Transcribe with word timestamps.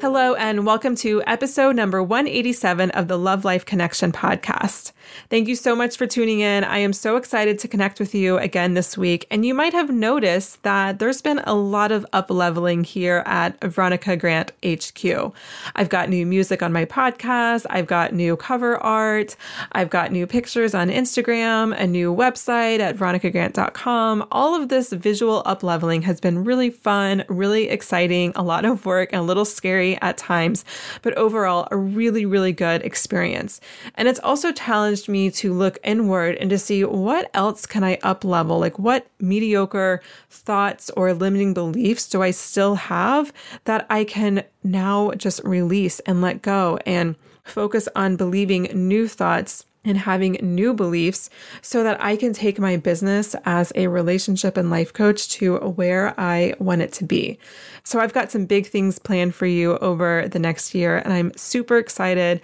Hello, 0.00 0.34
and 0.34 0.64
welcome 0.64 0.94
to 0.96 1.22
episode 1.26 1.76
number 1.76 2.02
187 2.02 2.90
of 2.92 3.06
the 3.06 3.18
Love 3.18 3.44
Life 3.44 3.66
Connection 3.66 4.12
podcast. 4.12 4.92
Thank 5.28 5.48
you 5.48 5.56
so 5.56 5.76
much 5.76 5.96
for 5.96 6.06
tuning 6.06 6.40
in. 6.40 6.64
I 6.64 6.78
am 6.78 6.92
so 6.92 7.16
excited 7.16 7.58
to 7.60 7.68
connect 7.68 8.00
with 8.00 8.14
you 8.14 8.38
again 8.38 8.74
this 8.74 8.98
week. 8.98 9.26
And 9.30 9.44
you 9.44 9.54
might 9.54 9.72
have 9.72 9.90
noticed 9.90 10.62
that 10.62 10.98
there's 10.98 11.22
been 11.22 11.40
a 11.40 11.54
lot 11.54 11.92
of 11.92 12.06
up 12.12 12.30
leveling 12.30 12.84
here 12.84 13.22
at 13.26 13.60
Veronica 13.62 14.16
Grant 14.16 14.52
HQ. 14.64 15.32
I've 15.74 15.88
got 15.88 16.08
new 16.08 16.26
music 16.26 16.62
on 16.62 16.72
my 16.72 16.84
podcast, 16.84 17.66
I've 17.70 17.86
got 17.86 18.12
new 18.12 18.36
cover 18.36 18.76
art, 18.78 19.36
I've 19.72 19.90
got 19.90 20.12
new 20.12 20.26
pictures 20.26 20.74
on 20.74 20.88
Instagram, 20.88 21.78
a 21.78 21.86
new 21.86 22.14
website 22.14 22.80
at 22.80 22.96
veronicagrant.com. 22.96 24.26
All 24.30 24.60
of 24.60 24.68
this 24.68 24.92
visual 24.92 25.42
up 25.46 25.62
leveling 25.62 26.02
has 26.02 26.20
been 26.20 26.44
really 26.44 26.70
fun, 26.70 27.24
really 27.28 27.68
exciting, 27.68 28.32
a 28.36 28.42
lot 28.42 28.64
of 28.64 28.84
work, 28.86 29.10
and 29.12 29.20
a 29.20 29.24
little 29.24 29.44
scary 29.44 30.00
at 30.00 30.16
times, 30.16 30.64
but 31.02 31.16
overall, 31.16 31.68
a 31.70 31.76
really, 31.76 32.24
really 32.26 32.52
good 32.52 32.82
experience. 32.82 33.60
And 33.94 34.08
it's 34.08 34.20
also 34.20 34.52
challenged 34.52 34.99
me 35.08 35.30
to 35.32 35.52
look 35.52 35.78
inward 35.82 36.36
and 36.36 36.50
to 36.50 36.58
see 36.58 36.84
what 36.84 37.30
else 37.34 37.66
can 37.66 37.84
I 37.84 37.98
up 38.02 38.24
level? 38.24 38.58
Like, 38.58 38.78
what 38.78 39.06
mediocre 39.18 40.02
thoughts 40.28 40.90
or 40.90 41.12
limiting 41.14 41.54
beliefs 41.54 42.08
do 42.08 42.22
I 42.22 42.30
still 42.30 42.74
have 42.74 43.32
that 43.64 43.86
I 43.90 44.04
can 44.04 44.44
now 44.62 45.12
just 45.12 45.42
release 45.44 46.00
and 46.00 46.20
let 46.20 46.42
go 46.42 46.78
and 46.86 47.16
focus 47.42 47.88
on 47.96 48.16
believing 48.16 48.64
new 48.74 49.08
thoughts 49.08 49.64
and 49.84 49.96
having 49.96 50.32
new 50.42 50.74
beliefs 50.74 51.30
so 51.62 51.82
that 51.82 52.02
I 52.02 52.16
can 52.16 52.34
take 52.34 52.58
my 52.58 52.76
business 52.76 53.34
as 53.46 53.72
a 53.74 53.86
relationship 53.86 54.56
and 54.56 54.70
life 54.70 54.92
coach 54.92 55.28
to 55.30 55.56
where 55.56 56.18
I 56.20 56.54
want 56.58 56.82
it 56.82 56.92
to 56.94 57.04
be. 57.04 57.38
So 57.82 57.98
I've 57.98 58.12
got 58.12 58.30
some 58.30 58.44
big 58.44 58.66
things 58.66 58.98
planned 58.98 59.34
for 59.34 59.46
you 59.46 59.78
over 59.78 60.28
the 60.28 60.38
next 60.38 60.74
year 60.74 60.98
and 60.98 61.14
I'm 61.14 61.32
super 61.34 61.78
excited 61.78 62.42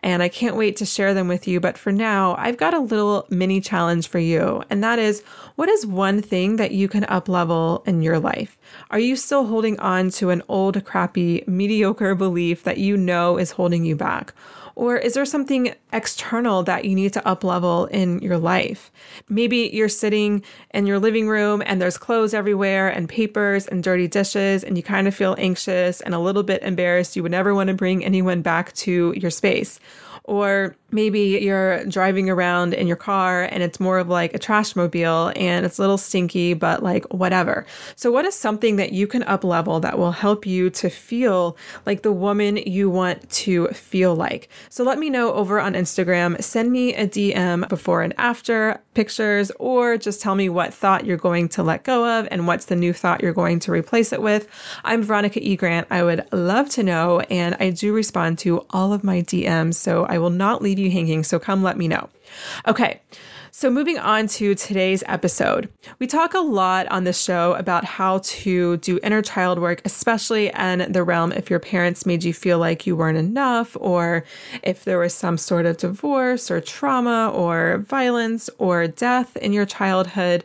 and 0.00 0.22
I 0.22 0.28
can't 0.28 0.56
wait 0.56 0.76
to 0.76 0.86
share 0.86 1.12
them 1.12 1.28
with 1.28 1.46
you. 1.46 1.60
But 1.60 1.76
for 1.76 1.92
now, 1.92 2.34
I've 2.38 2.56
got 2.56 2.72
a 2.72 2.80
little 2.80 3.26
mini 3.28 3.60
challenge 3.60 4.08
for 4.08 4.18
you. 4.18 4.62
And 4.70 4.82
that 4.82 4.98
is 4.98 5.22
what 5.56 5.68
is 5.68 5.84
one 5.84 6.22
thing 6.22 6.56
that 6.56 6.72
you 6.72 6.88
can 6.88 7.04
up 7.04 7.28
level 7.28 7.82
in 7.86 8.00
your 8.00 8.18
life? 8.18 8.56
Are 8.90 8.98
you 8.98 9.16
still 9.16 9.46
holding 9.46 9.78
on 9.80 10.10
to 10.10 10.30
an 10.30 10.42
old, 10.48 10.82
crappy, 10.84 11.44
mediocre 11.46 12.14
belief 12.14 12.62
that 12.64 12.78
you 12.78 12.96
know 12.96 13.36
is 13.36 13.50
holding 13.50 13.84
you 13.84 13.94
back? 13.94 14.32
Or 14.78 14.96
is 14.96 15.14
there 15.14 15.24
something 15.24 15.74
external 15.92 16.62
that 16.62 16.84
you 16.84 16.94
need 16.94 17.12
to 17.14 17.26
up 17.26 17.42
level 17.42 17.86
in 17.86 18.20
your 18.20 18.38
life? 18.38 18.92
Maybe 19.28 19.70
you're 19.72 19.88
sitting 19.88 20.44
in 20.72 20.86
your 20.86 21.00
living 21.00 21.28
room 21.28 21.64
and 21.66 21.82
there's 21.82 21.98
clothes 21.98 22.32
everywhere 22.32 22.88
and 22.88 23.08
papers 23.08 23.66
and 23.66 23.82
dirty 23.82 24.06
dishes, 24.06 24.62
and 24.62 24.76
you 24.76 24.84
kind 24.84 25.08
of 25.08 25.16
feel 25.16 25.34
anxious 25.36 26.00
and 26.00 26.14
a 26.14 26.20
little 26.20 26.44
bit 26.44 26.62
embarrassed. 26.62 27.16
You 27.16 27.24
would 27.24 27.32
never 27.32 27.56
want 27.56 27.66
to 27.66 27.74
bring 27.74 28.04
anyone 28.04 28.40
back 28.40 28.72
to 28.74 29.12
your 29.16 29.32
space. 29.32 29.80
Or 30.22 30.76
maybe 30.90 31.20
you're 31.20 31.84
driving 31.84 32.30
around 32.30 32.72
in 32.72 32.86
your 32.86 32.96
car 32.96 33.42
and 33.42 33.62
it's 33.62 33.78
more 33.78 33.98
of 33.98 34.08
like 34.08 34.34
a 34.34 34.38
trash 34.38 34.74
mobile 34.74 35.32
and 35.36 35.66
it's 35.66 35.78
a 35.78 35.82
little 35.82 35.98
stinky, 35.98 36.54
but 36.54 36.82
like 36.82 37.04
whatever. 37.12 37.66
So, 37.96 38.10
what 38.10 38.24
is 38.24 38.34
something 38.34 38.76
that 38.76 38.92
you 38.92 39.06
can 39.06 39.22
up 39.24 39.44
level 39.44 39.80
that 39.80 39.98
will 39.98 40.12
help 40.12 40.46
you 40.46 40.70
to 40.70 40.88
feel 40.88 41.56
like 41.84 42.02
the 42.02 42.12
woman 42.12 42.56
you 42.56 42.88
want 42.88 43.28
to 43.30 43.68
feel 43.68 44.14
like? 44.16 44.48
So, 44.70 44.82
let 44.82 44.98
me 44.98 45.10
know 45.10 45.32
over 45.34 45.60
on 45.60 45.74
Instagram. 45.74 46.42
Send 46.42 46.72
me 46.72 46.94
a 46.94 47.06
DM 47.06 47.68
before 47.68 48.02
and 48.02 48.14
after 48.16 48.80
pictures, 48.94 49.52
or 49.58 49.96
just 49.96 50.20
tell 50.20 50.34
me 50.34 50.48
what 50.48 50.72
thought 50.72 51.04
you're 51.04 51.16
going 51.16 51.48
to 51.50 51.62
let 51.62 51.84
go 51.84 52.18
of 52.18 52.26
and 52.30 52.46
what's 52.46 52.66
the 52.66 52.76
new 52.76 52.92
thought 52.92 53.22
you're 53.22 53.32
going 53.32 53.60
to 53.60 53.72
replace 53.72 54.12
it 54.12 54.22
with. 54.22 54.48
I'm 54.84 55.02
Veronica 55.02 55.40
E. 55.46 55.56
Grant. 55.56 55.86
I 55.90 56.02
would 56.02 56.26
love 56.32 56.70
to 56.70 56.82
know, 56.82 57.20
and 57.20 57.56
I 57.60 57.70
do 57.70 57.92
respond 57.92 58.38
to 58.40 58.64
all 58.70 58.92
of 58.92 59.04
my 59.04 59.20
DMs. 59.20 59.74
So, 59.74 60.06
I 60.06 60.18
will 60.18 60.30
not 60.30 60.62
leave 60.62 60.77
you 60.78 60.90
hanging. 60.90 61.22
So 61.22 61.38
come 61.38 61.62
let 61.62 61.76
me 61.76 61.88
know. 61.88 62.08
Okay. 62.66 63.00
So, 63.50 63.70
moving 63.70 63.98
on 63.98 64.28
to 64.28 64.54
today's 64.54 65.02
episode, 65.06 65.68
we 65.98 66.06
talk 66.06 66.34
a 66.34 66.38
lot 66.38 66.86
on 66.92 67.02
this 67.02 67.20
show 67.20 67.54
about 67.54 67.84
how 67.84 68.18
to 68.18 68.76
do 68.76 69.00
inner 69.02 69.20
child 69.20 69.58
work, 69.58 69.82
especially 69.84 70.50
in 70.50 70.92
the 70.92 71.02
realm 71.02 71.32
if 71.32 71.50
your 71.50 71.58
parents 71.58 72.06
made 72.06 72.22
you 72.22 72.32
feel 72.32 72.58
like 72.58 72.86
you 72.86 72.94
weren't 72.94 73.18
enough, 73.18 73.76
or 73.80 74.24
if 74.62 74.84
there 74.84 74.98
was 74.98 75.12
some 75.12 75.36
sort 75.36 75.66
of 75.66 75.78
divorce 75.78 76.52
or 76.52 76.60
trauma 76.60 77.32
or 77.34 77.78
violence 77.78 78.48
or 78.58 78.86
death 78.86 79.36
in 79.38 79.52
your 79.52 79.66
childhood. 79.66 80.44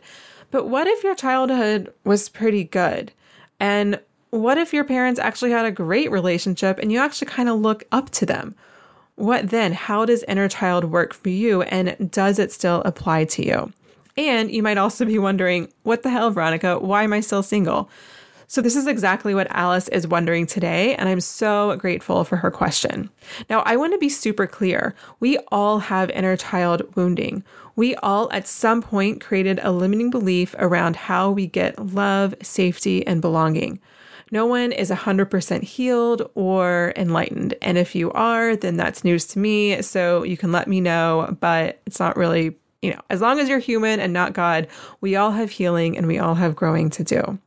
But 0.50 0.68
what 0.68 0.88
if 0.88 1.04
your 1.04 1.14
childhood 1.14 1.92
was 2.04 2.28
pretty 2.28 2.64
good? 2.64 3.12
And 3.60 4.00
what 4.30 4.58
if 4.58 4.72
your 4.72 4.84
parents 4.84 5.20
actually 5.20 5.52
had 5.52 5.66
a 5.66 5.70
great 5.70 6.10
relationship 6.10 6.78
and 6.80 6.90
you 6.90 6.98
actually 6.98 7.28
kind 7.28 7.48
of 7.48 7.60
look 7.60 7.84
up 7.92 8.10
to 8.10 8.26
them? 8.26 8.56
What 9.16 9.50
then? 9.50 9.72
How 9.72 10.04
does 10.04 10.24
inner 10.24 10.48
child 10.48 10.86
work 10.86 11.14
for 11.14 11.28
you? 11.28 11.62
And 11.62 12.10
does 12.10 12.38
it 12.38 12.52
still 12.52 12.82
apply 12.84 13.24
to 13.26 13.46
you? 13.46 13.72
And 14.16 14.50
you 14.50 14.62
might 14.62 14.78
also 14.78 15.04
be 15.04 15.18
wondering, 15.18 15.72
what 15.82 16.02
the 16.02 16.10
hell, 16.10 16.30
Veronica? 16.30 16.78
Why 16.78 17.02
am 17.04 17.12
I 17.12 17.20
still 17.20 17.42
single? 17.42 17.90
So, 18.46 18.60
this 18.60 18.76
is 18.76 18.86
exactly 18.86 19.34
what 19.34 19.50
Alice 19.50 19.88
is 19.88 20.06
wondering 20.06 20.46
today, 20.46 20.94
and 20.96 21.08
I'm 21.08 21.20
so 21.20 21.74
grateful 21.76 22.24
for 22.24 22.36
her 22.36 22.50
question. 22.50 23.08
Now, 23.48 23.60
I 23.60 23.76
want 23.76 23.94
to 23.94 23.98
be 23.98 24.10
super 24.10 24.46
clear. 24.46 24.94
We 25.18 25.38
all 25.50 25.78
have 25.78 26.10
inner 26.10 26.36
child 26.36 26.82
wounding. 26.94 27.42
We 27.74 27.94
all, 27.96 28.30
at 28.32 28.46
some 28.46 28.82
point, 28.82 29.22
created 29.22 29.60
a 29.62 29.72
limiting 29.72 30.10
belief 30.10 30.54
around 30.58 30.94
how 30.94 31.30
we 31.30 31.46
get 31.46 31.94
love, 31.94 32.34
safety, 32.42 33.04
and 33.06 33.22
belonging. 33.22 33.80
No 34.34 34.46
one 34.46 34.72
is 34.72 34.90
100% 34.90 35.62
healed 35.62 36.28
or 36.34 36.92
enlightened. 36.96 37.54
And 37.62 37.78
if 37.78 37.94
you 37.94 38.10
are, 38.10 38.56
then 38.56 38.76
that's 38.76 39.04
news 39.04 39.26
to 39.26 39.38
me. 39.38 39.80
So 39.80 40.24
you 40.24 40.36
can 40.36 40.50
let 40.50 40.66
me 40.66 40.80
know, 40.80 41.36
but 41.38 41.80
it's 41.86 42.00
not 42.00 42.16
really, 42.16 42.56
you 42.82 42.90
know, 42.90 43.00
as 43.10 43.20
long 43.20 43.38
as 43.38 43.48
you're 43.48 43.60
human 43.60 44.00
and 44.00 44.12
not 44.12 44.32
God, 44.32 44.66
we 45.00 45.14
all 45.14 45.30
have 45.30 45.50
healing 45.50 45.96
and 45.96 46.08
we 46.08 46.18
all 46.18 46.34
have 46.34 46.56
growing 46.56 46.90
to 46.90 47.04
do. 47.04 47.38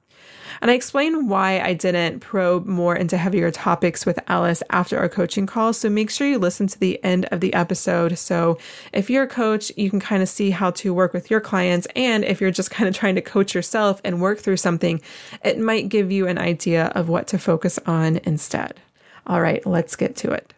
And 0.61 0.71
I 0.71 0.73
explain 0.73 1.27
why 1.27 1.59
I 1.59 1.73
didn't 1.73 2.19
probe 2.19 2.65
more 2.65 2.95
into 2.95 3.17
heavier 3.17 3.51
topics 3.51 4.05
with 4.05 4.19
Alice 4.27 4.63
after 4.69 4.97
our 4.97 5.09
coaching 5.09 5.45
call. 5.45 5.73
So 5.73 5.89
make 5.89 6.09
sure 6.09 6.27
you 6.27 6.39
listen 6.39 6.67
to 6.67 6.79
the 6.79 7.03
end 7.03 7.25
of 7.31 7.39
the 7.39 7.53
episode. 7.53 8.17
So 8.17 8.57
if 8.93 9.09
you're 9.09 9.23
a 9.23 9.27
coach, 9.27 9.71
you 9.77 9.89
can 9.89 9.99
kind 9.99 10.23
of 10.23 10.29
see 10.29 10.51
how 10.51 10.71
to 10.71 10.93
work 10.93 11.13
with 11.13 11.29
your 11.29 11.41
clients. 11.41 11.87
And 11.95 12.23
if 12.23 12.41
you're 12.41 12.51
just 12.51 12.71
kind 12.71 12.87
of 12.87 12.95
trying 12.95 13.15
to 13.15 13.21
coach 13.21 13.53
yourself 13.53 14.01
and 14.03 14.21
work 14.21 14.39
through 14.39 14.57
something, 14.57 15.01
it 15.43 15.59
might 15.59 15.89
give 15.89 16.11
you 16.11 16.27
an 16.27 16.37
idea 16.37 16.87
of 16.95 17.09
what 17.09 17.27
to 17.27 17.37
focus 17.37 17.79
on 17.85 18.19
instead. 18.23 18.79
All 19.27 19.41
right, 19.41 19.65
let's 19.65 19.95
get 19.95 20.15
to 20.17 20.31
it. 20.31 20.53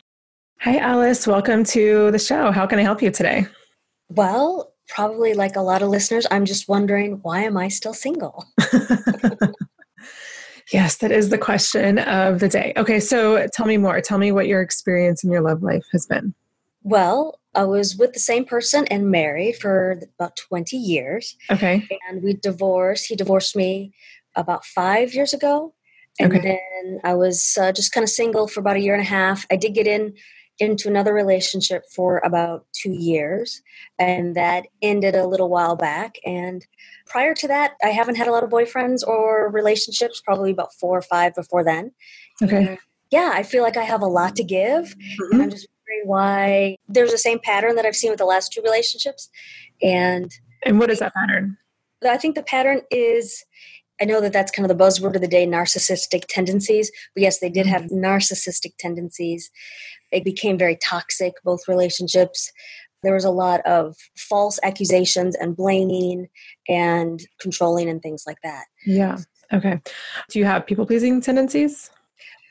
Hi, 0.59 0.77
Alice. 0.77 1.25
Welcome 1.25 1.63
to 1.65 2.11
the 2.11 2.19
show. 2.19 2.51
How 2.51 2.67
can 2.67 2.79
I 2.79 2.83
help 2.83 3.01
you 3.01 3.11
today? 3.11 3.47
Well, 4.09 4.73
probably 4.89 5.33
like 5.33 5.55
a 5.55 5.61
lot 5.61 5.81
of 5.81 5.89
listeners, 5.89 6.27
I'm 6.29 6.45
just 6.45 6.67
wondering 6.67 7.19
why 7.21 7.43
am 7.43 7.55
I 7.55 7.69
still 7.69 7.93
single? 7.93 8.45
Yes, 10.71 10.98
that 10.98 11.12
is 11.12 11.30
the 11.30 11.38
question 11.38 12.00
of 12.00 12.39
the 12.39 12.48
day. 12.48 12.74
Okay, 12.77 13.00
so 13.00 13.48
tell 13.54 13.66
me 13.66 13.77
more. 13.77 14.01
Tell 14.01 14.18
me 14.18 14.31
what 14.31 14.48
your 14.48 14.62
experience 14.62 15.24
in 15.24 15.31
your 15.31 15.42
love 15.42 15.63
life 15.63 15.86
has 15.92 16.06
been. 16.06 16.33
Well, 16.83 17.39
I 17.56 17.63
was 17.63 17.95
with 17.98 18.13
the 18.13 18.19
same 18.19 18.45
person 18.45 18.86
and 18.88 19.10
married 19.10 19.57
for 19.57 20.00
about 20.19 20.38
20 20.38 20.77
years. 20.77 21.36
Okay. 21.50 21.88
And 22.07 22.21
we 22.21 22.33
divorced. 22.33 23.07
He 23.07 23.16
divorced 23.16 23.56
me 23.56 23.94
about 24.36 24.66
five 24.66 25.13
years 25.13 25.33
ago. 25.33 25.74
And 26.19 26.33
okay. 26.33 26.42
then 26.42 27.00
I 27.04 27.13
was 27.16 27.57
uh, 27.60 27.71
just 27.71 27.92
kind 27.92 28.04
of 28.04 28.10
single 28.10 28.48
for 28.48 28.60
about 28.60 28.75
a 28.75 28.81
year 28.81 28.94
and 28.94 29.01
a 29.01 29.06
half. 29.06 29.45
I 29.51 29.56
did 29.56 29.74
get 29.74 29.88
in 29.88 30.13
into 30.59 30.88
another 30.88 31.13
relationship 31.13 31.83
for 31.94 32.19
about 32.19 32.65
two 32.73 32.91
years, 32.91 33.61
and 33.97 34.35
that 34.35 34.65
ended 34.81 35.15
a 35.15 35.27
little 35.27 35.50
while 35.50 35.75
back. 35.75 36.15
And 36.25 36.65
prior 37.07 37.33
to 37.35 37.47
that, 37.47 37.73
I 37.83 37.89
haven't 37.89 38.15
had 38.15 38.27
a 38.27 38.31
lot 38.31 38.44
of 38.44 38.50
boyfriends 38.50 39.06
or 39.07 39.50
relationships, 39.50 40.21
probably 40.21 40.51
about 40.51 40.73
four 40.73 40.97
or 40.97 41.01
five 41.01 41.33
before 41.35 41.63
then. 41.63 41.91
Okay. 42.44 42.57
And 42.57 42.77
yeah, 43.11 43.31
I 43.33 43.44
feel 43.44 43.63
like 43.63 43.77
I 43.77 43.83
have 43.83 44.01
a 44.01 44.07
lot 44.07 44.35
to 44.35 44.44
give. 44.44 44.95
Mm-hmm. 44.95 45.33
And 45.33 45.41
I'm 45.44 45.50
just 45.50 45.67
wondering 45.88 46.07
why 46.07 46.77
there's 46.88 47.11
the 47.11 47.17
same 47.17 47.39
pattern 47.39 47.75
that 47.75 47.85
I've 47.85 47.95
seen 47.95 48.11
with 48.11 48.19
the 48.19 48.25
last 48.25 48.53
two 48.53 48.61
relationships. 48.61 49.29
And 49.81 50.31
and 50.63 50.79
what 50.79 50.91
is 50.91 51.00
that 51.00 51.13
pattern? 51.13 51.57
I 52.07 52.17
think 52.17 52.35
the 52.35 52.44
pattern 52.44 52.81
is 52.91 53.45
I 54.01 54.06
know 54.06 54.21
that 54.21 54.31
that's 54.31 54.51
kind 54.51 54.69
of 54.69 54.77
the 54.77 54.81
buzzword 54.81 55.15
of 55.15 55.21
the 55.21 55.27
day 55.27 55.45
narcissistic 55.45 56.25
tendencies. 56.29 56.91
But 57.13 57.23
yes, 57.23 57.39
they 57.39 57.50
did 57.50 57.65
have 57.65 57.83
mm-hmm. 57.83 58.03
narcissistic 58.03 58.77
tendencies. 58.77 59.51
It 60.11 60.23
became 60.23 60.57
very 60.57 60.77
toxic, 60.77 61.33
both 61.44 61.67
relationships. 61.67 62.51
There 63.03 63.13
was 63.13 63.25
a 63.25 63.31
lot 63.31 63.61
of 63.65 63.95
false 64.17 64.59
accusations 64.63 65.35
and 65.35 65.56
blaming 65.56 66.27
and 66.67 67.21
controlling 67.39 67.89
and 67.89 68.01
things 68.01 68.23
like 68.27 68.39
that. 68.44 68.65
Yeah. 68.85 69.19
Okay. 69.53 69.81
Do 70.29 70.39
you 70.39 70.45
have 70.45 70.65
people 70.65 70.85
pleasing 70.85 71.21
tendencies? 71.21 71.89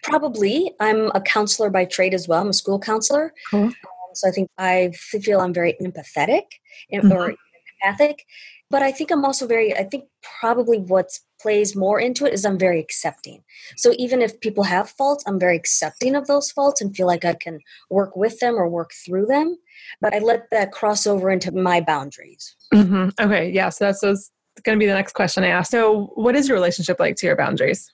Probably. 0.02 0.72
I'm 0.80 1.10
a 1.14 1.20
counselor 1.20 1.70
by 1.70 1.84
trade 1.84 2.14
as 2.14 2.26
well. 2.28 2.40
I'm 2.40 2.48
a 2.48 2.52
school 2.52 2.78
counselor. 2.78 3.34
Cool. 3.50 3.64
Um, 3.64 3.74
so 4.14 4.28
I 4.28 4.32
think 4.32 4.48
I 4.58 4.92
feel 4.94 5.40
I'm 5.40 5.52
very 5.52 5.76
empathetic 5.82 6.44
mm-hmm. 6.92 7.12
or 7.12 7.34
empathic. 7.82 8.24
But 8.70 8.82
I 8.82 8.92
think 8.92 9.10
I'm 9.10 9.24
also 9.24 9.46
very, 9.46 9.76
I 9.76 9.84
think 9.84 10.04
probably 10.40 10.78
what's 10.78 11.20
plays 11.40 11.76
more 11.76 12.00
into 12.00 12.26
it 12.26 12.32
is 12.32 12.44
I'm 12.44 12.58
very 12.58 12.80
accepting. 12.80 13.42
So 13.76 13.92
even 13.98 14.22
if 14.22 14.40
people 14.40 14.64
have 14.64 14.90
faults, 14.90 15.24
I'm 15.26 15.38
very 15.38 15.56
accepting 15.56 16.14
of 16.14 16.26
those 16.26 16.50
faults 16.50 16.80
and 16.80 16.94
feel 16.94 17.06
like 17.06 17.24
I 17.24 17.34
can 17.34 17.60
work 17.90 18.16
with 18.16 18.40
them 18.40 18.54
or 18.54 18.68
work 18.68 18.92
through 19.04 19.26
them. 19.26 19.56
But 20.00 20.14
I 20.14 20.18
let 20.18 20.50
that 20.50 20.72
cross 20.72 21.06
over 21.06 21.30
into 21.30 21.52
my 21.52 21.80
boundaries. 21.80 22.56
Mm-hmm. 22.74 23.10
Okay. 23.20 23.50
Yeah. 23.50 23.68
So 23.68 23.84
that's, 23.84 24.30
going 24.64 24.76
to 24.76 24.82
be 24.82 24.86
the 24.86 24.94
next 24.94 25.12
question 25.12 25.44
I 25.44 25.48
ask. 25.48 25.70
So, 25.70 26.10
what 26.14 26.34
is 26.34 26.48
your 26.48 26.56
relationship 26.56 26.98
like 26.98 27.14
to 27.16 27.26
your 27.26 27.36
boundaries? 27.36 27.88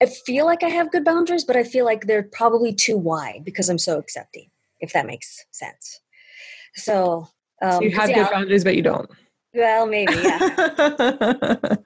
I 0.00 0.06
feel 0.06 0.46
like 0.46 0.62
I 0.62 0.68
have 0.68 0.92
good 0.92 1.04
boundaries, 1.04 1.44
but 1.44 1.56
I 1.56 1.64
feel 1.64 1.84
like 1.84 2.06
they're 2.06 2.22
probably 2.22 2.72
too 2.72 2.96
wide 2.96 3.42
because 3.44 3.68
I'm 3.68 3.78
so 3.78 3.98
accepting, 3.98 4.50
if 4.80 4.92
that 4.92 5.06
makes 5.06 5.44
sense. 5.50 6.00
So, 6.76 7.28
um, 7.60 7.72
so 7.72 7.80
you 7.82 7.90
have 7.90 8.10
yeah, 8.10 8.22
good 8.22 8.30
boundaries, 8.30 8.62
but 8.62 8.76
you 8.76 8.82
don't. 8.82 9.10
Well, 9.58 9.88
maybe, 9.88 10.14
yeah. 10.14 10.38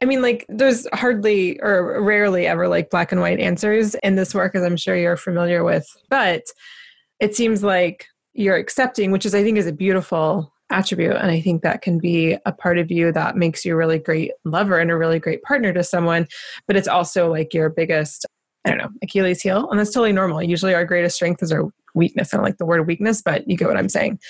I 0.00 0.04
mean, 0.04 0.22
like, 0.22 0.46
there's 0.48 0.86
hardly 0.92 1.58
or 1.60 2.00
rarely 2.00 2.46
ever 2.46 2.68
like 2.68 2.90
black 2.90 3.10
and 3.10 3.20
white 3.20 3.40
answers 3.40 3.96
in 3.96 4.14
this 4.14 4.36
work, 4.36 4.54
as 4.54 4.62
I'm 4.62 4.76
sure 4.76 4.94
you're 4.94 5.16
familiar 5.16 5.64
with. 5.64 5.84
But 6.08 6.44
it 7.18 7.34
seems 7.34 7.64
like 7.64 8.06
you're 8.34 8.54
accepting, 8.54 9.10
which 9.10 9.26
is, 9.26 9.34
I 9.34 9.42
think, 9.42 9.58
is 9.58 9.66
a 9.66 9.72
beautiful 9.72 10.52
attribute. 10.70 11.16
And 11.16 11.32
I 11.32 11.40
think 11.40 11.62
that 11.62 11.82
can 11.82 11.98
be 11.98 12.36
a 12.46 12.52
part 12.52 12.78
of 12.78 12.88
you 12.88 13.10
that 13.10 13.36
makes 13.36 13.64
you 13.64 13.72
a 13.72 13.76
really 13.76 13.98
great 13.98 14.30
lover 14.44 14.78
and 14.78 14.92
a 14.92 14.96
really 14.96 15.18
great 15.18 15.42
partner 15.42 15.72
to 15.72 15.82
someone. 15.82 16.28
But 16.68 16.76
it's 16.76 16.86
also 16.86 17.28
like 17.28 17.52
your 17.52 17.68
biggest, 17.68 18.26
I 18.64 18.68
don't 18.68 18.78
know, 18.78 18.90
Achilles 19.02 19.42
heel. 19.42 19.68
And 19.70 19.80
that's 19.80 19.90
totally 19.90 20.12
normal. 20.12 20.40
Usually 20.40 20.72
our 20.72 20.84
greatest 20.84 21.16
strength 21.16 21.42
is 21.42 21.50
our 21.50 21.64
weakness. 21.96 22.32
I 22.32 22.36
don't 22.36 22.44
like 22.44 22.58
the 22.58 22.66
word 22.66 22.86
weakness, 22.86 23.22
but 23.22 23.48
you 23.48 23.56
get 23.56 23.66
what 23.66 23.76
I'm 23.76 23.88
saying. 23.88 24.20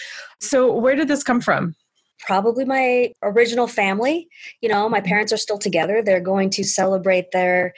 So, 0.41 0.73
where 0.73 0.97
did 0.97 1.09
this 1.09 1.23
come 1.23 1.43
from? 1.43 1.75
Probably 2.21 2.65
my 2.65 3.13
original 3.23 3.67
family. 3.67 4.29
You 4.61 4.69
know, 4.69 4.89
my 4.89 4.99
mm-hmm. 4.99 5.09
parents 5.09 5.33
are 5.33 5.39
still 5.39 5.59
together. 5.59 6.03
They're 6.03 6.21
going 6.21 6.51
to 6.51 6.65
celebrate 6.65 7.31
their 7.33 7.75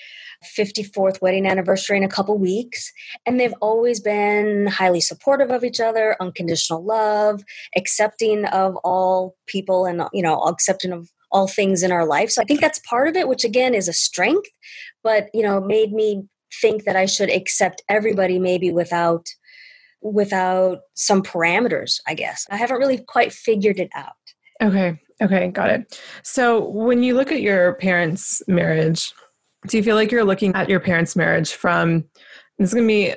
54th 0.56 1.20
wedding 1.20 1.46
anniversary 1.46 1.96
in 1.96 2.04
a 2.04 2.08
couple 2.08 2.38
weeks. 2.38 2.92
And 3.26 3.38
they've 3.38 3.54
always 3.60 4.00
been 4.00 4.66
highly 4.66 5.00
supportive 5.00 5.50
of 5.50 5.64
each 5.64 5.80
other, 5.80 6.16
unconditional 6.20 6.84
love, 6.84 7.42
accepting 7.76 8.46
of 8.46 8.76
all 8.76 9.36
people 9.46 9.86
and, 9.86 10.02
you 10.12 10.22
know, 10.22 10.40
accepting 10.42 10.92
of 10.92 11.10
all 11.30 11.46
things 11.46 11.82
in 11.82 11.92
our 11.92 12.06
life. 12.06 12.30
So 12.30 12.42
I 12.42 12.44
think 12.44 12.60
that's 12.60 12.80
part 12.80 13.08
of 13.08 13.16
it, 13.16 13.28
which 13.28 13.44
again 13.44 13.74
is 13.74 13.88
a 13.88 13.92
strength, 13.92 14.48
but, 15.02 15.28
you 15.32 15.42
know, 15.42 15.60
made 15.60 15.92
me 15.92 16.24
think 16.60 16.84
that 16.84 16.96
I 16.96 17.06
should 17.06 17.30
accept 17.30 17.82
everybody 17.88 18.38
maybe 18.38 18.72
without 18.72 19.28
without 20.02 20.78
some 20.94 21.22
parameters, 21.22 22.00
I 22.06 22.14
guess. 22.14 22.46
I 22.50 22.56
haven't 22.56 22.78
really 22.78 22.98
quite 22.98 23.32
figured 23.32 23.78
it 23.78 23.90
out. 23.94 24.14
Okay. 24.62 25.00
Okay. 25.22 25.48
Got 25.48 25.70
it. 25.70 26.00
So 26.22 26.68
when 26.68 27.02
you 27.02 27.14
look 27.14 27.32
at 27.32 27.42
your 27.42 27.74
parents' 27.74 28.42
marriage, 28.48 29.12
do 29.66 29.76
you 29.76 29.82
feel 29.82 29.96
like 29.96 30.10
you're 30.10 30.24
looking 30.24 30.54
at 30.54 30.68
your 30.68 30.80
parents' 30.80 31.16
marriage 31.16 31.52
from, 31.52 32.04
this 32.58 32.70
is 32.70 32.74
going 32.74 32.86
to 32.86 32.88
be, 32.88 33.14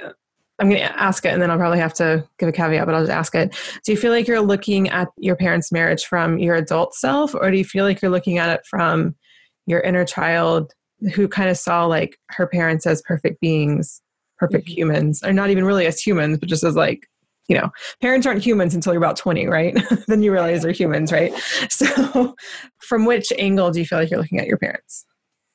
I'm 0.60 0.70
going 0.70 0.82
to 0.82 1.02
ask 1.02 1.26
it 1.26 1.34
and 1.34 1.42
then 1.42 1.50
I'll 1.50 1.58
probably 1.58 1.80
have 1.80 1.94
to 1.96 2.28
give 2.38 2.50
a 2.50 2.52
caveat, 2.52 2.86
but 2.86 2.94
I'll 2.94 3.02
just 3.02 3.12
ask 3.12 3.34
it. 3.36 3.56
Do 3.86 3.92
you 3.92 3.98
feel 3.98 4.12
like 4.12 4.28
you're 4.28 4.42
looking 4.42 4.90
at 4.90 5.08
your 5.18 5.36
parents' 5.36 5.72
marriage 5.72 6.06
from 6.06 6.38
your 6.38 6.56
adult 6.56 6.94
self, 6.94 7.34
or 7.34 7.50
do 7.50 7.58
you 7.58 7.66
feel 7.66 7.86
like 7.86 8.02
you're 8.02 8.12
looking 8.12 8.38
at 8.38 8.50
it 8.50 8.66
from 8.70 9.16
your 9.66 9.80
inner 9.82 10.06
child 10.06 10.72
who 11.16 11.28
kind 11.28 11.50
of 11.50 11.58
saw 11.58 11.86
like 11.86 12.18
her 12.30 12.48
parents 12.48 12.86
as 12.86 13.02
perfect 13.02 13.42
beings, 13.42 14.02
perfect 14.38 14.68
mm-hmm. 14.68 14.76
humans, 14.76 15.24
or 15.24 15.34
not 15.34 15.50
even 15.50 15.66
really 15.66 15.86
as 15.86 16.00
humans, 16.00 16.38
but 16.38 16.50
just 16.50 16.64
as 16.64 16.76
like 16.76 17.08
you 17.48 17.58
know, 17.58 17.70
parents 18.02 18.26
aren't 18.26 18.44
humans 18.44 18.74
until 18.74 18.94
you're 18.94 19.02
about 19.02 19.18
20, 19.18 19.48
right? 19.48 19.78
then 20.08 20.24
you 20.24 20.32
realize 20.32 20.62
they're 20.62 20.72
humans, 20.72 21.12
right? 21.12 21.34
So, 21.70 22.36
from 22.80 23.06
which 23.06 23.32
angle 23.38 23.72
do 23.72 23.80
you 23.80 23.86
feel 23.86 24.00
like 24.00 24.10
you're 24.10 24.20
looking 24.20 24.40
at 24.40 24.48
your 24.48 24.58
parents? 24.58 25.06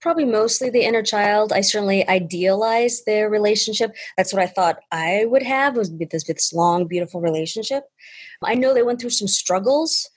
Probably 0.00 0.24
mostly 0.24 0.70
the 0.70 0.82
inner 0.82 1.02
child. 1.02 1.52
I 1.52 1.60
certainly 1.60 2.06
idealized 2.08 3.04
their 3.06 3.30
relationship. 3.30 3.94
That's 4.16 4.32
what 4.32 4.42
I 4.42 4.46
thought 4.46 4.78
I 4.92 5.24
would 5.26 5.42
have 5.42 5.76
was 5.76 5.90
this, 5.96 6.24
this 6.24 6.52
long, 6.52 6.86
beautiful 6.86 7.20
relationship. 7.20 7.84
I 8.44 8.54
know 8.54 8.74
they 8.74 8.82
went 8.82 9.00
through 9.00 9.10
some 9.10 9.28
struggles 9.28 10.08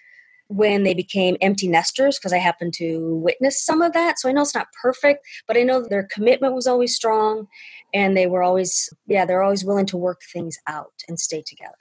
when 0.51 0.83
they 0.83 0.93
became 0.93 1.37
empty 1.41 1.67
nesters 1.67 2.19
because 2.19 2.33
I 2.33 2.37
happened 2.37 2.73
to 2.73 3.15
witness 3.23 3.63
some 3.63 3.81
of 3.81 3.93
that. 3.93 4.19
So 4.19 4.27
I 4.27 4.33
know 4.33 4.41
it's 4.41 4.53
not 4.53 4.67
perfect, 4.81 5.25
but 5.47 5.57
I 5.57 5.63
know 5.63 5.81
their 5.81 6.07
commitment 6.11 6.53
was 6.53 6.67
always 6.67 6.95
strong 6.95 7.47
and 7.93 8.15
they 8.15 8.27
were 8.27 8.43
always, 8.43 8.89
yeah, 9.07 9.25
they're 9.25 9.43
always 9.43 9.65
willing 9.65 9.85
to 9.87 9.97
work 9.97 10.21
things 10.31 10.57
out 10.67 10.93
and 11.07 11.19
stay 11.19 11.43
together. 11.45 11.75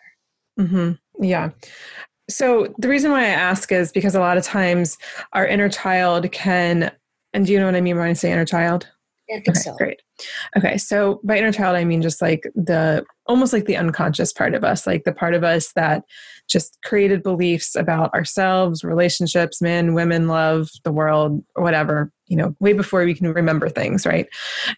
Mm-hmm. 0.59 1.25
Yeah. 1.25 1.51
So 2.29 2.73
the 2.79 2.89
reason 2.89 3.11
why 3.11 3.23
I 3.23 3.29
ask 3.29 3.73
is 3.73 3.93
because 3.93 4.15
a 4.15 4.21
lot 4.21 4.37
of 4.37 4.45
times 4.45 4.99
our 5.33 5.47
inner 5.47 5.69
child 5.69 6.31
can, 6.33 6.91
and 7.33 7.47
do 7.47 7.53
you 7.53 7.59
know 7.59 7.67
what 7.67 7.75
I 7.75 7.81
mean 7.81 7.97
when 7.97 8.09
I 8.09 8.13
say 8.13 8.33
inner 8.33 8.45
child? 8.45 8.89
Yeah, 9.29 9.37
I 9.37 9.39
think 9.41 9.57
okay, 9.57 9.61
so. 9.61 9.77
Great. 9.77 10.03
Okay. 10.57 10.77
So 10.77 11.21
by 11.25 11.39
inner 11.39 11.53
child, 11.53 11.77
I 11.77 11.85
mean 11.85 12.03
just 12.03 12.21
like 12.21 12.43
the 12.55 13.05
almost 13.27 13.53
like 13.53 13.67
the 13.67 13.77
unconscious 13.77 14.33
part 14.33 14.55
of 14.55 14.65
us, 14.65 14.87
like 14.87 15.05
the 15.05 15.13
part 15.13 15.35
of 15.35 15.45
us 15.45 15.73
that 15.73 16.03
just 16.51 16.77
created 16.85 17.23
beliefs 17.23 17.77
about 17.77 18.13
ourselves, 18.13 18.85
relationships, 18.85 19.63
men, 19.63 19.95
women, 19.95 20.29
love, 20.29 20.69
the 20.85 20.93
world, 20.93 21.43
or 21.55 21.63
whatever, 21.63 22.13
you 22.27 22.37
know, 22.37 22.55
way 22.61 22.73
before 22.73 23.05
we 23.05 23.15
can 23.15 23.33
remember 23.33 23.69
things, 23.69 24.05
right? 24.05 24.27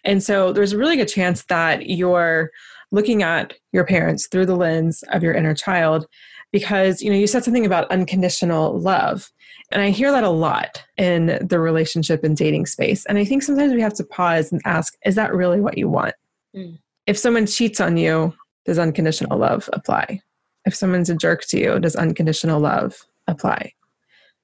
And 0.03 0.23
so 0.23 0.53
there's 0.53 0.73
a 0.73 0.77
really 0.77 0.95
good 0.95 1.07
chance 1.07 1.43
that 1.45 1.89
you're 1.89 2.51
looking 2.91 3.23
at 3.23 3.53
your 3.71 3.83
parents 3.83 4.27
through 4.27 4.45
the 4.45 4.55
lens 4.55 5.03
of 5.11 5.23
your 5.23 5.33
inner 5.33 5.55
child 5.55 6.05
because, 6.51 7.01
you 7.01 7.09
know, 7.09 7.17
you 7.17 7.27
said 7.27 7.43
something 7.43 7.65
about 7.65 7.89
unconditional 7.89 8.79
love. 8.79 9.31
And 9.71 9.81
I 9.81 9.89
hear 9.89 10.11
that 10.11 10.23
a 10.23 10.29
lot 10.29 10.83
in 10.97 11.39
the 11.41 11.59
relationship 11.59 12.23
and 12.23 12.37
dating 12.37 12.67
space. 12.67 13.05
And 13.07 13.17
I 13.17 13.25
think 13.25 13.41
sometimes 13.41 13.73
we 13.73 13.81
have 13.81 13.95
to 13.95 14.03
pause 14.03 14.51
and 14.51 14.61
ask, 14.65 14.95
is 15.03 15.15
that 15.15 15.33
really 15.33 15.59
what 15.59 15.79
you 15.79 15.89
want? 15.89 16.13
Mm. 16.55 16.77
If 17.07 17.17
someone 17.17 17.47
cheats 17.47 17.81
on 17.81 17.97
you, 17.97 18.33
does 18.65 18.77
unconditional 18.77 19.39
love 19.39 19.67
apply? 19.73 20.21
If 20.65 20.75
someone's 20.75 21.09
a 21.09 21.15
jerk 21.15 21.45
to 21.47 21.59
you, 21.59 21.79
does 21.79 21.95
unconditional 21.95 22.59
love 22.59 22.95
apply? 23.27 23.73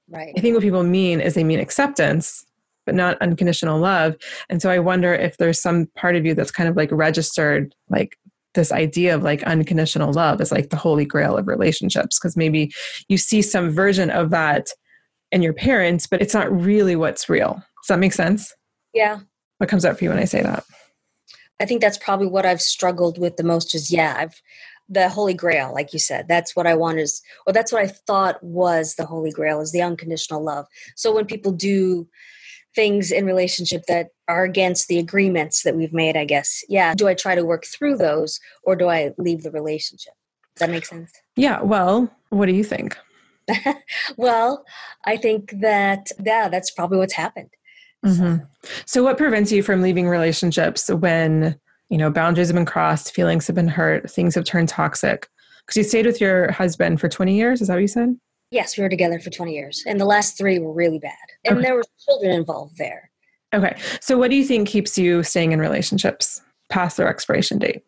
Right. 0.10 0.34
I 0.38 0.42
think 0.42 0.54
what 0.54 0.64
people 0.64 0.84
mean 0.84 1.22
is 1.22 1.34
they 1.34 1.44
mean 1.44 1.60
acceptance, 1.60 2.46
but 2.86 2.96
not 2.96 3.22
unconditional 3.22 3.80
love. 3.80 4.16
And 4.50 4.62
so 4.62 4.70
I 4.70 4.80
wonder 4.80 5.14
if 5.14 5.38
there's 5.38 5.62
some 5.62 5.88
part 5.96 6.16
of 6.16 6.26
you 6.26 6.34
that's 6.34 6.52
kind 6.52 6.68
of 6.68 6.76
like 6.76 6.92
registered, 6.92 7.76
like 7.90 8.18
this 8.56 8.72
idea 8.72 9.14
of 9.14 9.22
like 9.22 9.44
unconditional 9.44 10.12
love 10.12 10.42
is 10.42 10.52
like 10.52 10.72
the 10.72 10.76
holy 10.76 11.06
grail 11.06 11.38
of 11.38 11.48
relationships, 11.48 12.20
because 12.20 12.36
maybe 12.36 12.72
you 13.08 13.18
see 13.18 13.42
some 13.42 13.70
version 13.70 14.10
of 14.10 14.32
that 14.32 14.70
in 15.32 15.44
your 15.44 15.54
parents, 15.54 16.08
but 16.08 16.22
it's 16.22 16.34
not 16.34 16.52
really 16.52 16.96
what's 16.96 17.30
real. 17.30 17.54
Does 17.54 17.88
that 17.90 18.00
make 18.00 18.14
sense? 18.14 18.54
Yeah. 18.94 19.20
What 19.60 19.70
comes 19.70 19.86
up 19.86 19.98
for 19.98 20.04
you 20.04 20.10
when 20.10 20.20
I 20.20 20.26
say 20.26 20.42
that? 20.42 20.64
I 21.60 21.66
think 21.66 21.82
that's 21.82 21.98
probably 21.98 22.28
what 22.28 22.46
I've 22.46 22.62
struggled 22.62 23.20
with 23.20 23.38
the 23.38 23.44
most 23.44 23.76
is 23.76 23.92
yeah, 23.92 24.16
I've 24.18 24.42
the 24.90 25.10
holy 25.10 25.34
grail 25.34 25.74
like 25.74 25.94
you 25.94 26.00
said 26.00 26.28
that's 26.28 26.56
what 26.56 26.68
i 26.68 26.74
want 26.76 27.00
is 27.00 27.22
or 27.46 27.54
that's 27.54 27.72
what 27.72 27.82
i 27.82 27.88
thought 27.88 28.42
was 28.44 28.96
the 28.96 29.06
holy 29.06 29.32
grail 29.32 29.62
is 29.62 29.72
the 29.72 29.82
unconditional 29.82 30.44
love 30.44 30.66
so 30.96 31.14
when 31.14 31.26
people 31.26 31.52
do 31.52 32.08
things 32.76 33.12
in 33.12 33.26
relationship 33.26 33.84
that 33.88 34.08
are 34.28 34.44
against 34.44 34.88
the 34.88 35.00
agreements 35.00 35.64
that 35.64 35.76
we've 35.76 35.94
made 35.94 36.18
i 36.18 36.26
guess 36.26 36.64
yeah 36.70 36.94
do 36.94 37.08
i 37.08 37.14
try 37.14 37.36
to 37.36 37.46
work 37.46 37.66
through 37.66 37.96
those 37.96 38.40
or 38.64 38.76
do 38.76 38.88
i 38.90 39.12
leave 39.18 39.44
the 39.44 39.52
relationship 39.52 40.14
does 40.56 40.68
that 40.68 40.72
make 40.72 40.86
sense 40.86 41.12
Yeah. 41.36 41.62
Well, 41.62 42.12
what 42.30 42.48
do 42.48 42.54
you 42.54 42.64
think? 42.66 42.98
well 44.18 44.64
i 45.06 45.18
think 45.18 45.54
that 45.62 46.08
yeah 46.24 46.50
that's 46.50 46.70
probably 46.72 46.98
what's 46.98 47.14
happened 47.14 47.50
Mhm. 48.06 48.48
So, 48.86 49.04
what 49.04 49.18
prevents 49.18 49.52
you 49.52 49.62
from 49.62 49.82
leaving 49.82 50.08
relationships 50.08 50.90
when 50.90 51.60
you 51.90 51.98
know 51.98 52.10
boundaries 52.10 52.48
have 52.48 52.56
been 52.56 52.66
crossed, 52.66 53.14
feelings 53.14 53.48
have 53.48 53.56
been 53.56 53.68
hurt, 53.68 54.10
things 54.10 54.36
have 54.36 54.46
turned 54.46 54.70
toxic? 54.70 55.28
Because 55.66 55.78
you 55.78 55.84
stayed 55.84 56.06
with 56.06 56.20
your 56.22 56.52
husband 56.52 57.00
for 57.02 57.10
twenty 57.10 57.36
years. 57.36 57.62
Is 57.62 57.68
that 57.68 57.76
what 57.76 57.82
you 57.82 57.88
said? 57.88 58.16
yes 58.52 58.76
we 58.76 58.82
were 58.82 58.90
together 58.90 59.20
for 59.20 59.30
20 59.30 59.54
years 59.54 59.84
and 59.86 60.02
the 60.02 60.06
last 60.06 60.36
three 60.36 60.58
were 60.58 60.74
really 60.74 60.98
bad 60.98 61.14
and 61.46 61.58
Okay. 61.60 61.68
there 61.68 61.76
were 61.76 61.84
children 62.04 62.32
involved 62.32 62.76
there 62.80 63.12
Okay. 63.54 63.76
So, 64.02 64.18
what 64.18 64.32
do 64.32 64.36
you 64.36 64.44
think 64.44 64.68
keeps 64.68 64.98
you 64.98 65.22
staying 65.24 65.52
in 65.52 65.60
relationships 65.60 66.42
past 66.70 66.98
their 66.98 67.08
expiration 67.08 67.58
date? 67.60 67.84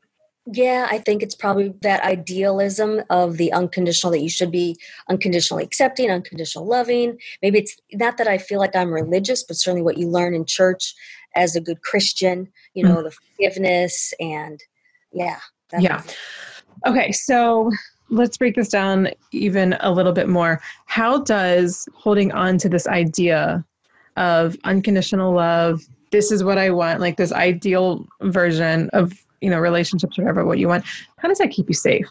Yeah, 0.51 0.87
I 0.89 0.97
think 0.97 1.21
it's 1.21 1.35
probably 1.35 1.73
that 1.81 2.03
idealism 2.03 3.01
of 3.11 3.37
the 3.37 3.51
unconditional 3.53 4.11
that 4.13 4.21
you 4.21 4.29
should 4.29 4.51
be 4.51 4.75
unconditionally 5.07 5.63
accepting, 5.63 6.09
unconditional 6.09 6.65
loving. 6.67 7.19
Maybe 7.43 7.59
it's 7.59 7.75
not 7.93 8.17
that 8.17 8.27
I 8.27 8.39
feel 8.39 8.59
like 8.59 8.75
I'm 8.75 8.91
religious, 8.91 9.43
but 9.43 9.55
certainly 9.57 9.83
what 9.83 9.97
you 9.99 10.07
learn 10.09 10.33
in 10.33 10.45
church 10.45 10.95
as 11.35 11.55
a 11.55 11.61
good 11.61 11.81
Christian, 11.81 12.47
you 12.73 12.85
mm. 12.85 12.89
know, 12.89 13.03
the 13.03 13.11
forgiveness 13.11 14.13
and 14.19 14.59
yeah. 15.11 15.39
Yeah. 15.79 16.03
Okay. 16.85 17.11
So, 17.11 17.71
let's 18.09 18.37
break 18.37 18.55
this 18.55 18.67
down 18.67 19.09
even 19.31 19.77
a 19.79 19.91
little 19.91 20.11
bit 20.11 20.27
more. 20.27 20.61
How 20.85 21.23
does 21.23 21.87
holding 21.95 22.31
on 22.33 22.57
to 22.59 22.69
this 22.69 22.85
idea 22.87 23.65
of 24.17 24.57
unconditional 24.65 25.33
love, 25.33 25.81
this 26.11 26.31
is 26.31 26.43
what 26.43 26.57
I 26.57 26.69
want, 26.69 26.99
like 26.99 27.17
this 27.17 27.31
ideal 27.31 28.05
version 28.21 28.89
of, 28.91 29.13
you 29.39 29.49
know, 29.49 29.59
relationships, 29.59 30.17
whatever, 30.17 30.45
what 30.45 30.59
you 30.59 30.67
want, 30.67 30.85
how 31.17 31.27
does 31.27 31.37
that 31.37 31.51
keep 31.51 31.67
you 31.69 31.73
safe? 31.73 32.07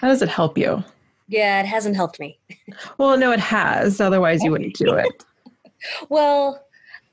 How 0.00 0.08
does 0.08 0.20
it 0.20 0.28
help 0.28 0.58
you? 0.58 0.82
Yeah, 1.28 1.60
it 1.60 1.66
hasn't 1.66 1.94
helped 1.94 2.18
me. 2.18 2.38
Well, 2.98 3.16
no, 3.16 3.30
it 3.30 3.40
has. 3.40 4.00
Otherwise, 4.00 4.42
you 4.42 4.50
wouldn't 4.50 4.74
do 4.74 4.94
it. 4.94 5.24
Well, 6.10 6.62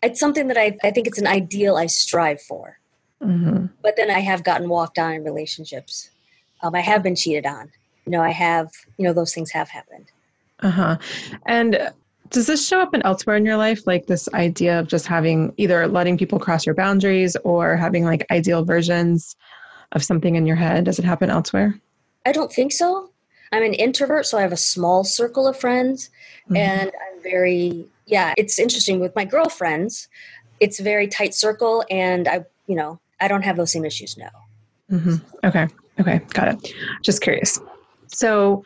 it's 0.03 0.19
something 0.19 0.47
that 0.47 0.57
I, 0.57 0.77
I 0.83 0.91
think 0.91 1.07
it's 1.07 1.17
an 1.19 1.27
ideal 1.27 1.75
I 1.75 1.87
strive 1.87 2.41
for. 2.41 2.77
hmm 3.21 3.65
But 3.81 3.95
then 3.95 4.11
I 4.11 4.19
have 4.19 4.43
gotten 4.43 4.69
walked 4.69 4.99
on 4.99 5.13
in 5.13 5.23
relationships. 5.23 6.09
Um, 6.61 6.75
I 6.75 6.81
have 6.81 7.03
been 7.03 7.15
cheated 7.15 7.45
on. 7.45 7.71
You 8.05 8.11
know, 8.11 8.21
I 8.21 8.31
have, 8.31 8.71
you 8.97 9.05
know, 9.05 9.13
those 9.13 9.33
things 9.33 9.51
have 9.51 9.69
happened. 9.69 10.11
Uh 10.61 10.69
huh. 10.69 10.97
And 11.45 11.91
does 12.29 12.47
this 12.47 12.67
show 12.67 12.79
up 12.81 12.93
in 12.93 13.01
elsewhere 13.03 13.35
in 13.37 13.45
your 13.45 13.57
life, 13.57 13.85
like 13.87 14.07
this 14.07 14.27
idea 14.33 14.79
of 14.79 14.87
just 14.87 15.07
having 15.07 15.53
either 15.57 15.87
letting 15.87 16.17
people 16.17 16.39
cross 16.39 16.65
your 16.65 16.75
boundaries 16.75 17.35
or 17.43 17.75
having 17.75 18.03
like 18.05 18.25
ideal 18.31 18.63
versions 18.65 19.35
of 19.93 20.03
something 20.03 20.35
in 20.35 20.45
your 20.45 20.55
head? 20.55 20.85
Does 20.85 20.99
it 20.99 21.05
happen 21.05 21.29
elsewhere? 21.29 21.79
I 22.25 22.31
don't 22.31 22.51
think 22.51 22.71
so. 22.71 23.09
I'm 23.51 23.63
an 23.63 23.73
introvert, 23.73 24.25
so 24.25 24.37
I 24.37 24.41
have 24.41 24.51
a 24.51 24.57
small 24.57 25.03
circle 25.05 25.47
of 25.47 25.57
friends, 25.57 26.09
Mhm. 26.49 26.57
and 26.57 26.91
I'm 26.91 27.23
very 27.23 27.85
yeah. 28.07 28.33
It's 28.37 28.57
interesting 28.57 28.99
with 28.99 29.15
my 29.15 29.25
girlfriends. 29.25 30.07
It's 30.59 30.79
very 30.79 31.07
tight 31.07 31.35
circle, 31.35 31.85
and 31.89 32.27
I 32.27 32.45
you 32.65 32.75
know 32.75 32.99
I 33.19 33.27
don't 33.27 33.43
have 33.43 33.57
those 33.57 33.71
same 33.71 33.85
issues. 33.85 34.17
No. 34.17 34.29
hmm 34.89 35.15
Okay. 35.43 35.67
Okay. 35.99 36.19
Got 36.29 36.47
it. 36.49 36.73
Just 37.03 37.21
curious. 37.21 37.59
So, 38.07 38.63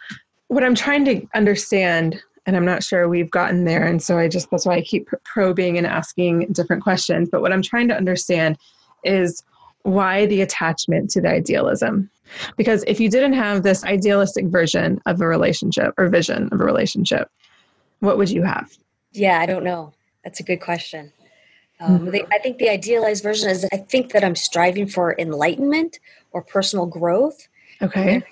what 0.48 0.64
I'm 0.64 0.76
trying 0.76 1.06
to 1.06 1.26
understand, 1.34 2.22
and 2.46 2.56
I'm 2.56 2.66
not 2.66 2.84
sure 2.84 3.08
we've 3.08 3.32
gotten 3.32 3.66
there, 3.66 3.86
and 3.86 4.02
so 4.02 4.18
I 4.18 4.28
just 4.28 4.50
that's 4.52 4.66
why 4.66 4.76
I 4.76 4.82
keep 4.82 5.10
probing 5.24 5.78
and 5.78 5.88
asking 5.88 6.48
different 6.52 6.84
questions. 6.84 7.30
But 7.30 7.42
what 7.42 7.52
I'm 7.52 7.62
trying 7.62 7.88
to 7.90 7.96
understand 7.96 8.58
is 9.04 9.44
why 9.84 10.26
the 10.28 10.42
attachment 10.42 11.10
to 11.12 11.22
the 11.22 11.30
idealism? 11.30 12.10
Because 12.56 12.84
if 12.88 13.00
you 13.00 13.10
didn't 13.10 13.34
have 13.34 13.64
this 13.64 13.84
idealistic 13.84 14.46
version 14.46 15.02
of 15.06 15.20
a 15.22 15.28
relationship 15.28 15.94
or 15.98 16.08
vision 16.08 16.50
of 16.52 16.62
a 16.62 16.64
relationship, 16.64 17.30
what 18.00 18.18
would 18.18 18.30
you 18.30 18.44
have? 18.44 18.72
Yeah, 19.12 19.40
I 19.40 19.46
don't 19.46 19.64
know. 19.64 19.94
That's 20.24 20.40
a 20.40 20.44
good 20.44 20.62
question. 20.62 21.12
Um, 21.80 22.06
the, 22.06 22.26
I 22.32 22.38
think 22.38 22.60
the 22.60 22.70
idealized 22.70 23.24
version 23.24 23.50
is 23.50 23.66
I 23.74 23.78
think 23.78 24.12
that 24.12 24.24
I'm 24.24 24.36
striving 24.36 24.88
for 24.88 25.16
enlightenment 25.18 26.00
or 26.32 26.42
personal 26.44 26.86
growth, 26.86 27.48
Okay. 27.82 28.24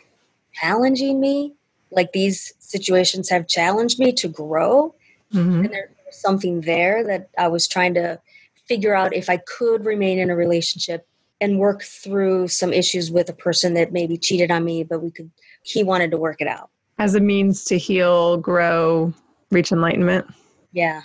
challenging 0.54 1.20
me. 1.20 1.54
Like 1.92 2.12
these 2.12 2.54
situations 2.60 3.30
have 3.30 3.48
challenged 3.48 4.00
me 4.00 4.12
to 4.14 4.28
grow. 4.28 4.94
hmm 5.32 5.64
and 5.64 5.74
there 5.74 5.90
was 6.06 6.16
something 6.16 6.62
there 6.62 7.04
that 7.04 7.30
I 7.38 7.48
was 7.48 7.68
trying 7.68 7.96
to 7.96 8.20
figure 8.68 8.96
out 8.96 9.16
if 9.16 9.30
I 9.30 9.38
could 9.38 9.84
remain 9.86 10.20
in 10.20 10.30
a 10.30 10.36
relationship 10.36 11.08
and 11.42 11.58
work 11.58 11.82
through 11.82 12.48
some 12.50 12.72
issues 12.72 13.10
with 13.12 13.30
a 13.30 13.34
person 13.34 13.74
that 13.74 13.92
maybe 13.92 14.18
cheated 14.18 14.52
on 14.52 14.64
me, 14.64 14.84
but 14.84 15.02
we 15.02 15.10
could, 15.10 15.32
he 15.64 15.84
wanted 15.84 16.12
to 16.12 16.18
work 16.18 16.42
it 16.42 16.48
out. 16.48 16.70
As 17.00 17.16
a 17.16 17.20
means 17.20 17.64
to 17.66 17.78
heal, 17.78 18.38
grow, 18.38 19.12
reach 19.50 19.72
enlightenment. 19.72 20.28
Yeah. 20.72 21.02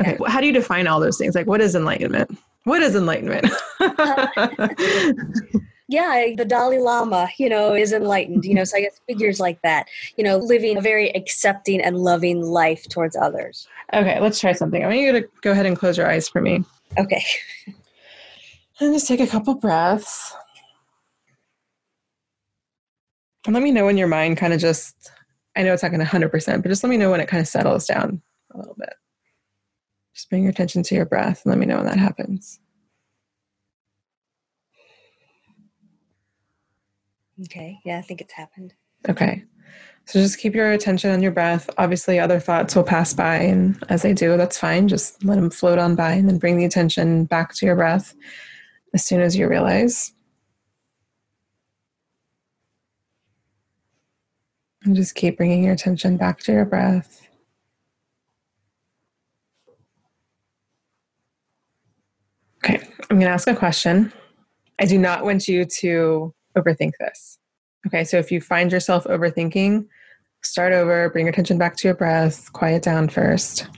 Okay. 0.00 0.16
well, 0.18 0.30
How 0.30 0.40
do 0.40 0.46
you 0.46 0.52
define 0.52 0.86
all 0.86 1.00
those 1.00 1.18
things? 1.18 1.34
Like, 1.34 1.46
what 1.46 1.60
is 1.60 1.74
enlightenment? 1.74 2.36
What 2.64 2.82
is 2.82 2.94
enlightenment? 2.94 3.46
Yeah, 5.90 6.26
the 6.36 6.44
Dalai 6.44 6.78
Lama, 6.78 7.28
you 7.36 7.48
know, 7.48 7.74
is 7.74 7.92
enlightened, 7.92 8.44
you 8.44 8.54
know, 8.54 8.62
so 8.62 8.76
I 8.76 8.82
guess 8.82 9.00
figures 9.08 9.40
like 9.40 9.60
that, 9.62 9.88
you 10.16 10.22
know, 10.22 10.36
living 10.36 10.76
a 10.76 10.80
very 10.80 11.10
accepting 11.16 11.80
and 11.80 11.98
loving 11.98 12.42
life 12.42 12.88
towards 12.88 13.16
others. 13.16 13.66
okay, 13.92 14.20
let's 14.20 14.38
try 14.38 14.52
something. 14.52 14.84
I 14.84 14.86
want 14.86 15.00
you 15.00 15.10
to 15.10 15.28
go 15.42 15.50
ahead 15.50 15.66
and 15.66 15.76
close 15.76 15.98
your 15.98 16.08
eyes 16.08 16.28
for 16.28 16.40
me. 16.40 16.62
Okay. 16.96 17.24
And 18.78 18.94
just 18.94 19.08
take 19.08 19.18
a 19.18 19.26
couple 19.26 19.56
breaths. 19.56 20.32
And 23.44 23.54
let 23.54 23.62
me 23.64 23.72
know 23.72 23.86
when 23.86 23.98
your 23.98 24.06
mind 24.06 24.36
kind 24.36 24.52
of 24.52 24.60
just, 24.60 25.10
I 25.56 25.64
know 25.64 25.72
it's 25.72 25.82
not 25.82 25.90
going 25.90 26.06
to 26.06 26.06
100%, 26.06 26.62
but 26.62 26.68
just 26.68 26.84
let 26.84 26.90
me 26.90 26.98
know 26.98 27.10
when 27.10 27.20
it 27.20 27.26
kind 27.26 27.40
of 27.40 27.48
settles 27.48 27.86
down 27.86 28.22
a 28.52 28.58
little 28.58 28.76
bit. 28.78 28.94
Just 30.14 30.28
bring 30.28 30.42
your 30.42 30.50
attention 30.50 30.82
to 30.84 30.94
your 30.94 31.06
breath 31.06 31.42
and 31.44 31.50
let 31.50 31.58
me 31.58 31.66
know 31.66 31.76
when 31.76 31.86
that 31.86 31.98
happens. 31.98 32.60
Okay. 37.44 37.78
Yeah, 37.84 37.98
I 37.98 38.02
think 38.02 38.20
it's 38.20 38.32
happened. 38.32 38.74
Okay. 39.08 39.44
So 40.06 40.18
just 40.18 40.38
keep 40.38 40.54
your 40.54 40.72
attention 40.72 41.10
on 41.10 41.22
your 41.22 41.30
breath. 41.30 41.70
Obviously, 41.78 42.18
other 42.18 42.40
thoughts 42.40 42.74
will 42.74 42.82
pass 42.82 43.14
by, 43.14 43.36
and 43.36 43.82
as 43.88 44.02
they 44.02 44.12
do, 44.12 44.36
that's 44.36 44.58
fine. 44.58 44.88
Just 44.88 45.24
let 45.24 45.36
them 45.36 45.50
float 45.50 45.78
on 45.78 45.94
by 45.94 46.12
and 46.12 46.28
then 46.28 46.38
bring 46.38 46.56
the 46.56 46.64
attention 46.64 47.26
back 47.26 47.54
to 47.54 47.66
your 47.66 47.76
breath 47.76 48.14
as 48.92 49.04
soon 49.04 49.20
as 49.20 49.36
you 49.36 49.48
realize. 49.48 50.12
And 54.84 54.96
just 54.96 55.14
keep 55.14 55.36
bringing 55.36 55.62
your 55.62 55.74
attention 55.74 56.16
back 56.16 56.40
to 56.40 56.52
your 56.52 56.64
breath. 56.64 57.28
Okay. 62.64 62.82
I'm 63.08 63.09
going 63.20 63.28
to 63.28 63.34
ask 63.34 63.48
a 63.48 63.54
question. 63.54 64.12
I 64.78 64.86
do 64.86 64.98
not 64.98 65.24
want 65.24 65.46
you 65.46 65.64
to 65.64 66.34
overthink 66.56 66.92
this. 66.98 67.38
Okay, 67.86 68.04
so 68.04 68.18
if 68.18 68.30
you 68.30 68.40
find 68.40 68.72
yourself 68.72 69.04
overthinking, 69.04 69.86
start 70.42 70.72
over, 70.72 71.08
bring 71.10 71.26
your 71.26 71.32
attention 71.32 71.58
back 71.58 71.76
to 71.76 71.88
your 71.88 71.94
breath, 71.94 72.52
quiet 72.52 72.82
down 72.82 73.08
first. 73.08 73.68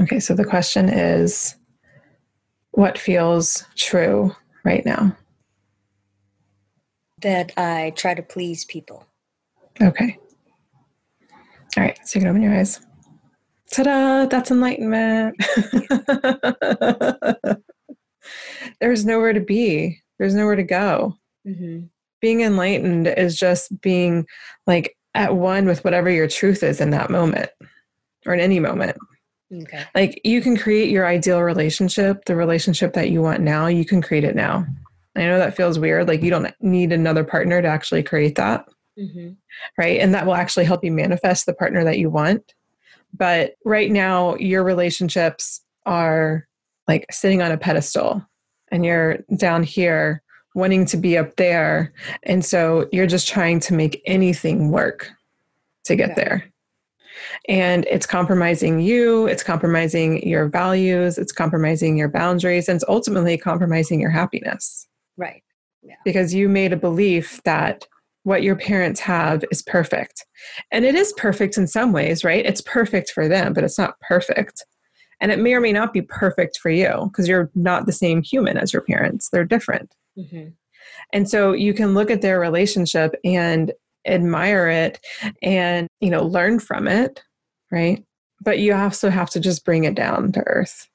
Okay, 0.00 0.20
so 0.20 0.34
the 0.34 0.44
question 0.44 0.88
is 0.88 1.56
what 2.72 2.98
feels 2.98 3.64
true 3.76 4.34
right 4.64 4.84
now? 4.84 5.16
That 7.22 7.52
I 7.56 7.92
try 7.96 8.14
to 8.14 8.22
please 8.22 8.64
people. 8.64 9.04
Okay. 9.80 10.18
All 11.76 11.84
right, 11.84 11.98
so 12.04 12.18
you 12.18 12.24
can 12.24 12.30
open 12.30 12.42
your 12.42 12.54
eyes. 12.54 12.80
Ta 13.72 13.82
da! 13.82 14.26
That's 14.26 14.50
enlightenment. 14.50 15.36
There's 18.80 19.04
nowhere 19.04 19.32
to 19.32 19.40
be, 19.40 20.00
there's 20.18 20.34
nowhere 20.34 20.56
to 20.56 20.62
go. 20.62 21.16
Mm-hmm. 21.46 21.86
Being 22.20 22.40
enlightened 22.42 23.06
is 23.06 23.36
just 23.36 23.80
being 23.80 24.26
like 24.66 24.96
at 25.14 25.36
one 25.36 25.66
with 25.66 25.84
whatever 25.84 26.10
your 26.10 26.28
truth 26.28 26.62
is 26.62 26.80
in 26.80 26.90
that 26.90 27.10
moment 27.10 27.50
or 28.26 28.34
in 28.34 28.40
any 28.40 28.60
moment. 28.60 28.96
Okay. 29.52 29.84
Like 29.94 30.20
you 30.24 30.40
can 30.40 30.56
create 30.56 30.90
your 30.90 31.06
ideal 31.06 31.42
relationship, 31.42 32.24
the 32.26 32.36
relationship 32.36 32.92
that 32.92 33.10
you 33.10 33.22
want 33.22 33.40
now, 33.40 33.66
you 33.66 33.84
can 33.84 34.02
create 34.02 34.24
it 34.24 34.36
now. 34.36 34.66
I 35.16 35.24
know 35.24 35.38
that 35.38 35.56
feels 35.56 35.78
weird. 35.78 36.06
Like 36.06 36.22
you 36.22 36.30
don't 36.30 36.54
need 36.60 36.92
another 36.92 37.24
partner 37.24 37.60
to 37.60 37.68
actually 37.68 38.02
create 38.02 38.36
that. 38.36 38.66
Mm-hmm. 38.98 39.30
Right. 39.76 40.00
And 40.00 40.14
that 40.14 40.26
will 40.26 40.34
actually 40.34 40.66
help 40.66 40.84
you 40.84 40.92
manifest 40.92 41.46
the 41.46 41.54
partner 41.54 41.82
that 41.84 41.98
you 41.98 42.10
want. 42.10 42.54
But 43.12 43.54
right 43.64 43.90
now, 43.90 44.36
your 44.36 44.62
relationships 44.64 45.60
are 45.86 46.46
like 46.88 47.06
sitting 47.10 47.42
on 47.42 47.52
a 47.52 47.58
pedestal 47.58 48.24
and 48.70 48.84
you're 48.84 49.18
down 49.36 49.62
here 49.62 50.22
wanting 50.54 50.84
to 50.86 50.96
be 50.96 51.16
up 51.16 51.36
there. 51.36 51.92
And 52.24 52.44
so 52.44 52.88
you're 52.92 53.06
just 53.06 53.28
trying 53.28 53.60
to 53.60 53.74
make 53.74 54.02
anything 54.06 54.70
work 54.70 55.10
to 55.84 55.96
get 55.96 56.12
okay. 56.12 56.22
there. 56.22 56.52
And 57.48 57.84
it's 57.86 58.06
compromising 58.06 58.80
you, 58.80 59.26
it's 59.26 59.42
compromising 59.42 60.26
your 60.26 60.48
values, 60.48 61.18
it's 61.18 61.32
compromising 61.32 61.96
your 61.96 62.08
boundaries, 62.08 62.68
and 62.68 62.76
it's 62.76 62.84
ultimately 62.88 63.36
compromising 63.36 64.00
your 64.00 64.10
happiness. 64.10 64.86
Right. 65.16 65.42
Yeah. 65.82 65.96
Because 66.04 66.34
you 66.34 66.48
made 66.48 66.72
a 66.72 66.76
belief 66.76 67.42
that 67.44 67.86
what 68.24 68.42
your 68.42 68.56
parents 68.56 69.00
have 69.00 69.44
is 69.50 69.62
perfect. 69.62 70.24
And 70.70 70.84
it 70.84 70.94
is 70.94 71.12
perfect 71.14 71.56
in 71.56 71.66
some 71.66 71.92
ways, 71.92 72.24
right? 72.24 72.44
It's 72.44 72.60
perfect 72.60 73.10
for 73.10 73.28
them, 73.28 73.52
but 73.52 73.64
it's 73.64 73.78
not 73.78 73.98
perfect. 74.00 74.64
And 75.20 75.30
it 75.30 75.38
may 75.38 75.54
or 75.54 75.60
may 75.60 75.72
not 75.72 75.92
be 75.92 76.02
perfect 76.02 76.58
for 76.58 76.70
you 76.70 77.08
because 77.10 77.28
you're 77.28 77.50
not 77.54 77.86
the 77.86 77.92
same 77.92 78.22
human 78.22 78.56
as 78.56 78.72
your 78.72 78.82
parents. 78.82 79.28
They're 79.30 79.44
different. 79.44 79.94
Mm-hmm. 80.18 80.48
And 81.12 81.28
so 81.28 81.52
you 81.52 81.74
can 81.74 81.94
look 81.94 82.10
at 82.10 82.22
their 82.22 82.40
relationship 82.40 83.14
and 83.24 83.72
admire 84.06 84.68
it 84.68 84.98
and, 85.42 85.88
you 86.00 86.10
know, 86.10 86.24
learn 86.24 86.58
from 86.58 86.88
it, 86.88 87.22
right? 87.70 88.02
But 88.42 88.58
you 88.58 88.74
also 88.74 89.10
have 89.10 89.28
to 89.30 89.40
just 89.40 89.64
bring 89.64 89.84
it 89.84 89.94
down 89.94 90.32
to 90.32 90.40
earth 90.46 90.88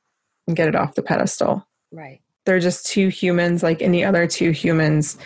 and 0.48 0.56
get 0.56 0.68
it 0.68 0.76
off 0.76 0.96
the 0.96 1.04
pedestal. 1.04 1.68
Right. 1.92 2.22
They're 2.46 2.60
just 2.60 2.88
two 2.88 3.10
humans 3.10 3.64
like 3.64 3.82
any 3.82 4.04
other 4.04 4.28
two 4.28 4.52
humans, 4.52 5.18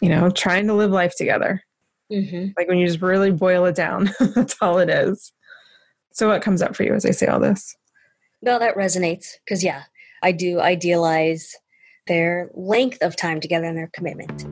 you 0.00 0.08
know, 0.08 0.30
trying 0.30 0.66
to 0.66 0.74
live 0.74 0.90
life 0.90 1.14
together. 1.16 1.62
Mm-hmm. 2.12 2.52
Like 2.56 2.68
when 2.68 2.78
you 2.78 2.86
just 2.86 3.02
really 3.02 3.30
boil 3.30 3.66
it 3.66 3.74
down, 3.74 4.10
that's 4.34 4.56
all 4.60 4.78
it 4.78 4.88
is. 4.88 5.32
So, 6.12 6.28
what 6.28 6.42
comes 6.42 6.62
up 6.62 6.74
for 6.74 6.82
you 6.82 6.94
as 6.94 7.04
I 7.04 7.10
say 7.10 7.26
all 7.26 7.40
this? 7.40 7.76
No, 8.40 8.58
that 8.58 8.76
resonates 8.76 9.34
because, 9.44 9.62
yeah, 9.62 9.84
I 10.22 10.32
do 10.32 10.60
idealize 10.60 11.54
their 12.06 12.50
length 12.54 12.98
of 13.02 13.16
time 13.16 13.40
together 13.40 13.66
and 13.66 13.76
their 13.76 13.90
commitment. 13.92 14.46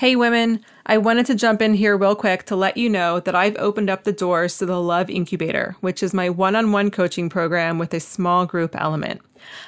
Hey, 0.00 0.16
women, 0.16 0.64
I 0.86 0.96
wanted 0.96 1.26
to 1.26 1.34
jump 1.34 1.60
in 1.60 1.74
here 1.74 1.94
real 1.94 2.14
quick 2.14 2.46
to 2.46 2.56
let 2.56 2.78
you 2.78 2.88
know 2.88 3.20
that 3.20 3.34
I've 3.34 3.58
opened 3.58 3.90
up 3.90 4.04
the 4.04 4.14
doors 4.14 4.56
to 4.56 4.64
the 4.64 4.80
Love 4.80 5.10
Incubator, 5.10 5.76
which 5.82 6.02
is 6.02 6.14
my 6.14 6.30
one 6.30 6.56
on 6.56 6.72
one 6.72 6.90
coaching 6.90 7.28
program 7.28 7.78
with 7.78 7.92
a 7.92 8.00
small 8.00 8.46
group 8.46 8.74
element. 8.74 9.20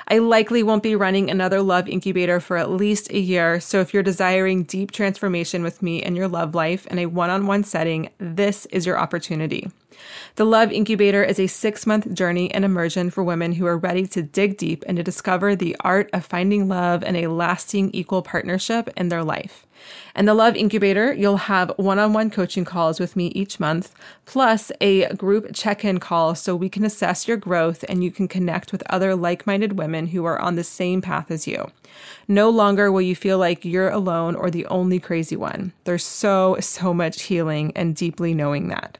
I 0.08 0.16
likely 0.16 0.62
won't 0.62 0.82
be 0.82 0.96
running 0.96 1.30
another 1.30 1.60
love 1.60 1.86
incubator 1.86 2.40
for 2.40 2.56
at 2.56 2.70
least 2.70 3.10
a 3.10 3.18
year, 3.18 3.60
so 3.60 3.82
if 3.82 3.92
you're 3.92 4.02
desiring 4.02 4.62
deep 4.62 4.90
transformation 4.90 5.62
with 5.62 5.82
me 5.82 6.02
in 6.02 6.16
your 6.16 6.28
love 6.28 6.54
life 6.54 6.86
in 6.86 6.98
a 6.98 7.04
one 7.04 7.28
on 7.28 7.46
one 7.46 7.62
setting, 7.62 8.08
this 8.16 8.64
is 8.66 8.86
your 8.86 8.98
opportunity. 8.98 9.70
The 10.36 10.46
Love 10.46 10.72
Incubator 10.72 11.22
is 11.22 11.38
a 11.38 11.46
six 11.46 11.86
month 11.86 12.12
journey 12.14 12.52
and 12.52 12.64
immersion 12.64 13.10
for 13.10 13.22
women 13.22 13.52
who 13.52 13.66
are 13.66 13.76
ready 13.76 14.06
to 14.08 14.22
dig 14.22 14.56
deep 14.56 14.84
and 14.86 14.96
to 14.96 15.02
discover 15.02 15.54
the 15.54 15.76
art 15.80 16.08
of 16.12 16.24
finding 16.24 16.68
love 16.68 17.02
and 17.02 17.16
a 17.16 17.26
lasting 17.26 17.90
equal 17.92 18.22
partnership 18.22 18.88
in 18.96 19.08
their 19.08 19.22
life. 19.22 19.66
And 20.14 20.28
the 20.28 20.34
Love 20.34 20.56
Incubator, 20.56 21.12
you'll 21.12 21.36
have 21.36 21.72
one 21.76 21.98
on 21.98 22.12
one 22.12 22.30
coaching 22.30 22.64
calls 22.64 23.00
with 23.00 23.16
me 23.16 23.26
each 23.28 23.58
month, 23.58 23.94
plus 24.26 24.70
a 24.80 25.12
group 25.14 25.54
check 25.54 25.84
in 25.84 25.98
call 25.98 26.34
so 26.34 26.54
we 26.54 26.68
can 26.68 26.84
assess 26.84 27.26
your 27.26 27.36
growth 27.36 27.84
and 27.88 28.04
you 28.04 28.10
can 28.10 28.28
connect 28.28 28.72
with 28.72 28.82
other 28.88 29.14
like 29.14 29.46
minded 29.46 29.78
women 29.78 30.08
who 30.08 30.24
are 30.24 30.38
on 30.38 30.56
the 30.56 30.64
same 30.64 31.02
path 31.02 31.30
as 31.30 31.46
you. 31.46 31.70
No 32.28 32.50
longer 32.50 32.90
will 32.90 33.02
you 33.02 33.16
feel 33.16 33.38
like 33.38 33.64
you're 33.64 33.90
alone 33.90 34.34
or 34.34 34.50
the 34.50 34.66
only 34.66 34.98
crazy 34.98 35.36
one. 35.36 35.72
There's 35.84 36.04
so, 36.04 36.56
so 36.60 36.94
much 36.94 37.22
healing 37.22 37.72
and 37.74 37.96
deeply 37.96 38.34
knowing 38.34 38.68
that. 38.68 38.98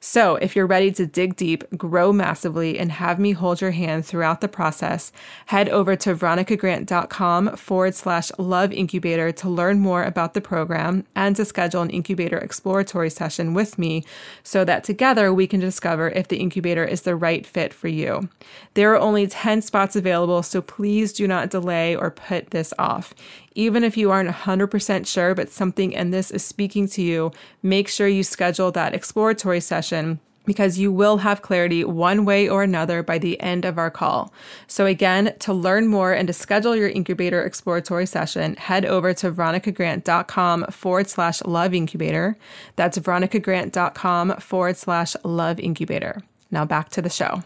So, 0.00 0.36
if 0.36 0.54
you're 0.54 0.66
ready 0.66 0.90
to 0.92 1.06
dig 1.06 1.36
deep, 1.36 1.64
grow 1.76 2.12
massively, 2.12 2.78
and 2.78 2.92
have 2.92 3.18
me 3.18 3.32
hold 3.32 3.60
your 3.60 3.70
hand 3.72 4.04
throughout 4.04 4.40
the 4.40 4.48
process, 4.48 5.12
head 5.46 5.68
over 5.68 5.96
to 5.96 6.14
veronicagrant.com 6.14 7.56
forward 7.56 7.94
slash 7.94 8.30
love 8.38 8.72
incubator 8.72 9.32
to 9.32 9.48
learn 9.48 9.80
more 9.80 10.04
about 10.04 10.34
the 10.34 10.40
program 10.40 11.04
and 11.14 11.36
to 11.36 11.44
schedule 11.44 11.82
an 11.82 11.90
incubator 11.90 12.38
exploratory 12.38 13.10
session 13.10 13.54
with 13.54 13.78
me 13.78 14.04
so 14.42 14.64
that 14.64 14.84
together 14.84 15.32
we 15.32 15.46
can 15.46 15.60
discover 15.60 16.10
if 16.10 16.28
the 16.28 16.38
incubator 16.38 16.84
is 16.84 17.02
the 17.02 17.16
right 17.16 17.46
fit 17.46 17.72
for 17.72 17.88
you. 17.88 18.28
There 18.74 18.92
are 18.92 19.00
only 19.00 19.26
10 19.26 19.62
spots 19.62 19.96
available, 19.96 20.42
so 20.42 20.60
please 20.60 21.12
do 21.12 21.26
not 21.26 21.50
delay 21.50 21.94
or 21.96 22.10
put 22.10 22.50
this 22.50 22.72
off. 22.78 23.14
Even 23.54 23.84
if 23.84 23.96
you 23.96 24.10
aren't 24.10 24.30
100% 24.30 25.06
sure, 25.06 25.34
but 25.34 25.50
something 25.50 25.92
in 25.92 26.10
this 26.10 26.30
is 26.30 26.44
speaking 26.44 26.88
to 26.88 27.02
you, 27.02 27.30
make 27.62 27.88
sure 27.88 28.08
you 28.08 28.24
schedule 28.24 28.72
that 28.72 28.94
exploratory 28.94 29.60
session 29.60 30.18
because 30.44 30.78
you 30.78 30.92
will 30.92 31.18
have 31.18 31.40
clarity 31.40 31.84
one 31.84 32.24
way 32.24 32.48
or 32.48 32.62
another 32.62 33.02
by 33.02 33.16
the 33.16 33.40
end 33.40 33.64
of 33.64 33.78
our 33.78 33.90
call. 33.90 34.32
So, 34.66 34.86
again, 34.86 35.34
to 35.38 35.52
learn 35.52 35.86
more 35.86 36.12
and 36.12 36.26
to 36.26 36.32
schedule 36.32 36.76
your 36.76 36.88
incubator 36.88 37.42
exploratory 37.42 38.06
session, 38.06 38.56
head 38.56 38.84
over 38.84 39.14
to 39.14 39.30
veronicagrant.com 39.30 40.66
forward 40.66 41.08
slash 41.08 41.42
love 41.44 41.72
incubator. 41.72 42.36
That's 42.76 42.98
veronicagrant.com 42.98 44.36
forward 44.38 44.76
slash 44.76 45.16
love 45.24 45.60
incubator. 45.60 46.22
Now, 46.50 46.64
back 46.64 46.90
to 46.90 47.02
the 47.02 47.08
show. 47.08 47.42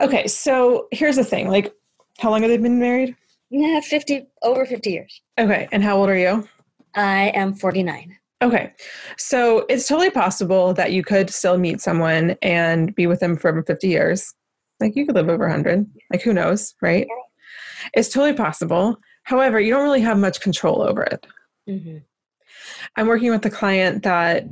Okay, 0.00 0.26
so 0.26 0.88
here's 0.92 1.16
the 1.16 1.24
thing 1.24 1.48
like, 1.48 1.74
how 2.18 2.30
long 2.30 2.42
have 2.42 2.50
they 2.50 2.56
been 2.56 2.78
married? 2.78 3.16
Yeah, 3.50 3.80
50, 3.80 4.26
over 4.42 4.66
50 4.66 4.90
years. 4.90 5.20
Okay. 5.38 5.68
And 5.72 5.82
how 5.82 5.96
old 5.96 6.08
are 6.08 6.18
you? 6.18 6.48
I 6.94 7.28
am 7.34 7.54
49. 7.54 8.16
Okay. 8.42 8.72
So 9.16 9.64
it's 9.68 9.86
totally 9.86 10.10
possible 10.10 10.74
that 10.74 10.92
you 10.92 11.02
could 11.02 11.30
still 11.30 11.58
meet 11.58 11.80
someone 11.80 12.36
and 12.42 12.94
be 12.94 13.06
with 13.06 13.20
them 13.20 13.36
for 13.36 13.50
over 13.50 13.62
50 13.62 13.88
years. 13.88 14.34
Like 14.80 14.96
you 14.96 15.06
could 15.06 15.14
live 15.14 15.28
over 15.28 15.44
100. 15.46 15.86
Like 16.12 16.22
who 16.22 16.32
knows, 16.32 16.74
right? 16.82 17.06
It's 17.94 18.08
totally 18.08 18.34
possible. 18.34 18.96
However, 19.22 19.60
you 19.60 19.72
don't 19.72 19.84
really 19.84 20.00
have 20.00 20.18
much 20.18 20.40
control 20.40 20.82
over 20.82 21.02
it. 21.02 21.26
Mm-hmm. 21.68 21.98
I'm 22.96 23.06
working 23.06 23.30
with 23.30 23.44
a 23.46 23.50
client 23.50 24.02
that 24.02 24.44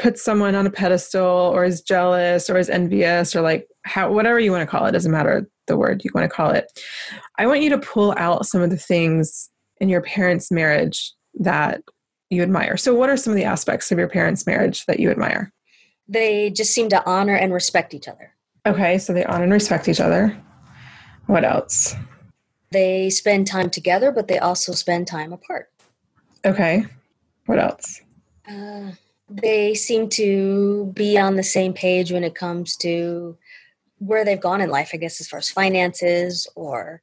puts 0.00 0.22
someone 0.22 0.54
on 0.54 0.66
a 0.66 0.70
pedestal 0.70 1.26
or 1.26 1.64
is 1.64 1.82
jealous 1.82 2.48
or 2.48 2.56
is 2.56 2.70
envious 2.70 3.36
or 3.36 3.42
like 3.42 3.68
how 3.84 4.10
whatever 4.10 4.40
you 4.40 4.50
want 4.50 4.62
to 4.62 4.66
call 4.66 4.86
it 4.86 4.92
doesn't 4.92 5.12
matter 5.12 5.46
the 5.66 5.76
word 5.76 6.02
you 6.04 6.10
want 6.14 6.24
to 6.28 6.34
call 6.34 6.50
it. 6.50 6.66
I 7.38 7.46
want 7.46 7.60
you 7.60 7.70
to 7.70 7.78
pull 7.78 8.14
out 8.16 8.46
some 8.46 8.62
of 8.62 8.70
the 8.70 8.76
things 8.76 9.50
in 9.80 9.88
your 9.88 10.00
parents' 10.00 10.50
marriage 10.50 11.12
that 11.34 11.82
you 12.30 12.42
admire. 12.42 12.76
So, 12.76 12.94
what 12.94 13.10
are 13.10 13.16
some 13.16 13.32
of 13.32 13.36
the 13.36 13.44
aspects 13.44 13.92
of 13.92 13.98
your 13.98 14.08
parents' 14.08 14.46
marriage 14.46 14.84
that 14.86 15.00
you 15.00 15.10
admire? 15.10 15.52
They 16.08 16.50
just 16.50 16.72
seem 16.72 16.88
to 16.90 17.06
honor 17.08 17.36
and 17.36 17.52
respect 17.52 17.94
each 17.94 18.08
other. 18.08 18.32
Okay, 18.66 18.98
so 18.98 19.12
they 19.12 19.24
honor 19.24 19.44
and 19.44 19.52
respect 19.52 19.88
each 19.88 20.00
other. 20.00 20.36
What 21.26 21.44
else? 21.44 21.94
They 22.72 23.10
spend 23.10 23.46
time 23.46 23.70
together, 23.70 24.12
but 24.12 24.28
they 24.28 24.38
also 24.38 24.72
spend 24.72 25.06
time 25.06 25.32
apart. 25.32 25.70
Okay, 26.44 26.86
what 27.46 27.58
else? 27.58 28.00
Uh, 28.48 28.92
they 29.30 29.74
seem 29.74 30.08
to 30.10 30.92
be 30.94 31.16
on 31.16 31.36
the 31.36 31.42
same 31.42 31.72
page 31.72 32.10
when 32.10 32.24
it 32.24 32.34
comes 32.34 32.76
to 32.78 33.36
where 33.98 34.24
they've 34.24 34.40
gone 34.40 34.60
in 34.60 34.70
life, 34.70 34.90
I 34.92 34.96
guess, 34.96 35.20
as 35.20 35.28
far 35.28 35.38
as 35.38 35.50
finances 35.50 36.48
or 36.56 37.00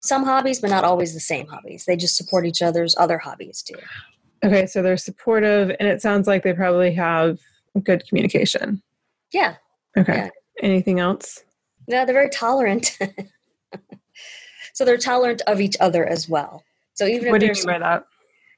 some 0.00 0.24
hobbies, 0.24 0.60
but 0.60 0.70
not 0.70 0.84
always 0.84 1.14
the 1.14 1.20
same 1.20 1.46
hobbies. 1.46 1.84
They 1.84 1.96
just 1.96 2.16
support 2.16 2.44
each 2.44 2.62
other's 2.62 2.96
other 2.98 3.18
hobbies 3.18 3.62
too. 3.62 3.76
Okay, 4.44 4.66
so 4.66 4.82
they're 4.82 4.96
supportive, 4.96 5.70
and 5.78 5.88
it 5.88 6.02
sounds 6.02 6.26
like 6.26 6.42
they 6.42 6.52
probably 6.52 6.92
have 6.94 7.38
good 7.84 8.04
communication. 8.08 8.82
Yeah. 9.32 9.56
Okay. 9.96 10.14
Yeah. 10.14 10.28
Anything 10.60 10.98
else? 10.98 11.44
Yeah, 11.86 12.04
they're 12.04 12.14
very 12.14 12.30
tolerant. 12.30 12.98
so 14.74 14.84
they're 14.84 14.96
tolerant 14.96 15.42
of 15.46 15.60
each 15.60 15.76
other 15.78 16.04
as 16.04 16.28
well. 16.28 16.64
So 16.94 17.06
even 17.06 17.30
what 17.30 17.42
if 17.42 17.54
do 17.54 17.60
you 17.60 17.66
mean 17.66 17.80
by 17.80 17.86
that? 17.86 18.04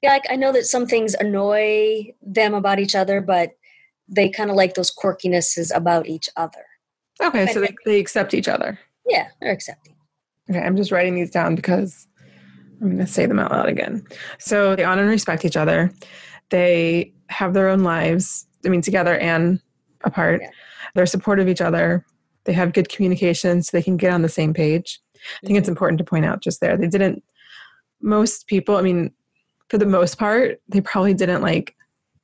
Yeah, 0.04 0.10
like 0.10 0.26
I 0.28 0.36
know 0.36 0.52
that 0.52 0.66
some 0.66 0.86
things 0.86 1.14
annoy 1.14 2.12
them 2.20 2.52
about 2.52 2.78
each 2.78 2.94
other, 2.94 3.22
but 3.22 3.52
they 4.06 4.28
kind 4.28 4.50
of 4.50 4.56
like 4.56 4.74
those 4.74 4.94
quirkinesses 4.94 5.74
about 5.74 6.06
each 6.06 6.28
other. 6.36 6.62
Okay, 7.22 7.46
so 7.46 7.60
they, 7.60 7.74
they 7.86 8.00
accept 8.00 8.34
each 8.34 8.46
other. 8.46 8.78
Yeah, 9.08 9.28
they're 9.40 9.50
accepting. 9.50 9.94
Okay, 10.50 10.60
I'm 10.60 10.76
just 10.76 10.92
writing 10.92 11.14
these 11.14 11.30
down 11.30 11.54
because 11.54 12.06
I'm 12.82 12.88
going 12.88 12.98
to 12.98 13.06
say 13.06 13.24
them 13.24 13.38
out 13.38 13.50
loud 13.50 13.70
again. 13.70 14.04
So 14.38 14.76
they 14.76 14.84
honor 14.84 15.00
and 15.00 15.10
respect 15.10 15.42
each 15.42 15.56
other. 15.56 15.90
They 16.50 17.14
have 17.30 17.54
their 17.54 17.70
own 17.70 17.82
lives, 17.82 18.46
I 18.66 18.68
mean, 18.68 18.82
together 18.82 19.16
and 19.16 19.58
apart. 20.04 20.42
Yeah. 20.42 20.50
They're 20.94 21.06
supportive 21.06 21.46
of 21.46 21.50
each 21.50 21.62
other. 21.62 22.04
They 22.44 22.52
have 22.52 22.74
good 22.74 22.90
communication 22.90 23.62
so 23.62 23.74
they 23.74 23.82
can 23.82 23.96
get 23.96 24.12
on 24.12 24.20
the 24.20 24.28
same 24.28 24.52
page. 24.52 25.00
I 25.42 25.46
think 25.46 25.56
it's 25.58 25.64
mm-hmm. 25.64 25.72
important 25.72 25.96
to 25.96 26.04
point 26.04 26.26
out 26.26 26.42
just 26.42 26.60
there. 26.60 26.76
They 26.76 26.88
didn't, 26.88 27.24
most 28.02 28.46
people, 28.48 28.76
I 28.76 28.82
mean, 28.82 29.10
for 29.70 29.78
the 29.78 29.86
most 29.86 30.18
part, 30.18 30.60
they 30.68 30.80
probably 30.80 31.14
didn't 31.14 31.42
like, 31.42 31.74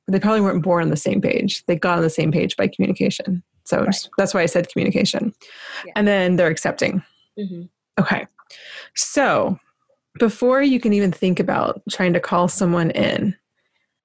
they 0.07 0.19
probably 0.19 0.41
weren't 0.41 0.63
born 0.63 0.83
on 0.83 0.89
the 0.89 0.97
same 0.97 1.21
page. 1.21 1.63
They 1.65 1.75
got 1.75 1.97
on 1.97 2.03
the 2.03 2.09
same 2.09 2.31
page 2.31 2.55
by 2.57 2.67
communication. 2.67 3.43
So 3.65 3.77
Right. 3.79 3.85
just- 3.87 4.09
that's 4.17 4.33
why 4.33 4.41
I 4.41 4.45
said 4.47 4.69
communication. 4.69 5.33
Yeah. 5.85 5.93
And 5.95 6.07
then 6.07 6.35
they're 6.35 6.47
accepting. 6.47 7.03
hmm 7.37 7.63
Okay. 7.99 8.25
So 8.95 9.57
before 10.19 10.61
you 10.61 10.79
can 10.79 10.93
even 10.93 11.11
think 11.11 11.39
about 11.39 11.81
trying 11.89 12.13
to 12.13 12.19
call 12.19 12.47
someone 12.47 12.91
in, 12.91 13.35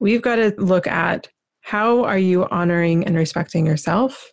we've 0.01 0.23
got 0.23 0.37
to 0.37 0.55
look 0.59 0.87
at 0.87 1.29
how 1.61 2.05
are 2.05 2.19
you 2.19 2.47
honoring 2.51 3.05
and 3.07 3.17
respecting 3.17 3.67
yourself? 3.67 4.31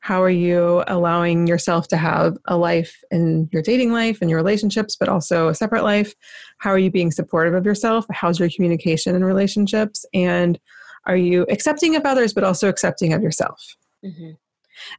How 0.00 0.22
are 0.22 0.30
you 0.30 0.84
allowing 0.86 1.48
yourself 1.48 1.88
to 1.88 1.96
have 1.96 2.36
a 2.46 2.56
life 2.56 2.96
in 3.10 3.48
your 3.52 3.62
dating 3.62 3.92
life 3.92 4.18
and 4.20 4.30
your 4.30 4.38
relationships, 4.38 4.94
but 4.94 5.08
also 5.08 5.48
a 5.48 5.54
separate 5.54 5.82
life? 5.82 6.14
How 6.58 6.70
are 6.70 6.78
you 6.78 6.90
being 6.90 7.10
supportive 7.10 7.54
of 7.54 7.64
yourself? 7.64 8.06
How's 8.10 8.38
your 8.40 8.48
communication 8.50 9.14
in 9.14 9.24
relationships? 9.24 10.04
And 10.14 10.58
are 11.06 11.16
you 11.16 11.46
accepting 11.50 11.96
of 11.96 12.04
others, 12.04 12.32
but 12.32 12.44
also 12.44 12.68
accepting 12.68 13.12
of 13.12 13.22
yourself? 13.22 13.60
hmm 14.02 14.30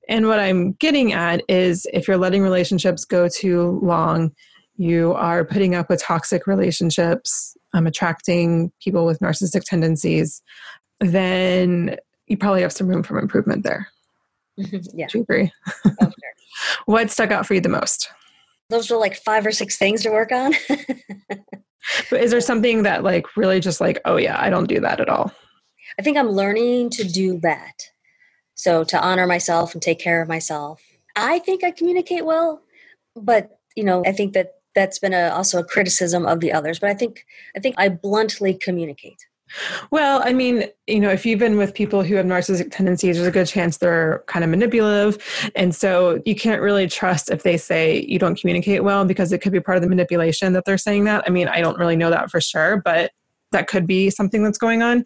And 0.10 0.28
what 0.28 0.40
I'm 0.40 0.74
getting 0.74 1.14
at 1.14 1.42
is 1.48 1.86
if 1.94 2.08
you're 2.08 2.18
letting 2.18 2.42
relationships 2.44 3.06
go 3.06 3.28
too 3.28 3.80
long, 3.84 4.32
you 4.78 5.14
are 5.14 5.44
putting 5.44 5.74
up 5.76 5.90
with 5.90 6.02
toxic 6.02 6.46
relationships, 6.48 7.58
um, 7.74 7.88
attracting 7.88 8.72
people 8.82 9.06
with 9.06 9.20
narcissistic 9.20 9.64
tendencies, 9.64 10.42
then 11.00 11.98
you 12.28 12.38
probably 12.38 12.62
have 12.62 12.72
some 12.74 12.88
room 12.88 13.04
for 13.04 13.20
improvement 13.20 13.64
there. 13.64 13.88
Yeah, 14.94 15.08
Do 15.08 15.20
you 15.20 15.22
agree? 15.24 15.52
oh, 15.76 15.82
sure. 16.00 16.12
What 16.86 17.12
stuck 17.12 17.30
out 17.32 17.46
for 17.46 17.54
you 17.54 17.62
the 17.62 17.70
most? 17.70 18.10
Those 18.70 18.90
were 18.90 18.98
like 18.98 19.16
five 19.16 19.46
or 19.46 19.52
six 19.52 19.78
things 19.78 20.04
to 20.04 20.10
work 20.10 20.32
on. 20.32 20.54
But 22.10 22.22
is 22.22 22.32
there 22.32 22.42
something 22.42 22.84
that 22.84 23.04
like 23.04 23.38
really 23.38 23.60
just 23.60 23.82
like, 23.82 24.00
oh 24.06 24.18
yeah, 24.18 24.38
I 24.40 24.50
don't 24.50 24.68
do 24.68 24.80
that 24.82 25.00
at 25.00 25.10
all? 25.10 25.32
I 26.00 26.02
think 26.02 26.18
I'm 26.18 26.30
learning 26.30 26.90
to 26.92 27.04
do 27.04 27.40
that. 27.40 27.90
So 28.56 28.84
to 28.86 29.02
honor 29.02 29.28
myself 29.28 29.74
and 29.74 29.82
take 29.82 30.00
care 30.00 30.22
of 30.22 30.28
myself. 30.28 30.82
I 31.16 31.40
think 31.40 31.64
I 31.64 31.72
communicate 31.72 32.26
well, 32.26 32.62
but 33.16 33.60
you 33.76 33.84
know, 33.84 34.04
I 34.06 34.12
think 34.12 34.34
that 34.34 34.56
that's 34.76 35.00
been 35.00 35.14
a, 35.14 35.30
also 35.30 35.60
a 35.60 35.64
criticism 35.64 36.26
of 36.26 36.40
the 36.40 36.52
others. 36.52 36.80
But 36.80 36.90
I 36.90 36.94
think 36.94 37.26
I 37.56 37.60
think 37.60 37.76
I 37.78 37.90
bluntly 37.90 38.54
communicate. 38.54 39.27
Well, 39.92 40.22
I 40.24 40.34
mean, 40.34 40.66
you 40.88 41.00
know, 41.00 41.10
if 41.10 41.26
you've 41.26 41.40
been 41.40 41.58
with 41.58 41.74
people 41.74 42.04
who 42.04 42.16
have 42.16 42.26
narcissistic 42.26 42.72
tendencies, 42.72 43.16
there's 43.16 43.28
a 43.28 43.32
good 43.32 43.48
chance 43.48 43.78
they're 43.78 44.24
kind 44.28 44.44
of 44.44 44.50
manipulative. 44.50 45.18
And 45.56 45.74
so 45.74 46.22
you 46.26 46.36
can't 46.36 46.62
really 46.62 46.88
trust 46.88 47.32
if 47.32 47.44
they 47.44 47.58
say 47.58 48.06
you 48.08 48.20
don't 48.20 48.40
communicate 48.40 48.84
well 48.84 49.06
because 49.06 49.32
it 49.32 49.40
could 49.40 49.52
be 49.52 49.60
part 49.60 49.78
of 49.78 49.84
the 49.84 49.90
manipulation 49.90 50.54
that 50.54 50.66
they're 50.66 50.78
saying 50.78 51.06
that. 51.06 51.24
I 51.26 51.30
mean, 51.30 51.48
I 51.48 51.62
don't 51.62 51.78
really 51.78 51.96
know 51.96 52.10
that 52.10 52.30
for 52.30 52.42
sure, 52.42 52.82
but 52.84 53.12
that 53.52 53.68
could 53.68 53.88
be 53.88 54.10
something 54.10 54.44
that's 54.44 54.58
going 54.58 54.82
on. 54.82 55.06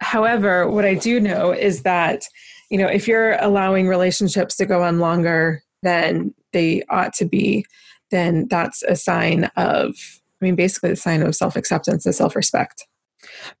However, 0.00 0.68
what 0.68 0.84
I 0.84 0.94
do 0.94 1.20
know 1.20 1.52
is 1.52 1.82
that, 1.82 2.24
you 2.70 2.78
know, 2.78 2.86
if 2.86 3.08
you're 3.08 3.36
allowing 3.40 3.88
relationships 3.88 4.56
to 4.56 4.66
go 4.66 4.82
on 4.82 5.00
longer 5.00 5.62
than 5.82 6.32
they 6.52 6.82
ought 6.88 7.12
to 7.14 7.24
be, 7.24 7.66
then 8.10 8.46
that's 8.48 8.82
a 8.84 8.94
sign 8.94 9.44
of, 9.56 9.94
I 10.40 10.44
mean, 10.44 10.54
basically 10.54 10.90
a 10.90 10.96
sign 10.96 11.22
of 11.22 11.34
self 11.34 11.56
acceptance 11.56 12.06
and 12.06 12.14
self 12.14 12.36
respect. 12.36 12.86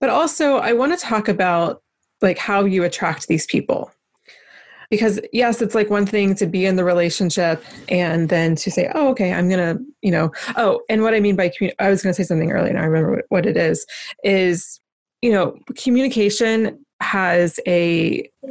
But 0.00 0.10
also, 0.10 0.56
I 0.56 0.72
want 0.72 0.92
to 0.98 1.04
talk 1.04 1.28
about 1.28 1.82
like 2.20 2.38
how 2.38 2.64
you 2.64 2.84
attract 2.84 3.28
these 3.28 3.46
people. 3.46 3.90
Because 4.90 5.18
yes, 5.32 5.62
it's 5.62 5.74
like 5.74 5.88
one 5.88 6.04
thing 6.04 6.34
to 6.34 6.46
be 6.46 6.66
in 6.66 6.76
the 6.76 6.84
relationship 6.84 7.64
and 7.88 8.28
then 8.28 8.54
to 8.56 8.70
say, 8.70 8.90
"Oh, 8.94 9.08
okay, 9.08 9.32
I'm 9.32 9.48
gonna," 9.48 9.78
you 10.02 10.10
know. 10.10 10.30
Oh, 10.56 10.82
and 10.90 11.02
what 11.02 11.14
I 11.14 11.20
mean 11.20 11.34
by 11.34 11.50
I 11.78 11.88
was 11.88 12.02
gonna 12.02 12.12
say 12.12 12.24
something 12.24 12.52
earlier, 12.52 12.70
and 12.70 12.78
I 12.78 12.84
remember 12.84 13.12
what- 13.16 13.24
what 13.30 13.46
it 13.46 13.56
is. 13.56 13.86
Is 14.22 14.80
you 15.22 15.30
know, 15.30 15.56
communication 15.76 16.84
has 17.00 17.58
a 17.66 18.28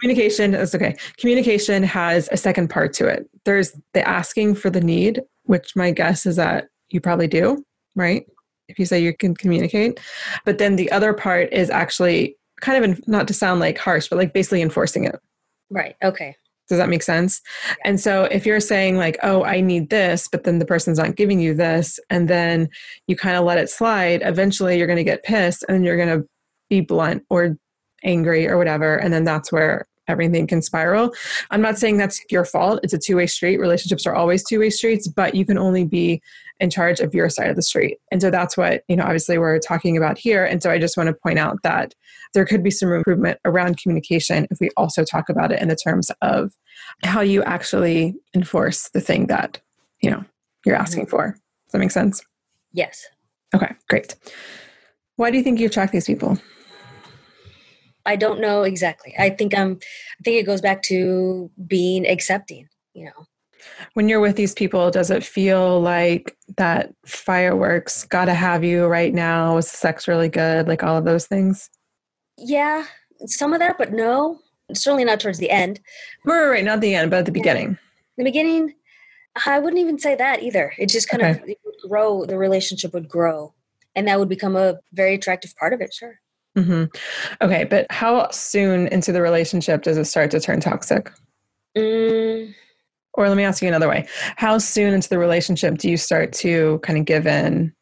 communication 0.00 0.54
is 0.54 0.74
okay. 0.74 0.96
Communication 1.18 1.82
has 1.82 2.28
a 2.32 2.36
second 2.36 2.68
part 2.70 2.92
to 2.94 3.06
it. 3.06 3.28
There's 3.44 3.72
the 3.94 4.06
asking 4.06 4.56
for 4.56 4.68
the 4.68 4.80
need, 4.80 5.22
which 5.44 5.76
my 5.76 5.90
guess 5.90 6.26
is 6.26 6.36
that 6.36 6.68
you 6.90 7.00
probably 7.00 7.28
do, 7.28 7.64
right? 7.94 8.24
If 8.70 8.78
you 8.78 8.86
say 8.86 9.00
you 9.00 9.14
can 9.14 9.34
communicate. 9.34 10.00
But 10.44 10.58
then 10.58 10.76
the 10.76 10.90
other 10.92 11.12
part 11.12 11.52
is 11.52 11.68
actually 11.68 12.36
kind 12.60 12.82
of, 12.82 12.90
in, 12.90 13.02
not 13.06 13.26
to 13.28 13.34
sound 13.34 13.60
like 13.60 13.78
harsh, 13.78 14.08
but 14.08 14.16
like 14.16 14.32
basically 14.32 14.62
enforcing 14.62 15.04
it. 15.04 15.16
Right. 15.70 15.96
Okay. 16.02 16.36
Does 16.68 16.78
that 16.78 16.88
make 16.88 17.02
sense? 17.02 17.40
And 17.84 17.98
so 17.98 18.24
if 18.24 18.46
you're 18.46 18.60
saying, 18.60 18.96
like, 18.96 19.18
oh, 19.24 19.42
I 19.42 19.60
need 19.60 19.90
this, 19.90 20.28
but 20.28 20.44
then 20.44 20.60
the 20.60 20.64
person's 20.64 20.98
not 20.98 21.16
giving 21.16 21.40
you 21.40 21.52
this, 21.52 21.98
and 22.10 22.28
then 22.28 22.68
you 23.08 23.16
kind 23.16 23.36
of 23.36 23.44
let 23.44 23.58
it 23.58 23.68
slide, 23.68 24.22
eventually 24.24 24.78
you're 24.78 24.86
going 24.86 24.96
to 24.96 25.04
get 25.04 25.24
pissed 25.24 25.64
and 25.68 25.84
you're 25.84 25.96
going 25.96 26.20
to 26.20 26.26
be 26.68 26.80
blunt 26.80 27.24
or 27.28 27.56
angry 28.04 28.46
or 28.48 28.56
whatever. 28.56 28.96
And 28.96 29.12
then 29.12 29.24
that's 29.24 29.50
where 29.50 29.88
everything 30.10 30.46
can 30.46 30.60
spiral. 30.60 31.14
I'm 31.50 31.62
not 31.62 31.78
saying 31.78 31.96
that's 31.96 32.20
your 32.30 32.44
fault. 32.44 32.80
It's 32.82 32.92
a 32.92 32.98
two 32.98 33.16
way 33.16 33.26
street. 33.26 33.58
Relationships 33.58 34.06
are 34.06 34.14
always 34.14 34.44
two 34.44 34.58
way 34.58 34.70
streets, 34.70 35.08
but 35.08 35.34
you 35.34 35.44
can 35.44 35.56
only 35.58 35.84
be 35.84 36.20
in 36.60 36.68
charge 36.68 37.00
of 37.00 37.14
your 37.14 37.30
side 37.30 37.48
of 37.48 37.56
the 37.56 37.62
street. 37.62 37.98
And 38.12 38.20
so 38.20 38.30
that's 38.30 38.56
what, 38.56 38.82
you 38.88 38.96
know, 38.96 39.04
obviously 39.04 39.38
we're 39.38 39.58
talking 39.58 39.96
about 39.96 40.18
here. 40.18 40.44
And 40.44 40.62
so 40.62 40.70
I 40.70 40.78
just 40.78 40.96
want 40.96 41.06
to 41.06 41.14
point 41.14 41.38
out 41.38 41.56
that 41.62 41.94
there 42.34 42.44
could 42.44 42.62
be 42.62 42.70
some 42.70 42.92
improvement 42.92 43.38
around 43.44 43.78
communication 43.78 44.46
if 44.50 44.60
we 44.60 44.70
also 44.76 45.02
talk 45.02 45.28
about 45.28 45.52
it 45.52 45.60
in 45.60 45.68
the 45.68 45.76
terms 45.76 46.10
of 46.20 46.52
how 47.02 47.22
you 47.22 47.42
actually 47.44 48.14
enforce 48.34 48.90
the 48.90 49.00
thing 49.00 49.26
that, 49.28 49.58
you 50.02 50.10
know, 50.10 50.22
you're 50.66 50.76
asking 50.76 51.06
for. 51.06 51.28
Does 51.30 51.72
that 51.72 51.78
make 51.78 51.90
sense? 51.90 52.22
Yes. 52.72 53.06
Okay, 53.54 53.72
great. 53.88 54.14
Why 55.16 55.30
do 55.30 55.38
you 55.38 55.42
think 55.42 55.58
you 55.58 55.66
attract 55.66 55.92
these 55.92 56.06
people? 56.06 56.38
I 58.06 58.16
don't 58.16 58.40
know 58.40 58.62
exactly. 58.62 59.14
I 59.18 59.30
think 59.30 59.56
I'm 59.56 59.78
I 59.82 60.22
think 60.24 60.36
it 60.38 60.46
goes 60.46 60.60
back 60.60 60.82
to 60.84 61.50
being 61.66 62.06
accepting, 62.06 62.68
you 62.94 63.06
know. 63.06 63.26
When 63.92 64.08
you're 64.08 64.20
with 64.20 64.36
these 64.36 64.54
people, 64.54 64.90
does 64.90 65.10
it 65.10 65.22
feel 65.22 65.80
like 65.80 66.36
that 66.56 66.94
fireworks 67.04 68.04
gotta 68.04 68.32
have 68.34 68.64
you 68.64 68.86
right 68.86 69.12
now? 69.12 69.58
Is 69.58 69.68
sex 69.70 70.08
really 70.08 70.28
good? 70.30 70.66
Like 70.66 70.82
all 70.82 70.96
of 70.96 71.04
those 71.04 71.26
things? 71.26 71.68
Yeah, 72.38 72.84
some 73.26 73.52
of 73.52 73.58
that, 73.58 73.76
but 73.78 73.92
no. 73.92 74.40
Certainly 74.72 75.04
not 75.04 75.20
towards 75.20 75.38
the 75.38 75.50
end. 75.50 75.80
Right, 76.24 76.46
right, 76.46 76.64
not 76.64 76.80
the 76.80 76.94
end, 76.94 77.10
but 77.10 77.18
at 77.20 77.26
the 77.26 77.32
beginning. 77.32 77.76
the 78.16 78.24
beginning, 78.24 78.74
I 79.46 79.58
wouldn't 79.58 79.80
even 79.80 79.98
say 79.98 80.14
that 80.14 80.42
either. 80.42 80.72
It 80.78 80.86
just 80.88 81.08
kind 81.08 81.22
of 81.22 81.36
Okay. 81.42 81.56
would 81.64 81.74
grow. 81.88 82.24
The 82.24 82.38
relationship 82.38 82.92
would 82.94 83.08
grow, 83.08 83.52
and 83.96 84.06
that 84.08 84.18
would 84.18 84.28
become 84.28 84.56
a 84.56 84.78
very 84.92 85.14
attractive 85.16 85.54
part 85.56 85.72
of 85.72 85.80
it. 85.80 85.92
Sure. 85.92 86.20
Hmm 86.56 86.84
Okay, 87.40 87.64
but 87.64 87.86
how 87.90 88.28
soon 88.30 88.88
into 88.88 89.12
the 89.12 89.22
relationship 89.22 89.82
does 89.82 89.96
it 89.96 90.04
start 90.06 90.30
to 90.32 90.40
turn 90.40 90.60
toxic? 90.60 91.10
Mm, 91.76 92.54
Or 93.14 93.28
let 93.28 93.36
me 93.36 93.44
ask 93.44 93.62
you 93.62 93.68
another 93.68 93.88
way. 93.88 94.06
How 94.36 94.58
soon 94.58 94.92
into 94.94 95.08
the 95.08 95.18
relationship 95.18 95.78
do 95.78 95.88
you 95.88 95.96
start 95.96 96.32
to 96.34 96.80
kind 96.82 96.98
of 96.98 97.04
give 97.04 97.26
in 97.26 97.72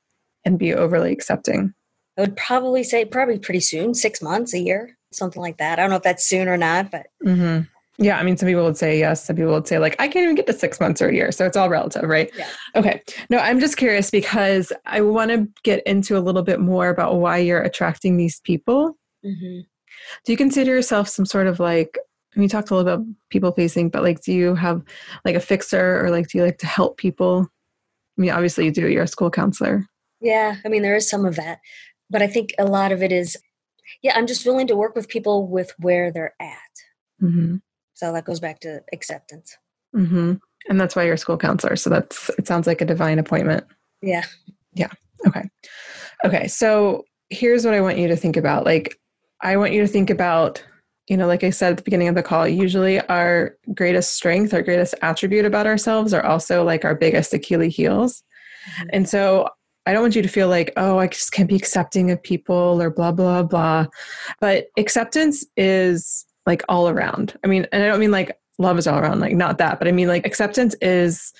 and 0.45 0.59
be 0.59 0.75
overly 0.75 1.13
accepting? 1.13 1.73
I 2.17 2.23
would 2.23 2.37
probably 2.37 2.83
say 2.85 3.05
probably 3.05 3.39
pretty 3.39 3.61
soon, 3.61 3.95
six 3.95 4.21
months, 4.21 4.53
a 4.53 4.59
year, 4.59 4.99
something 5.13 5.41
like 5.41 5.59
that. 5.59 5.79
I 5.79 5.83
don't 5.83 5.91
know 5.91 5.97
if 5.97 6.03
that's 6.03 6.29
soon 6.29 6.49
or 6.49 6.57
not, 6.57 6.91
but 6.91 7.07
hmm 7.23 7.61
Yeah, 8.01 8.19
I 8.19 8.23
mean, 8.23 8.37
some 8.37 8.47
people 8.49 8.63
would 8.65 8.77
say 8.77 8.97
yes. 8.99 9.25
Some 9.25 9.35
people 9.37 9.53
would 9.53 9.67
say, 9.67 9.79
like, 9.79 9.97
I 9.99 10.07
can't 10.07 10.23
even 10.23 10.37
get 10.37 10.47
to 10.47 10.53
six 10.53 10.79
months 10.79 11.03
or 11.03 11.09
a 11.09 11.15
year. 11.15 11.33
So 11.33 11.45
it's 11.45 11.57
all 11.57 11.69
relative, 11.69 12.05
right? 12.09 12.31
Yeah. 12.37 12.49
Okay. 12.77 13.03
No, 13.29 13.39
I'm 13.39 13.59
just 13.59 13.77
curious 13.77 14.09
because 14.11 14.73
I 14.87 15.01
want 15.01 15.33
to 15.33 15.49
get 15.65 15.85
into 15.85 16.17
a 16.17 16.21
little 16.21 16.43
bit 16.43 16.61
more 16.61 16.89
about 16.91 17.17
why 17.17 17.39
you're 17.39 17.61
attracting 17.63 18.17
these 18.17 18.41
people. 18.41 18.97
mhm. 19.25 19.67
Do 20.25 20.33
you 20.33 20.39
consider 20.39 20.71
yourself 20.73 21.09
some 21.09 21.27
sort 21.27 21.49
of 21.49 21.59
like, 21.59 21.99
I 22.35 22.39
mean, 22.39 22.45
you 22.45 22.49
talked 22.49 22.71
a 22.71 22.77
little 22.77 22.93
about 22.93 23.05
people 23.31 23.51
facing, 23.51 23.89
but 23.91 24.05
like, 24.05 24.21
do 24.23 24.33
you 24.33 24.55
have 24.55 24.81
like 25.25 25.35
a 25.35 25.41
fixer 25.41 26.05
or 26.05 26.11
like, 26.11 26.29
do 26.29 26.39
you 26.39 26.45
like 26.45 26.59
to 26.59 26.67
help 26.67 26.99
people? 26.99 27.49
I 28.17 28.21
mean, 28.21 28.31
obviously 28.31 28.65
you 28.67 28.71
do. 28.71 28.87
You're 28.89 29.03
a 29.03 29.09
school 29.09 29.31
counselor. 29.31 29.85
yeah. 30.21 30.57
I 30.65 30.69
mean, 30.69 30.83
there 30.83 30.95
is 30.95 31.11
some 31.11 31.25
of 31.27 31.35
that, 31.35 31.59
but 32.11 32.23
I 32.23 32.29
think 32.29 32.55
a 32.61 32.65
lot 32.65 32.93
of 32.93 33.03
it 33.03 33.11
is, 33.11 33.37
yeah. 34.03 34.13
I'm 34.17 34.29
just 34.29 34.47
willing 34.47 34.69
to 34.69 34.77
work 34.77 34.95
with 34.95 35.09
people 35.09 35.49
with 35.49 35.73
where 35.79 36.13
they're 36.13 36.35
at. 36.41 36.75
hmm 37.19 37.57
So 37.99 38.13
that 38.13 38.25
goes 38.25 38.39
back 38.39 38.61
to 38.61 38.81
acceptance. 38.93 39.59
Mm-hmm. 39.93 40.35
And 40.69 40.81
that's 40.81 40.95
why 40.95 41.03
you're 41.03 41.15
a 41.15 41.19
school 41.19 41.37
counselor. 41.37 41.75
So 41.75 41.91
that's, 41.91 42.29
it 42.39 42.47
sounds 42.47 42.69
like 42.69 42.81
a 42.81 42.85
divine 42.85 43.19
appointment. 43.19 43.65
Yeah. 44.03 44.25
Yeah. 44.73 44.91
Okay. 45.27 45.43
Okay. 46.25 46.47
So 46.47 47.07
here's 47.29 47.65
what 47.65 47.75
I 47.75 47.81
want 47.81 47.99
you 47.99 48.07
to 48.07 48.15
think 48.15 48.37
about. 48.37 48.65
Like, 48.65 49.01
I 49.43 49.57
want 49.57 49.73
you 49.73 49.81
to 49.81 49.89
think 49.89 50.11
about, 50.11 50.65
you 51.09 51.17
know, 51.17 51.27
like 51.27 51.43
I 51.43 51.51
said 51.51 51.73
at 51.73 51.79
the 51.79 51.83
beginning 51.83 52.07
of 52.07 52.15
the 52.15 52.23
call, 52.23 52.47
usually 52.47 53.01
our 53.09 53.57
greatest 53.75 54.13
strength, 54.15 54.55
our 54.55 54.63
greatest 54.63 54.95
attribute 55.03 55.45
about 55.45 55.67
ourselves 55.67 56.15
are 56.15 56.25
also 56.25 56.63
like 56.63 56.85
our 56.85 56.95
biggest 56.95 57.35
Achilles 57.35 57.75
heels. 57.75 58.23
Mm-hmm. 58.77 58.89
And 58.93 59.09
so 59.09 59.49
I 59.87 59.93
don't 59.93 60.03
want 60.03 60.15
you 60.15 60.23
to 60.23 60.29
feel 60.29 60.47
like, 60.47 60.73
oh, 60.77 60.99
I 60.99 61.09
just 61.09 61.33
can't 61.33 61.49
be 61.49 61.57
accepting 61.57 62.13
of 62.13 62.23
people 62.23 62.81
or 62.81 62.91
blah, 62.91 63.11
blah, 63.11 63.43
blah. 63.43 63.87
But 64.41 64.67
acceptance 64.77 65.45
is 65.57 66.27
like 66.49 66.65
all 66.69 66.89
around. 66.89 67.39
I 67.45 67.47
mean, 67.47 67.67
and 67.71 67.83
I 67.83 67.87
don't 67.87 68.01
mean 68.01 68.11
like 68.11 68.37
love 68.59 68.79
is 68.79 68.89
all 68.89 68.99
around, 68.99 69.21
like 69.21 69.35
not 69.35 69.59
that, 69.59 69.79
but 69.79 69.87
I 69.87 69.93
mean 69.93 70.09
like 70.09 70.27
acceptance 70.27 70.75
is, 70.81 71.33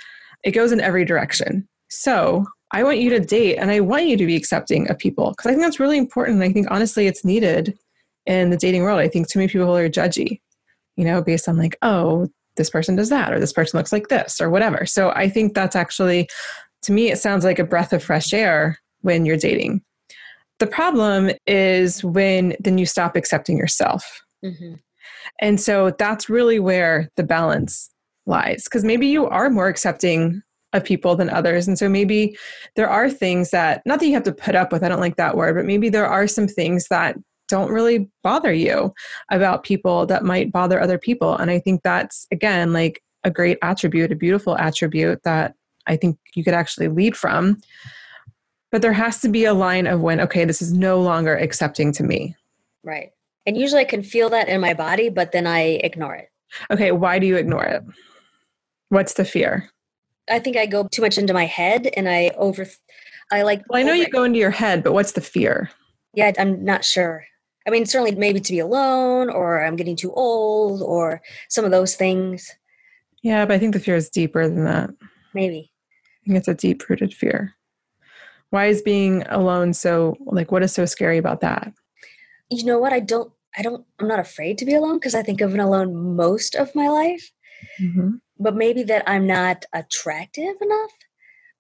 it 0.45 0.53
goes 0.53 0.71
in 0.71 0.81
every 0.81 1.05
direction. 1.05 1.67
So 1.89 2.47
I 2.71 2.85
want 2.85 2.99
you 2.99 3.09
to 3.11 3.19
date 3.19 3.57
and 3.57 3.71
I 3.71 3.81
want 3.81 4.07
you 4.07 4.19
to 4.19 4.27
be 4.27 4.37
accepting 4.37 4.89
of 4.91 4.99
people 4.99 5.31
because 5.31 5.47
I 5.47 5.51
think 5.51 5.63
that's 5.63 5.81
really 5.81 5.97
important. 5.97 6.43
I 6.43 6.53
think 6.53 6.69
honestly 6.71 7.07
it's 7.07 7.25
needed 7.25 7.77
in 8.27 8.51
the 8.51 8.59
dating 8.59 8.83
world. 8.83 9.01
I 9.01 9.09
think 9.09 9.29
too 9.29 9.39
many 9.39 9.49
people 9.51 9.75
are 9.75 9.89
judgy, 9.89 10.43
you 10.97 11.05
know, 11.07 11.23
based 11.23 11.49
on 11.49 11.57
like, 11.57 11.79
oh, 11.81 12.29
this 12.57 12.69
person 12.69 12.95
does 12.95 13.09
that 13.09 13.33
or 13.33 13.41
this 13.41 13.55
person 13.55 13.79
looks 13.79 13.93
like 13.93 14.09
this 14.09 14.43
or 14.43 14.51
whatever. 14.51 14.85
So 14.85 15.11
I 15.11 15.31
think 15.31 15.55
that's 15.55 15.75
actually, 15.75 16.29
to 16.83 16.93
me, 16.93 17.11
it 17.11 17.19
sounds 17.19 17.45
like 17.47 17.59
a 17.59 17.65
breath 17.65 17.95
of 17.95 18.05
fresh 18.05 18.35
air 18.35 18.79
when 19.01 19.25
you're 19.25 19.39
dating. 19.39 19.81
The 20.59 20.67
problem 20.67 21.31
is 21.47 22.05
when 22.05 22.57
then 22.61 22.77
you 22.77 22.85
stop 22.85 23.17
accepting 23.17 23.57
yourself. 23.57 24.23
Mm-hmm. 24.45 24.75
And 25.41 25.61
so 25.61 25.91
that's 25.99 26.29
really 26.29 26.59
where 26.59 27.09
the 27.17 27.23
balance 27.23 27.91
lies 28.27 28.65
because 28.65 28.85
maybe 28.85 29.07
you 29.07 29.27
are 29.27 29.51
more 29.51 29.69
accepting 29.69 30.43
of 30.75 30.85
people 30.85 31.17
than 31.17 31.31
others. 31.31 31.67
And 31.67 31.79
so 31.79 31.89
maybe 31.89 32.37
there 32.77 32.91
are 32.91 33.09
things 33.09 33.51
that, 33.51 33.83
not 33.87 34.01
that 34.01 34.07
you 34.07 34.13
have 34.15 34.25
to 34.25 34.33
put 34.33 34.55
up 34.55 34.71
with, 34.73 34.83
I 34.83 34.89
don't 34.89 35.01
like 35.01 35.17
that 35.17 35.37
word, 35.37 35.57
but 35.57 35.65
maybe 35.65 35.89
there 35.89 36.07
are 36.07 36.27
some 36.27 36.47
things 36.47 36.89
that 36.89 37.17
don't 37.49 37.71
really 37.71 38.11
bother 38.23 38.53
you 38.53 38.93
about 39.31 39.65
people 39.65 40.05
that 40.07 40.25
might 40.25 40.53
bother 40.53 40.81
other 40.81 40.99
people. 40.99 41.35
And 41.37 41.51
I 41.51 41.59
think 41.59 41.83
that's, 41.83 42.27
again, 42.31 42.75
like 42.75 43.03
a 43.25 43.31
great 43.31 43.57
attribute, 43.63 44.13
a 44.13 44.17
beautiful 44.17 44.59
attribute 44.59 45.23
that 45.25 45.55
I 45.87 45.97
think 45.97 46.19
you 46.35 46.45
could 46.45 46.55
actually 46.55 46.89
lead 46.89 47.17
from. 47.17 47.59
But 48.71 48.83
there 48.83 48.93
has 48.93 49.23
to 49.23 49.31
be 49.31 49.47
a 49.47 49.55
line 49.55 49.87
of 49.87 50.03
when, 50.03 50.21
okay, 50.21 50.45
this 50.45 50.61
is 50.61 50.75
no 50.75 51.01
longer 51.01 51.35
accepting 51.35 51.91
to 51.93 52.03
me. 52.03 52.37
Right. 52.85 53.13
And 53.49 53.57
usually 53.57 53.81
I 53.81 53.87
can 53.87 54.03
feel 54.03 54.29
that 54.29 54.51
in 54.51 54.61
my 54.61 54.75
body, 54.75 55.09
but 55.09 55.33
then 55.33 55.47
I 55.47 55.81
ignore 55.83 56.15
it. 56.15 56.29
Okay. 56.71 56.93
Why 56.93 57.19
do 57.19 57.27
you 57.27 57.37
ignore 57.37 57.65
it? 57.65 57.83
What's 58.91 59.15
the 59.15 59.25
fear? 59.25 59.71
I 60.31 60.39
think 60.39 60.59
I 60.59 60.67
go 60.67 60.87
too 60.87 61.01
much 61.01 61.17
into 61.17 61.33
my 61.33 61.47
head 61.47 61.89
and 61.97 62.11
I 62.11 62.33
over, 62.37 62.67
I 63.33 63.41
like. 63.41 63.63
Well, 63.71 63.81
I 63.81 63.83
know 63.85 63.93
over- 63.93 64.03
you 64.03 64.11
go 64.11 64.25
into 64.25 64.39
your 64.39 64.51
head, 64.51 64.85
but 64.85 64.93
what's 64.93 65.13
the 65.13 65.23
fear? 65.23 65.71
Yeah, 66.13 66.31
I'm 66.39 66.63
not 66.63 66.85
sure. 66.85 67.25
I 67.67 67.71
mean, 67.71 67.87
certainly 67.87 68.15
maybe 68.15 68.39
to 68.39 68.53
be 68.53 68.59
alone 68.59 69.31
or 69.31 69.65
I'm 69.65 69.77
getting 69.77 69.97
too 69.97 70.13
old 70.13 70.83
or 70.83 71.23
some 71.49 71.65
of 71.65 71.71
those 71.71 71.97
things. 71.97 72.55
Yeah, 73.23 73.47
but 73.47 73.55
I 73.55 73.59
think 73.59 73.73
the 73.73 73.81
fear 73.81 73.97
is 73.97 74.11
deeper 74.11 74.47
than 74.47 74.65
that. 74.65 74.91
Maybe. 75.33 75.73
I 76.23 76.27
think 76.27 76.37
it's 76.39 76.49
a 76.49 76.55
deep 76.55 76.87
rooted 76.91 77.15
fear. 77.15 77.55
Why 78.51 78.67
is 78.67 78.83
being 78.83 79.23
alone 79.29 79.73
so, 79.73 80.19
like, 80.27 80.53
what 80.53 80.63
is 80.63 80.73
so 80.73 80.85
scary 80.85 81.17
about 81.17 81.41
that? 81.41 81.73
You 82.51 82.65
know 82.67 82.79
what? 82.79 82.93
I 82.93 83.01
don't, 83.01 83.33
I 83.59 83.63
don't, 83.63 83.85
I'm 83.99 84.09
not 84.09 84.21
afraid 84.21 84.57
to 84.59 84.65
be 84.65 84.75
alone 84.75 84.99
because 84.99 85.15
I 85.15 85.23
think 85.23 85.43
I've 85.43 85.51
been 85.51 85.61
alone 85.61 86.17
most 86.17 86.55
of 86.55 86.75
my 86.75 86.89
life. 86.89 87.33
Mm-hmm. 87.81 88.17
But 88.39 88.55
maybe 88.55 88.85
that 88.85 89.03
I'm 89.07 89.27
not 89.27 89.65
attractive 89.73 90.55
enough 90.61 90.93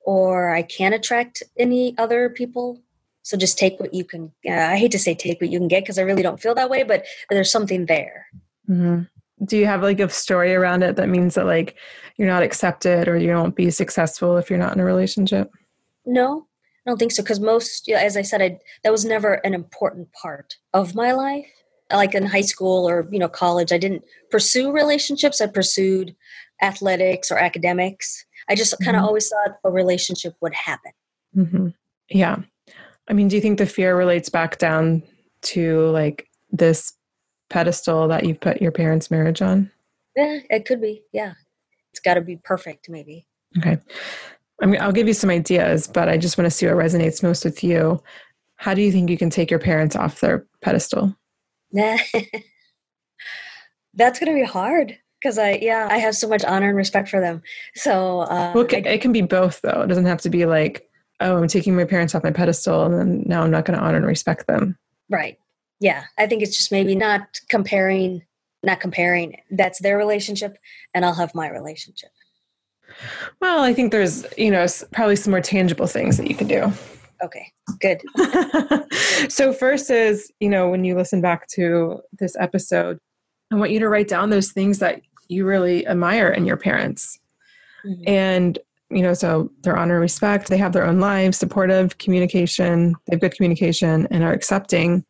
or 0.06 0.50
I 0.50 0.62
can't 0.62 0.94
attract 0.94 1.42
any 1.58 1.98
other 1.98 2.30
people 2.30 2.80
so 3.28 3.36
just 3.36 3.58
take 3.58 3.78
what 3.78 3.92
you 3.92 4.04
can. 4.04 4.32
Uh, 4.48 4.52
I 4.52 4.78
hate 4.78 4.92
to 4.92 4.98
say 4.98 5.14
take 5.14 5.38
what 5.38 5.50
you 5.50 5.58
can 5.58 5.68
get 5.68 5.82
because 5.82 5.98
I 5.98 6.02
really 6.02 6.22
don't 6.22 6.40
feel 6.40 6.54
that 6.54 6.70
way, 6.70 6.82
but, 6.82 7.04
there's 7.28 7.52
something 7.52 7.84
there. 7.84 8.26
Mm-hmm. 8.70 9.02
Do 9.44 9.58
you 9.58 9.66
have 9.66 9.82
like 9.82 10.00
a 10.00 10.08
story 10.08 10.54
around 10.54 10.82
it 10.82 10.96
that 10.96 11.10
means 11.10 11.34
that 11.34 11.44
like 11.44 11.76
you're 12.16 12.26
not 12.26 12.42
accepted 12.42 13.06
or 13.06 13.18
you 13.18 13.30
won't 13.34 13.54
be 13.54 13.70
successful 13.70 14.38
if 14.38 14.48
you're 14.48 14.58
not 14.58 14.72
in 14.72 14.80
a 14.80 14.84
relationship? 14.84 15.50
No, 16.06 16.46
I 16.86 16.90
don't 16.90 16.96
think 16.96 17.12
so. 17.12 17.22
Because 17.22 17.38
most, 17.38 17.86
as 17.90 18.16
I 18.16 18.22
said, 18.22 18.40
I, 18.40 18.58
that 18.82 18.92
was 18.92 19.04
never 19.04 19.34
an 19.34 19.52
important 19.52 20.10
part 20.12 20.56
of 20.72 20.94
my 20.94 21.12
life. 21.12 21.52
Like 21.92 22.14
in 22.14 22.26
high 22.26 22.42
school 22.42 22.88
or 22.88 23.08
you 23.10 23.18
know 23.18 23.28
college, 23.28 23.72
I 23.72 23.78
didn't 23.78 24.04
pursue 24.30 24.72
relationships. 24.72 25.40
I 25.40 25.46
pursued 25.46 26.14
athletics 26.60 27.30
or 27.30 27.38
academics. 27.38 28.24
I 28.48 28.54
just 28.54 28.74
kind 28.82 28.96
of 28.96 29.00
mm-hmm. 29.00 29.08
always 29.08 29.28
thought 29.28 29.58
a 29.64 29.70
relationship 29.70 30.34
would 30.40 30.54
happen. 30.54 30.92
Mm-hmm. 31.36 31.68
Yeah. 32.10 32.36
I 33.08 33.12
mean, 33.12 33.28
do 33.28 33.36
you 33.36 33.42
think 33.42 33.58
the 33.58 33.66
fear 33.66 33.96
relates 33.96 34.28
back 34.28 34.58
down 34.58 35.02
to 35.42 35.86
like 35.90 36.28
this 36.50 36.92
pedestal 37.50 38.08
that 38.08 38.24
you've 38.24 38.40
put 38.40 38.60
your 38.60 38.72
parents' 38.72 39.10
marriage 39.10 39.42
on? 39.42 39.70
Yeah, 40.16 40.40
it 40.50 40.66
could 40.66 40.80
be. 40.80 41.02
Yeah. 41.12 41.34
It's 41.90 42.00
got 42.00 42.14
to 42.14 42.20
be 42.20 42.36
perfect, 42.36 42.88
maybe. 42.88 43.26
Okay. 43.58 43.78
I 44.60 44.66
mean, 44.66 44.80
I'll 44.80 44.92
give 44.92 45.06
you 45.06 45.14
some 45.14 45.30
ideas, 45.30 45.86
but 45.86 46.08
I 46.08 46.16
just 46.18 46.36
want 46.36 46.46
to 46.46 46.50
see 46.50 46.66
what 46.66 46.76
resonates 46.76 47.22
most 47.22 47.44
with 47.44 47.62
you. 47.62 48.02
How 48.56 48.74
do 48.74 48.82
you 48.82 48.90
think 48.90 49.08
you 49.08 49.16
can 49.16 49.30
take 49.30 49.50
your 49.50 49.60
parents 49.60 49.94
off 49.94 50.20
their 50.20 50.44
pedestal? 50.60 51.14
That's 53.94 54.18
going 54.18 54.32
to 54.32 54.40
be 54.40 54.44
hard 54.44 54.98
because 55.20 55.38
I, 55.38 55.58
yeah, 55.60 55.88
I 55.90 55.98
have 55.98 56.14
so 56.14 56.28
much 56.28 56.44
honor 56.44 56.68
and 56.68 56.76
respect 56.76 57.08
for 57.08 57.20
them. 57.20 57.42
So, 57.74 58.20
uh, 58.20 58.52
well, 58.54 58.64
it, 58.64 58.86
it 58.86 59.00
can 59.00 59.12
be 59.12 59.22
both, 59.22 59.60
though. 59.62 59.82
It 59.82 59.88
doesn't 59.88 60.04
have 60.06 60.20
to 60.22 60.30
be 60.30 60.46
like 60.46 60.88
oh, 61.20 61.36
I'm 61.36 61.48
taking 61.48 61.76
my 61.76 61.84
parents 61.84 62.14
off 62.14 62.22
my 62.22 62.30
pedestal 62.30 62.84
and 62.84 62.94
then 62.94 63.24
now 63.26 63.42
I'm 63.42 63.50
not 63.50 63.64
going 63.64 63.78
to 63.78 63.84
honor 63.84 63.96
and 63.96 64.06
respect 64.06 64.46
them. 64.46 64.78
Right. 65.08 65.38
Yeah. 65.80 66.04
I 66.16 66.26
think 66.26 66.42
it's 66.42 66.56
just 66.56 66.72
maybe 66.72 66.94
not 66.94 67.40
comparing, 67.48 68.22
not 68.62 68.80
comparing. 68.80 69.40
That's 69.50 69.80
their 69.80 69.98
relationship 69.98 70.58
and 70.94 71.04
I'll 71.04 71.14
have 71.14 71.34
my 71.34 71.48
relationship. 71.48 72.10
Well, 73.40 73.62
I 73.62 73.74
think 73.74 73.92
there's, 73.92 74.26
you 74.36 74.50
know, 74.50 74.66
probably 74.92 75.16
some 75.16 75.32
more 75.32 75.40
tangible 75.40 75.86
things 75.86 76.16
that 76.16 76.28
you 76.28 76.34
can 76.34 76.46
do. 76.46 76.72
Okay, 77.22 77.52
good. 77.80 78.00
so, 79.28 79.52
first 79.52 79.90
is, 79.90 80.32
you 80.40 80.48
know, 80.48 80.68
when 80.68 80.84
you 80.84 80.94
listen 80.94 81.20
back 81.20 81.48
to 81.48 82.00
this 82.18 82.36
episode, 82.38 82.98
I 83.52 83.56
want 83.56 83.70
you 83.70 83.80
to 83.80 83.88
write 83.88 84.08
down 84.08 84.30
those 84.30 84.52
things 84.52 84.78
that 84.78 85.00
you 85.28 85.44
really 85.44 85.86
admire 85.86 86.28
in 86.28 86.46
your 86.46 86.56
parents. 86.56 87.18
Mm-hmm. 87.84 88.02
And 88.06 88.58
you 88.90 89.02
know, 89.02 89.12
so 89.12 89.50
they're 89.62 89.76
honor 89.76 90.00
respect, 90.00 90.48
they 90.48 90.56
have 90.56 90.72
their 90.72 90.86
own 90.86 90.98
lives, 90.98 91.36
supportive 91.36 91.98
communication, 91.98 92.94
they 93.06 93.14
have 93.14 93.20
good 93.20 93.34
communication 93.34 94.08
and 94.10 94.24
are 94.24 94.32
accepting. 94.32 95.04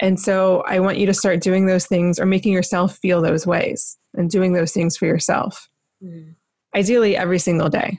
And 0.00 0.20
so 0.20 0.62
I 0.66 0.80
want 0.80 0.98
you 0.98 1.06
to 1.06 1.14
start 1.14 1.40
doing 1.40 1.66
those 1.66 1.86
things 1.86 2.18
or 2.18 2.26
making 2.26 2.52
yourself 2.52 2.96
feel 2.98 3.22
those 3.22 3.46
ways 3.46 3.96
and 4.14 4.28
doing 4.30 4.52
those 4.52 4.72
things 4.72 4.96
for 4.96 5.06
yourself. 5.06 5.68
Mm. 6.02 6.34
Ideally, 6.74 7.16
every 7.16 7.38
single 7.38 7.68
day. 7.68 7.98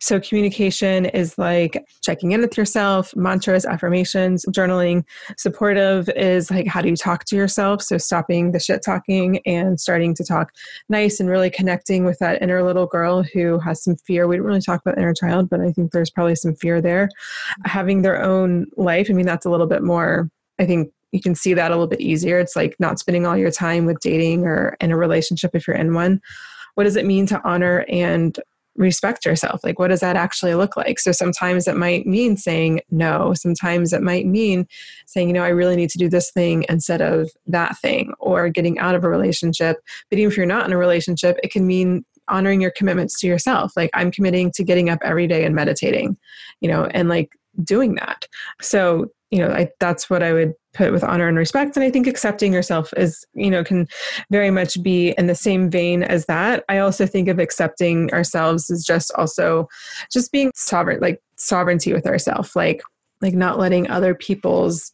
So, 0.00 0.20
communication 0.20 1.06
is 1.06 1.36
like 1.38 1.84
checking 2.02 2.32
in 2.32 2.40
with 2.40 2.56
yourself, 2.56 3.14
mantras, 3.16 3.64
affirmations, 3.64 4.44
journaling. 4.50 5.04
Supportive 5.36 6.08
is 6.10 6.50
like 6.50 6.66
how 6.66 6.80
do 6.80 6.88
you 6.88 6.96
talk 6.96 7.24
to 7.26 7.36
yourself? 7.36 7.82
So, 7.82 7.98
stopping 7.98 8.52
the 8.52 8.60
shit 8.60 8.82
talking 8.82 9.40
and 9.46 9.80
starting 9.80 10.14
to 10.14 10.24
talk 10.24 10.52
nice 10.88 11.20
and 11.20 11.28
really 11.28 11.50
connecting 11.50 12.04
with 12.04 12.18
that 12.18 12.42
inner 12.42 12.62
little 12.62 12.86
girl 12.86 13.22
who 13.22 13.58
has 13.60 13.82
some 13.82 13.96
fear. 13.96 14.26
We 14.26 14.36
didn't 14.36 14.46
really 14.46 14.60
talk 14.60 14.80
about 14.80 14.98
inner 14.98 15.14
child, 15.14 15.50
but 15.50 15.60
I 15.60 15.72
think 15.72 15.92
there's 15.92 16.10
probably 16.10 16.36
some 16.36 16.54
fear 16.54 16.80
there. 16.80 17.08
Having 17.64 18.02
their 18.02 18.22
own 18.22 18.66
life, 18.76 19.08
I 19.10 19.12
mean, 19.12 19.26
that's 19.26 19.46
a 19.46 19.50
little 19.50 19.66
bit 19.66 19.82
more, 19.82 20.30
I 20.58 20.66
think 20.66 20.92
you 21.12 21.20
can 21.20 21.34
see 21.34 21.54
that 21.54 21.70
a 21.70 21.74
little 21.74 21.86
bit 21.86 22.00
easier. 22.00 22.40
It's 22.40 22.56
like 22.56 22.74
not 22.80 22.98
spending 22.98 23.24
all 23.24 23.36
your 23.36 23.52
time 23.52 23.86
with 23.86 24.00
dating 24.00 24.46
or 24.46 24.76
in 24.80 24.90
a 24.90 24.96
relationship 24.96 25.52
if 25.54 25.66
you're 25.66 25.76
in 25.76 25.94
one. 25.94 26.20
What 26.74 26.84
does 26.84 26.96
it 26.96 27.06
mean 27.06 27.26
to 27.26 27.40
honor 27.44 27.84
and 27.88 28.36
respect 28.76 29.24
yourself. 29.24 29.60
Like 29.62 29.78
what 29.78 29.88
does 29.88 30.00
that 30.00 30.16
actually 30.16 30.54
look 30.54 30.76
like? 30.76 30.98
So 30.98 31.12
sometimes 31.12 31.68
it 31.68 31.76
might 31.76 32.06
mean 32.06 32.36
saying 32.36 32.80
no. 32.90 33.32
Sometimes 33.34 33.92
it 33.92 34.02
might 34.02 34.26
mean 34.26 34.66
saying 35.06 35.28
you 35.28 35.34
know 35.34 35.44
i 35.44 35.48
really 35.48 35.76
need 35.76 35.90
to 35.90 35.98
do 35.98 36.08
this 36.08 36.30
thing 36.32 36.64
instead 36.68 37.00
of 37.00 37.30
that 37.46 37.78
thing 37.78 38.12
or 38.18 38.48
getting 38.48 38.78
out 38.78 38.94
of 38.94 39.04
a 39.04 39.08
relationship. 39.08 39.76
But 40.10 40.18
even 40.18 40.30
if 40.30 40.36
you're 40.36 40.46
not 40.46 40.66
in 40.66 40.72
a 40.72 40.78
relationship 40.78 41.38
it 41.42 41.52
can 41.52 41.66
mean 41.66 42.04
honoring 42.28 42.60
your 42.60 42.72
commitments 42.72 43.20
to 43.20 43.26
yourself. 43.26 43.72
Like 43.76 43.90
i'm 43.94 44.10
committing 44.10 44.50
to 44.52 44.64
getting 44.64 44.88
up 44.88 45.00
every 45.04 45.26
day 45.26 45.44
and 45.44 45.54
meditating 45.54 46.16
you 46.60 46.68
know 46.68 46.86
and 46.86 47.08
like 47.08 47.30
doing 47.62 47.94
that. 47.96 48.26
So 48.60 49.10
you 49.34 49.40
know 49.40 49.50
I, 49.50 49.68
that's 49.80 50.08
what 50.08 50.22
i 50.22 50.32
would 50.32 50.54
put 50.74 50.92
with 50.92 51.02
honor 51.02 51.26
and 51.26 51.36
respect 51.36 51.76
and 51.76 51.84
i 51.84 51.90
think 51.90 52.06
accepting 52.06 52.52
yourself 52.52 52.94
is 52.96 53.24
you 53.34 53.50
know 53.50 53.64
can 53.64 53.88
very 54.30 54.50
much 54.50 54.80
be 54.82 55.10
in 55.18 55.26
the 55.26 55.34
same 55.34 55.68
vein 55.70 56.04
as 56.04 56.26
that 56.26 56.64
i 56.68 56.78
also 56.78 57.04
think 57.04 57.28
of 57.28 57.40
accepting 57.40 58.12
ourselves 58.12 58.70
as 58.70 58.84
just 58.84 59.10
also 59.16 59.68
just 60.12 60.30
being 60.30 60.52
sovereign 60.54 61.00
like 61.00 61.20
sovereignty 61.36 61.92
with 61.92 62.06
ourselves 62.06 62.54
like 62.54 62.80
like 63.20 63.34
not 63.34 63.58
letting 63.58 63.90
other 63.90 64.14
people's 64.14 64.92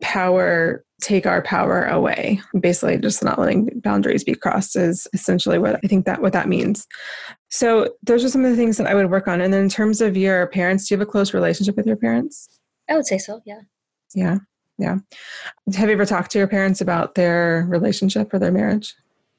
power 0.00 0.84
take 1.00 1.26
our 1.26 1.42
power 1.42 1.86
away. 1.86 2.40
Basically, 2.58 2.98
just 2.98 3.24
not 3.24 3.38
letting 3.38 3.70
boundaries 3.80 4.24
be 4.24 4.34
crossed 4.34 4.76
is 4.76 5.06
essentially 5.12 5.58
what 5.58 5.80
I 5.82 5.88
think 5.88 6.04
that 6.06 6.22
what 6.22 6.32
that 6.32 6.48
means. 6.48 6.86
So 7.48 7.94
those 8.02 8.24
are 8.24 8.28
some 8.28 8.44
of 8.44 8.50
the 8.50 8.56
things 8.56 8.76
that 8.76 8.86
I 8.86 8.94
would 8.94 9.10
work 9.10 9.28
on. 9.28 9.40
And 9.40 9.52
then 9.52 9.62
in 9.62 9.68
terms 9.68 10.00
of 10.00 10.16
your 10.16 10.46
parents, 10.48 10.88
do 10.88 10.94
you 10.94 10.98
have 10.98 11.06
a 11.06 11.10
close 11.10 11.34
relationship 11.34 11.76
with 11.76 11.86
your 11.86 11.96
parents? 11.96 12.48
I 12.88 12.96
would 12.96 13.06
say 13.06 13.18
so, 13.18 13.40
yeah. 13.44 13.60
Yeah. 14.14 14.38
Yeah. 14.78 14.96
Have 15.74 15.88
you 15.88 15.94
ever 15.94 16.06
talked 16.06 16.30
to 16.32 16.38
your 16.38 16.48
parents 16.48 16.80
about 16.80 17.14
their 17.14 17.66
relationship 17.68 18.32
or 18.32 18.38
their 18.38 18.52
marriage? 18.52 18.94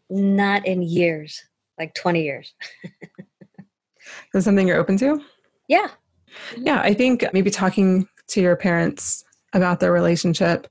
Not 0.10 0.68
in 0.68 0.82
years, 0.82 1.42
like 1.80 1.94
20 1.96 2.22
years. 2.22 2.54
Is 2.84 3.64
that 4.34 4.42
something 4.44 4.68
you're 4.68 4.78
open 4.78 4.98
to? 4.98 5.22
Yeah. 5.68 5.88
Yeah. 6.58 6.82
I 6.82 6.94
think 6.94 7.26
maybe 7.34 7.50
talking 7.50 8.08
to 8.28 8.42
your 8.42 8.56
parents 8.56 9.24
about 9.54 9.80
their 9.80 9.92
relationship 9.92 10.68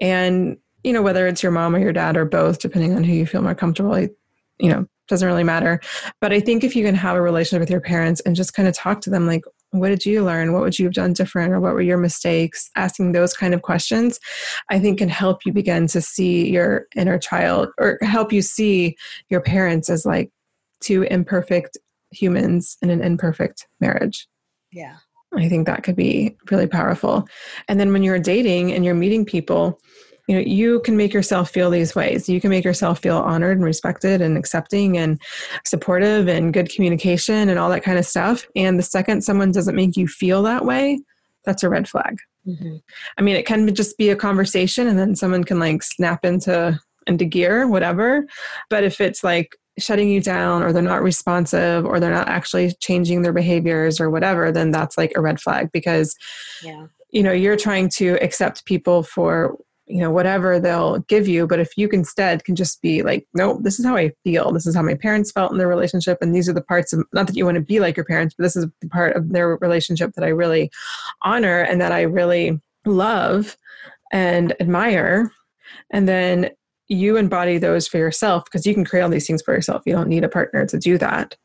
and, 0.00 0.56
you 0.82 0.92
know, 0.92 1.02
whether 1.02 1.26
it's 1.26 1.42
your 1.42 1.52
mom 1.52 1.76
or 1.76 1.78
your 1.78 1.92
dad 1.92 2.16
or 2.16 2.24
both, 2.24 2.58
depending 2.58 2.94
on 2.94 3.04
who 3.04 3.12
you 3.12 3.26
feel 3.26 3.42
more 3.42 3.54
comfortable, 3.54 3.98
you 3.98 4.70
know, 4.70 4.86
doesn't 5.08 5.28
really 5.28 5.44
matter. 5.44 5.80
But 6.20 6.32
I 6.32 6.40
think 6.40 6.64
if 6.64 6.74
you 6.74 6.84
can 6.84 6.94
have 6.94 7.16
a 7.16 7.22
relationship 7.22 7.60
with 7.60 7.70
your 7.70 7.80
parents 7.80 8.20
and 8.20 8.34
just 8.34 8.54
kind 8.54 8.68
of 8.68 8.74
talk 8.74 9.00
to 9.02 9.10
them 9.10 9.26
like, 9.26 9.44
what 9.70 9.88
did 9.88 10.06
you 10.06 10.24
learn? 10.24 10.52
What 10.52 10.62
would 10.62 10.78
you 10.78 10.86
have 10.86 10.94
done 10.94 11.12
different? 11.12 11.52
Or 11.52 11.60
what 11.60 11.74
were 11.74 11.82
your 11.82 11.98
mistakes? 11.98 12.70
Asking 12.76 13.12
those 13.12 13.34
kind 13.34 13.54
of 13.54 13.62
questions, 13.62 14.18
I 14.70 14.78
think 14.78 14.98
can 14.98 15.08
help 15.08 15.44
you 15.44 15.52
begin 15.52 15.86
to 15.88 16.00
see 16.00 16.50
your 16.50 16.86
inner 16.94 17.18
child 17.18 17.68
or 17.78 17.98
help 18.02 18.32
you 18.32 18.42
see 18.42 18.96
your 19.28 19.40
parents 19.40 19.90
as 19.90 20.06
like 20.06 20.30
two 20.80 21.02
imperfect 21.02 21.76
humans 22.10 22.76
in 22.82 22.90
an 22.90 23.02
imperfect 23.02 23.66
marriage. 23.80 24.28
Yeah. 24.72 24.96
I 25.34 25.48
think 25.48 25.66
that 25.66 25.82
could 25.82 25.96
be 25.96 26.36
really 26.50 26.66
powerful. 26.66 27.28
And 27.68 27.78
then 27.78 27.92
when 27.92 28.02
you're 28.02 28.18
dating 28.18 28.72
and 28.72 28.84
you're 28.84 28.94
meeting 28.94 29.24
people, 29.24 29.80
you 30.26 30.34
know 30.34 30.42
you 30.42 30.80
can 30.80 30.96
make 30.96 31.12
yourself 31.12 31.50
feel 31.50 31.70
these 31.70 31.94
ways. 31.94 32.28
You 32.28 32.40
can 32.40 32.50
make 32.50 32.64
yourself 32.64 33.00
feel 33.00 33.18
honored 33.18 33.58
and 33.58 33.64
respected 33.64 34.20
and 34.20 34.36
accepting 34.36 34.98
and 34.98 35.20
supportive 35.64 36.28
and 36.28 36.52
good 36.52 36.70
communication 36.70 37.48
and 37.48 37.58
all 37.58 37.70
that 37.70 37.84
kind 37.84 37.98
of 37.98 38.06
stuff. 38.06 38.46
And 38.56 38.78
the 38.78 38.82
second 38.82 39.22
someone 39.22 39.52
doesn't 39.52 39.76
make 39.76 39.96
you 39.96 40.08
feel 40.08 40.42
that 40.42 40.64
way 40.64 41.00
that's 41.46 41.62
a 41.62 41.68
red 41.70 41.88
flag. 41.88 42.18
Mm-hmm. 42.46 42.76
i 43.18 43.22
mean 43.22 43.34
it 43.34 43.44
can 43.44 43.74
just 43.74 43.98
be 43.98 44.10
a 44.10 44.14
conversation 44.14 44.86
and 44.86 44.96
then 44.96 45.16
someone 45.16 45.42
can 45.42 45.58
like 45.58 45.82
snap 45.82 46.24
into 46.24 46.78
into 47.08 47.24
gear 47.24 47.66
whatever. 47.66 48.26
But 48.70 48.84
if 48.84 49.00
it's 49.00 49.24
like 49.24 49.56
shutting 49.78 50.08
you 50.08 50.20
down 50.20 50.62
or 50.62 50.72
they're 50.72 50.82
not 50.82 51.02
responsive 51.02 51.84
or 51.84 51.98
they're 52.00 52.10
not 52.10 52.28
actually 52.28 52.72
changing 52.80 53.22
their 53.22 53.32
behaviors 53.32 54.00
or 54.00 54.10
whatever 54.10 54.50
then 54.50 54.70
that's 54.70 54.96
like 54.96 55.12
a 55.14 55.20
red 55.20 55.38
flag 55.38 55.70
because 55.70 56.16
yeah. 56.62 56.86
you 57.10 57.22
know 57.22 57.32
you're 57.32 57.56
trying 57.56 57.88
to 57.90 58.14
accept 58.22 58.64
people 58.64 59.02
for 59.02 59.56
you 59.86 60.00
know 60.00 60.10
whatever 60.10 60.58
they'll 60.58 60.98
give 61.00 61.28
you 61.28 61.46
but 61.46 61.60
if 61.60 61.76
you 61.76 61.88
instead 61.90 62.44
can 62.44 62.56
just 62.56 62.82
be 62.82 63.02
like 63.02 63.26
no 63.34 63.58
this 63.62 63.78
is 63.78 63.86
how 63.86 63.96
i 63.96 64.10
feel. 64.24 64.52
This 64.52 64.66
is 64.66 64.74
how 64.74 64.82
my 64.82 64.94
parents 64.94 65.30
felt 65.30 65.52
in 65.52 65.58
their 65.58 65.68
relationship 65.68 66.18
and 66.20 66.34
these 66.34 66.48
are 66.48 66.52
the 66.52 66.62
parts 66.62 66.92
of 66.92 67.04
not 67.12 67.26
that 67.26 67.36
you 67.36 67.44
want 67.44 67.54
to 67.56 67.60
be 67.60 67.80
like 67.80 67.96
your 67.96 68.04
parents 68.04 68.34
but 68.36 68.44
this 68.44 68.56
is 68.56 68.66
the 68.80 68.88
part 68.88 69.16
of 69.16 69.30
their 69.30 69.56
relationship 69.56 70.12
that 70.14 70.24
i 70.24 70.28
really 70.28 70.70
honor 71.22 71.60
and 71.60 71.80
that 71.80 71.92
i 71.92 72.02
really 72.02 72.60
love 72.86 73.56
and 74.12 74.54
admire. 74.60 75.32
And 75.90 76.08
then 76.08 76.50
you 76.88 77.16
embody 77.16 77.58
those 77.58 77.88
for 77.88 77.98
yourself 77.98 78.44
because 78.44 78.66
you 78.66 78.74
can 78.74 78.84
create 78.84 79.02
all 79.02 79.08
these 79.08 79.26
things 79.26 79.42
for 79.42 79.52
yourself. 79.52 79.82
You 79.86 79.92
don't 79.92 80.08
need 80.08 80.24
a 80.24 80.28
partner 80.28 80.66
to 80.66 80.78
do 80.78 80.98
that 80.98 81.36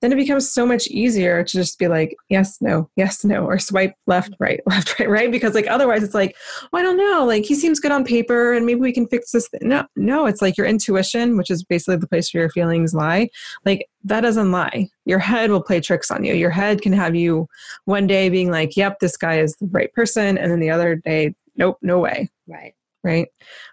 then 0.00 0.12
it 0.12 0.16
becomes 0.16 0.50
so 0.50 0.64
much 0.64 0.86
easier 0.88 1.44
to 1.44 1.52
just 1.52 1.78
be 1.78 1.88
like, 1.88 2.16
yes, 2.28 2.58
no, 2.60 2.88
yes, 2.96 3.24
no, 3.24 3.44
or 3.44 3.58
swipe 3.58 3.94
left, 4.06 4.34
right, 4.38 4.60
left, 4.66 4.98
right, 4.98 5.08
right. 5.08 5.30
Because 5.30 5.54
like 5.54 5.66
otherwise 5.66 6.02
it's 6.02 6.14
like, 6.14 6.36
oh, 6.72 6.78
I 6.78 6.82
don't 6.82 6.96
know, 6.96 7.24
like 7.26 7.44
he 7.44 7.54
seems 7.54 7.80
good 7.80 7.92
on 7.92 8.04
paper 8.04 8.52
and 8.52 8.64
maybe 8.64 8.80
we 8.80 8.92
can 8.92 9.06
fix 9.06 9.32
this. 9.32 9.48
Thing. 9.48 9.68
No, 9.68 9.84
no, 9.96 10.26
it's 10.26 10.42
like 10.42 10.56
your 10.56 10.66
intuition, 10.66 11.36
which 11.36 11.50
is 11.50 11.62
basically 11.64 11.96
the 11.96 12.06
place 12.06 12.32
where 12.32 12.42
your 12.42 12.50
feelings 12.50 12.94
lie. 12.94 13.28
Like 13.64 13.86
that 14.04 14.22
doesn't 14.22 14.50
lie. 14.50 14.88
Your 15.04 15.18
head 15.18 15.50
will 15.50 15.62
play 15.62 15.80
tricks 15.80 16.10
on 16.10 16.24
you. 16.24 16.34
Your 16.34 16.50
head 16.50 16.82
can 16.82 16.92
have 16.92 17.14
you 17.14 17.46
one 17.84 18.06
day 18.06 18.28
being 18.28 18.50
like, 18.50 18.76
yep, 18.76 18.98
this 19.00 19.16
guy 19.16 19.40
is 19.40 19.54
the 19.56 19.66
right 19.66 19.92
person. 19.92 20.38
And 20.38 20.50
then 20.50 20.60
the 20.60 20.70
other 20.70 20.96
day, 20.96 21.34
nope, 21.56 21.78
no 21.82 21.98
way. 21.98 22.28
Right. 22.46 22.74
Right. 23.02 23.28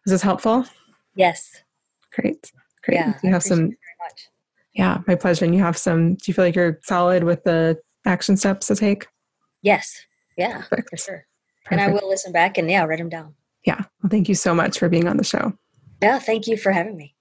Was 0.05 0.11
this 0.11 0.21
helpful? 0.21 0.65
Yes. 1.15 1.63
Great. 2.13 2.51
Great. 2.83 2.95
Yeah, 2.95 3.13
you 3.23 3.31
have 3.31 3.43
some 3.43 3.71
yeah, 4.77 4.99
my 5.07 5.15
pleasure. 5.15 5.43
And 5.43 5.55
you 5.55 5.61
have 5.61 5.77
some, 5.77 6.15
do 6.15 6.23
you 6.27 6.33
feel 6.33 6.45
like 6.45 6.55
you're 6.55 6.79
solid 6.83 7.23
with 7.23 7.43
the 7.43 7.79
action 8.05 8.37
steps 8.37 8.67
to 8.67 8.75
take? 8.75 9.07
Yes. 9.63 10.05
Yeah, 10.37 10.61
Perfect. 10.69 10.89
for 10.91 10.97
sure. 10.97 11.25
Perfect. 11.65 11.71
And 11.71 11.81
I 11.81 11.87
will 11.93 12.07
listen 12.07 12.31
back 12.31 12.57
and 12.57 12.69
yeah, 12.69 12.83
write 12.83 12.99
them 12.99 13.09
down. 13.09 13.33
Yeah. 13.65 13.83
Well, 14.01 14.09
thank 14.09 14.29
you 14.29 14.35
so 14.35 14.53
much 14.53 14.79
for 14.79 14.87
being 14.87 15.07
on 15.07 15.17
the 15.17 15.23
show. 15.23 15.51
Yeah, 16.01 16.19
thank 16.19 16.47
you 16.47 16.57
for 16.57 16.71
having 16.71 16.95
me. 16.95 17.15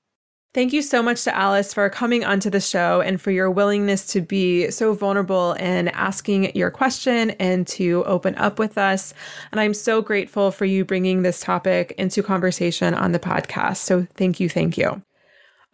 Thank 0.53 0.73
you 0.73 0.81
so 0.81 1.03
much 1.03 1.25
to 1.25 1.37
Alice 1.37 1.75
for 1.75 1.89
coming 1.91 2.25
onto 2.25 2.49
the 2.49 2.61
show 2.61 3.03
and 3.03 3.21
for 3.21 3.31
your 3.31 3.51
willingness 3.51 4.07
to 4.09 4.23
be 4.23 4.71
so 4.71 4.95
vulnerable 4.95 5.55
and 5.59 5.91
asking 5.91 6.55
your 6.55 6.71
question 6.71 7.31
and 7.33 7.67
to 7.69 8.05
open 8.07 8.35
up 8.37 8.59
with 8.59 8.79
us. 8.79 9.13
And 9.51 9.61
I'm 9.61 9.75
so 9.75 10.01
grateful 10.01 10.51
for 10.51 10.65
you 10.65 10.85
bringing 10.85 11.23
this 11.23 11.41
topic 11.41 11.95
into 11.99 12.23
conversation 12.23 12.95
on 12.95 13.13
the 13.13 13.19
podcast. 13.19 13.79
So 13.79 14.07
thank 14.15 14.41
you. 14.41 14.49
Thank 14.49 14.79
you. 14.79 15.03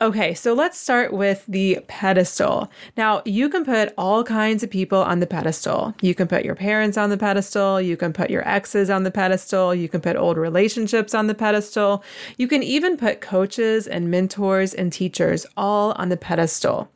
Okay, 0.03 0.35
so 0.35 0.53
let's 0.53 0.81
start 0.81 1.13
with 1.13 1.45
the 1.47 1.79
pedestal. 1.87 2.69
Now, 2.97 3.23
you 3.25 3.49
can 3.49 3.65
put 3.65 3.95
all 3.97 4.25
kinds 4.25 4.65
of 4.65 4.71
people 4.71 4.99
on 4.99 5.21
the 5.21 5.29
pedestal. 5.29 5.95
You 6.03 6.13
can 6.13 6.27
put 6.27 6.45
your 6.45 6.57
parents 6.57 6.99
on 6.99 7.09
the 7.09 7.17
pedestal. 7.17 7.81
You 7.81 7.97
can 7.97 8.13
put 8.13 8.29
your 8.29 8.47
exes 8.49 8.91
on 8.91 9.05
the 9.05 9.13
pedestal. 9.13 9.73
You 9.73 9.89
can 9.89 10.01
put 10.01 10.17
old 10.17 10.39
relationships 10.39 11.15
on 11.15 11.29
the 11.29 11.37
pedestal. 11.37 12.03
You 12.37 12.49
can 12.49 12.65
even 12.65 12.97
put 12.97 13.21
coaches 13.21 13.87
and 13.87 14.11
mentors 14.11 14.75
and 14.75 14.93
teachers 14.93 15.47
all 15.57 15.93
on 15.93 16.09
the 16.09 16.17
pedestal. 16.17 16.91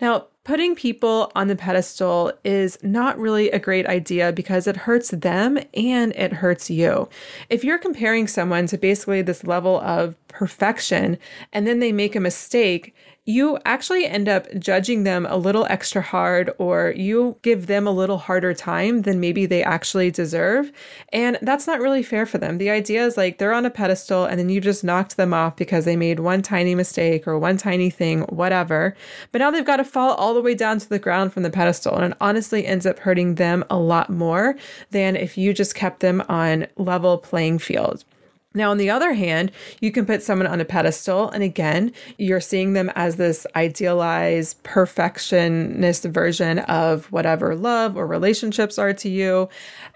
Now, 0.00 0.26
putting 0.48 0.74
people 0.74 1.30
on 1.36 1.46
the 1.46 1.54
pedestal 1.54 2.32
is 2.42 2.78
not 2.82 3.18
really 3.18 3.50
a 3.50 3.58
great 3.58 3.84
idea 3.84 4.32
because 4.32 4.66
it 4.66 4.74
hurts 4.74 5.10
them 5.10 5.58
and 5.74 6.10
it 6.16 6.32
hurts 6.32 6.70
you. 6.70 7.06
If 7.50 7.64
you're 7.64 7.76
comparing 7.76 8.26
someone 8.26 8.66
to 8.68 8.78
basically 8.78 9.20
this 9.20 9.44
level 9.44 9.78
of 9.80 10.14
perfection 10.28 11.18
and 11.52 11.66
then 11.66 11.80
they 11.80 11.92
make 11.92 12.16
a 12.16 12.20
mistake, 12.20 12.94
you 13.28 13.58
actually 13.66 14.06
end 14.06 14.26
up 14.26 14.46
judging 14.58 15.02
them 15.02 15.26
a 15.26 15.36
little 15.36 15.66
extra 15.68 16.00
hard 16.00 16.50
or 16.56 16.94
you 16.96 17.36
give 17.42 17.66
them 17.66 17.86
a 17.86 17.90
little 17.90 18.16
harder 18.16 18.54
time 18.54 19.02
than 19.02 19.20
maybe 19.20 19.44
they 19.44 19.62
actually 19.62 20.10
deserve. 20.10 20.72
And 21.12 21.38
that's 21.42 21.66
not 21.66 21.78
really 21.78 22.02
fair 22.02 22.24
for 22.24 22.38
them. 22.38 22.56
The 22.56 22.70
idea 22.70 23.04
is 23.04 23.18
like 23.18 23.36
they're 23.36 23.52
on 23.52 23.66
a 23.66 23.70
pedestal 23.70 24.24
and 24.24 24.38
then 24.38 24.48
you 24.48 24.62
just 24.62 24.82
knocked 24.82 25.18
them 25.18 25.34
off 25.34 25.56
because 25.56 25.84
they 25.84 25.94
made 25.94 26.20
one 26.20 26.40
tiny 26.40 26.74
mistake 26.74 27.28
or 27.28 27.38
one 27.38 27.58
tiny 27.58 27.90
thing, 27.90 28.22
whatever. 28.22 28.96
But 29.30 29.40
now 29.40 29.50
they've 29.50 29.62
got 29.62 29.76
to 29.76 29.84
fall 29.84 30.14
all 30.14 30.32
the 30.32 30.40
way 30.40 30.54
down 30.54 30.78
to 30.78 30.88
the 30.88 30.98
ground 30.98 31.34
from 31.34 31.42
the 31.42 31.50
pedestal. 31.50 31.96
And 31.96 32.12
it 32.12 32.18
honestly 32.22 32.64
ends 32.64 32.86
up 32.86 32.98
hurting 32.98 33.34
them 33.34 33.62
a 33.68 33.76
lot 33.76 34.08
more 34.08 34.56
than 34.90 35.16
if 35.16 35.36
you 35.36 35.52
just 35.52 35.74
kept 35.74 36.00
them 36.00 36.22
on 36.30 36.66
level 36.78 37.18
playing 37.18 37.58
field. 37.58 38.06
Now, 38.54 38.70
on 38.70 38.78
the 38.78 38.88
other 38.88 39.12
hand, 39.12 39.52
you 39.80 39.92
can 39.92 40.06
put 40.06 40.22
someone 40.22 40.46
on 40.46 40.58
a 40.58 40.64
pedestal, 40.64 41.28
and 41.28 41.42
again, 41.42 41.92
you're 42.16 42.40
seeing 42.40 42.72
them 42.72 42.90
as 42.94 43.16
this 43.16 43.46
idealized, 43.54 44.62
perfectionist 44.62 46.04
version 46.04 46.60
of 46.60 47.12
whatever 47.12 47.54
love 47.54 47.94
or 47.94 48.06
relationships 48.06 48.78
are 48.78 48.94
to 48.94 49.08
you. 49.10 49.50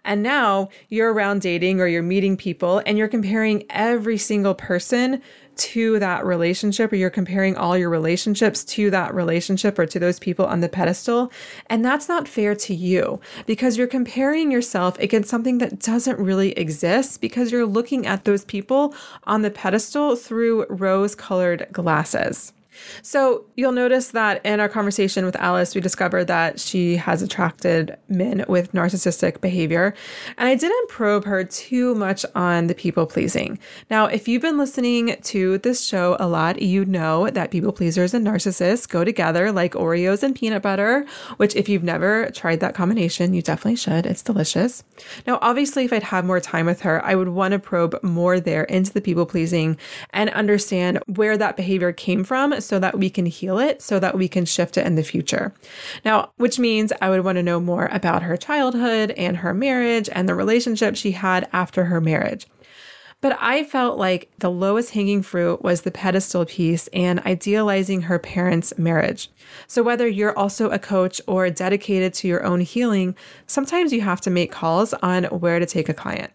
And 0.04 0.22
now 0.22 0.68
you're 0.90 1.14
around 1.14 1.40
dating 1.40 1.80
or 1.80 1.86
you're 1.86 2.02
meeting 2.02 2.36
people, 2.36 2.82
and 2.84 2.98
you're 2.98 3.08
comparing 3.08 3.64
every 3.70 4.18
single 4.18 4.54
person 4.54 5.22
to 5.56 5.98
that 5.98 6.24
relationship 6.24 6.92
or 6.92 6.96
you're 6.96 7.10
comparing 7.10 7.56
all 7.56 7.76
your 7.76 7.90
relationships 7.90 8.64
to 8.64 8.90
that 8.90 9.14
relationship 9.14 9.78
or 9.78 9.86
to 9.86 9.98
those 9.98 10.18
people 10.18 10.46
on 10.46 10.60
the 10.60 10.68
pedestal. 10.68 11.32
And 11.66 11.84
that's 11.84 12.08
not 12.08 12.28
fair 12.28 12.54
to 12.54 12.74
you 12.74 13.20
because 13.46 13.76
you're 13.76 13.86
comparing 13.86 14.50
yourself 14.50 14.98
against 14.98 15.28
something 15.30 15.58
that 15.58 15.78
doesn't 15.78 16.18
really 16.18 16.52
exist 16.52 17.20
because 17.20 17.52
you're 17.52 17.66
looking 17.66 18.06
at 18.06 18.24
those 18.24 18.44
people 18.44 18.94
on 19.24 19.42
the 19.42 19.50
pedestal 19.50 20.16
through 20.16 20.66
rose 20.68 21.14
colored 21.14 21.66
glasses. 21.72 22.52
So 23.02 23.44
you'll 23.56 23.72
notice 23.72 24.08
that 24.08 24.44
in 24.44 24.60
our 24.60 24.68
conversation 24.68 25.24
with 25.24 25.36
Alice, 25.36 25.74
we 25.74 25.80
discovered 25.80 26.24
that 26.24 26.60
she 26.60 26.96
has 26.96 27.22
attracted 27.22 27.96
men 28.08 28.44
with 28.48 28.72
narcissistic 28.72 29.40
behavior. 29.40 29.94
And 30.38 30.48
I 30.48 30.54
didn't 30.54 30.88
probe 30.88 31.24
her 31.24 31.44
too 31.44 31.94
much 31.94 32.24
on 32.34 32.66
the 32.66 32.74
people 32.74 33.06
pleasing. 33.06 33.58
Now, 33.90 34.06
if 34.06 34.28
you've 34.28 34.42
been 34.42 34.58
listening 34.58 35.16
to 35.22 35.58
this 35.58 35.84
show 35.84 36.16
a 36.18 36.26
lot, 36.26 36.62
you 36.62 36.84
know 36.84 37.28
that 37.30 37.50
people 37.50 37.72
pleasers 37.72 38.14
and 38.14 38.26
narcissists 38.26 38.88
go 38.88 39.04
together 39.04 39.52
like 39.52 39.72
Oreos 39.72 40.22
and 40.22 40.34
peanut 40.34 40.62
butter, 40.62 41.06
which, 41.36 41.54
if 41.56 41.68
you've 41.68 41.82
never 41.82 42.30
tried 42.30 42.60
that 42.60 42.74
combination, 42.74 43.34
you 43.34 43.42
definitely 43.42 43.76
should. 43.76 44.06
It's 44.06 44.22
delicious. 44.22 44.84
Now, 45.26 45.38
obviously, 45.42 45.84
if 45.84 45.92
I'd 45.92 46.02
had 46.02 46.24
more 46.24 46.40
time 46.40 46.66
with 46.66 46.80
her, 46.82 47.04
I 47.04 47.14
would 47.14 47.28
want 47.28 47.52
to 47.52 47.58
probe 47.58 47.98
more 48.02 48.40
there 48.40 48.64
into 48.64 48.92
the 48.92 49.00
people 49.00 49.26
pleasing 49.26 49.76
and 50.10 50.30
understand 50.30 50.98
where 51.06 51.36
that 51.36 51.56
behavior 51.56 51.92
came 51.92 52.24
from 52.24 52.60
so 52.60 52.71
that 52.78 52.98
we 52.98 53.10
can 53.10 53.26
heal 53.26 53.58
it, 53.58 53.82
so 53.82 53.98
that 53.98 54.16
we 54.16 54.28
can 54.28 54.44
shift 54.44 54.76
it 54.76 54.86
in 54.86 54.94
the 54.94 55.02
future. 55.02 55.54
Now, 56.04 56.32
which 56.36 56.58
means 56.58 56.92
I 57.00 57.10
would 57.10 57.24
want 57.24 57.36
to 57.36 57.42
know 57.42 57.60
more 57.60 57.86
about 57.92 58.22
her 58.22 58.36
childhood 58.36 59.12
and 59.12 59.38
her 59.38 59.54
marriage 59.54 60.08
and 60.12 60.28
the 60.28 60.34
relationship 60.34 60.96
she 60.96 61.12
had 61.12 61.48
after 61.52 61.84
her 61.84 62.00
marriage. 62.00 62.46
But 63.22 63.38
I 63.40 63.62
felt 63.62 63.98
like 63.98 64.32
the 64.38 64.50
lowest 64.50 64.90
hanging 64.90 65.22
fruit 65.22 65.62
was 65.62 65.82
the 65.82 65.92
pedestal 65.92 66.44
piece 66.44 66.88
and 66.88 67.20
idealizing 67.20 68.02
her 68.02 68.18
parents' 68.18 68.76
marriage. 68.76 69.30
So, 69.68 69.80
whether 69.82 70.08
you're 70.08 70.36
also 70.36 70.70
a 70.70 70.78
coach 70.78 71.20
or 71.28 71.48
dedicated 71.48 72.14
to 72.14 72.28
your 72.28 72.42
own 72.42 72.62
healing, 72.62 73.14
sometimes 73.46 73.92
you 73.92 74.00
have 74.00 74.20
to 74.22 74.30
make 74.30 74.50
calls 74.50 74.92
on 74.94 75.24
where 75.24 75.60
to 75.60 75.66
take 75.66 75.88
a 75.88 75.94
client. 75.94 76.32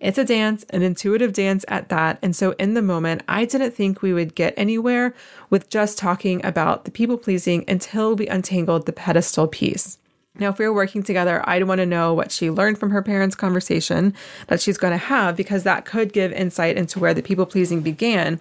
It's 0.00 0.18
a 0.18 0.24
dance, 0.24 0.64
an 0.70 0.82
intuitive 0.82 1.32
dance 1.32 1.64
at 1.66 1.88
that. 1.88 2.18
And 2.22 2.34
so, 2.34 2.52
in 2.52 2.74
the 2.74 2.82
moment, 2.82 3.22
I 3.26 3.44
didn't 3.44 3.72
think 3.72 4.00
we 4.00 4.12
would 4.12 4.36
get 4.36 4.54
anywhere 4.56 5.12
with 5.50 5.70
just 5.70 5.98
talking 5.98 6.44
about 6.46 6.84
the 6.84 6.92
people 6.92 7.18
pleasing 7.18 7.64
until 7.66 8.14
we 8.14 8.28
untangled 8.28 8.86
the 8.86 8.92
pedestal 8.92 9.48
piece. 9.48 9.98
Now, 10.38 10.50
if 10.50 10.58
we 10.58 10.66
were 10.66 10.72
working 10.72 11.02
together, 11.02 11.42
I'd 11.48 11.64
want 11.64 11.80
to 11.80 11.86
know 11.86 12.14
what 12.14 12.30
she 12.30 12.48
learned 12.48 12.78
from 12.78 12.90
her 12.90 13.02
parents' 13.02 13.34
conversation 13.34 14.14
that 14.46 14.60
she's 14.60 14.78
going 14.78 14.92
to 14.92 14.96
have 14.96 15.36
because 15.36 15.64
that 15.64 15.84
could 15.84 16.12
give 16.12 16.32
insight 16.32 16.76
into 16.76 17.00
where 17.00 17.14
the 17.14 17.22
people 17.22 17.44
pleasing 17.44 17.80
began. 17.80 18.38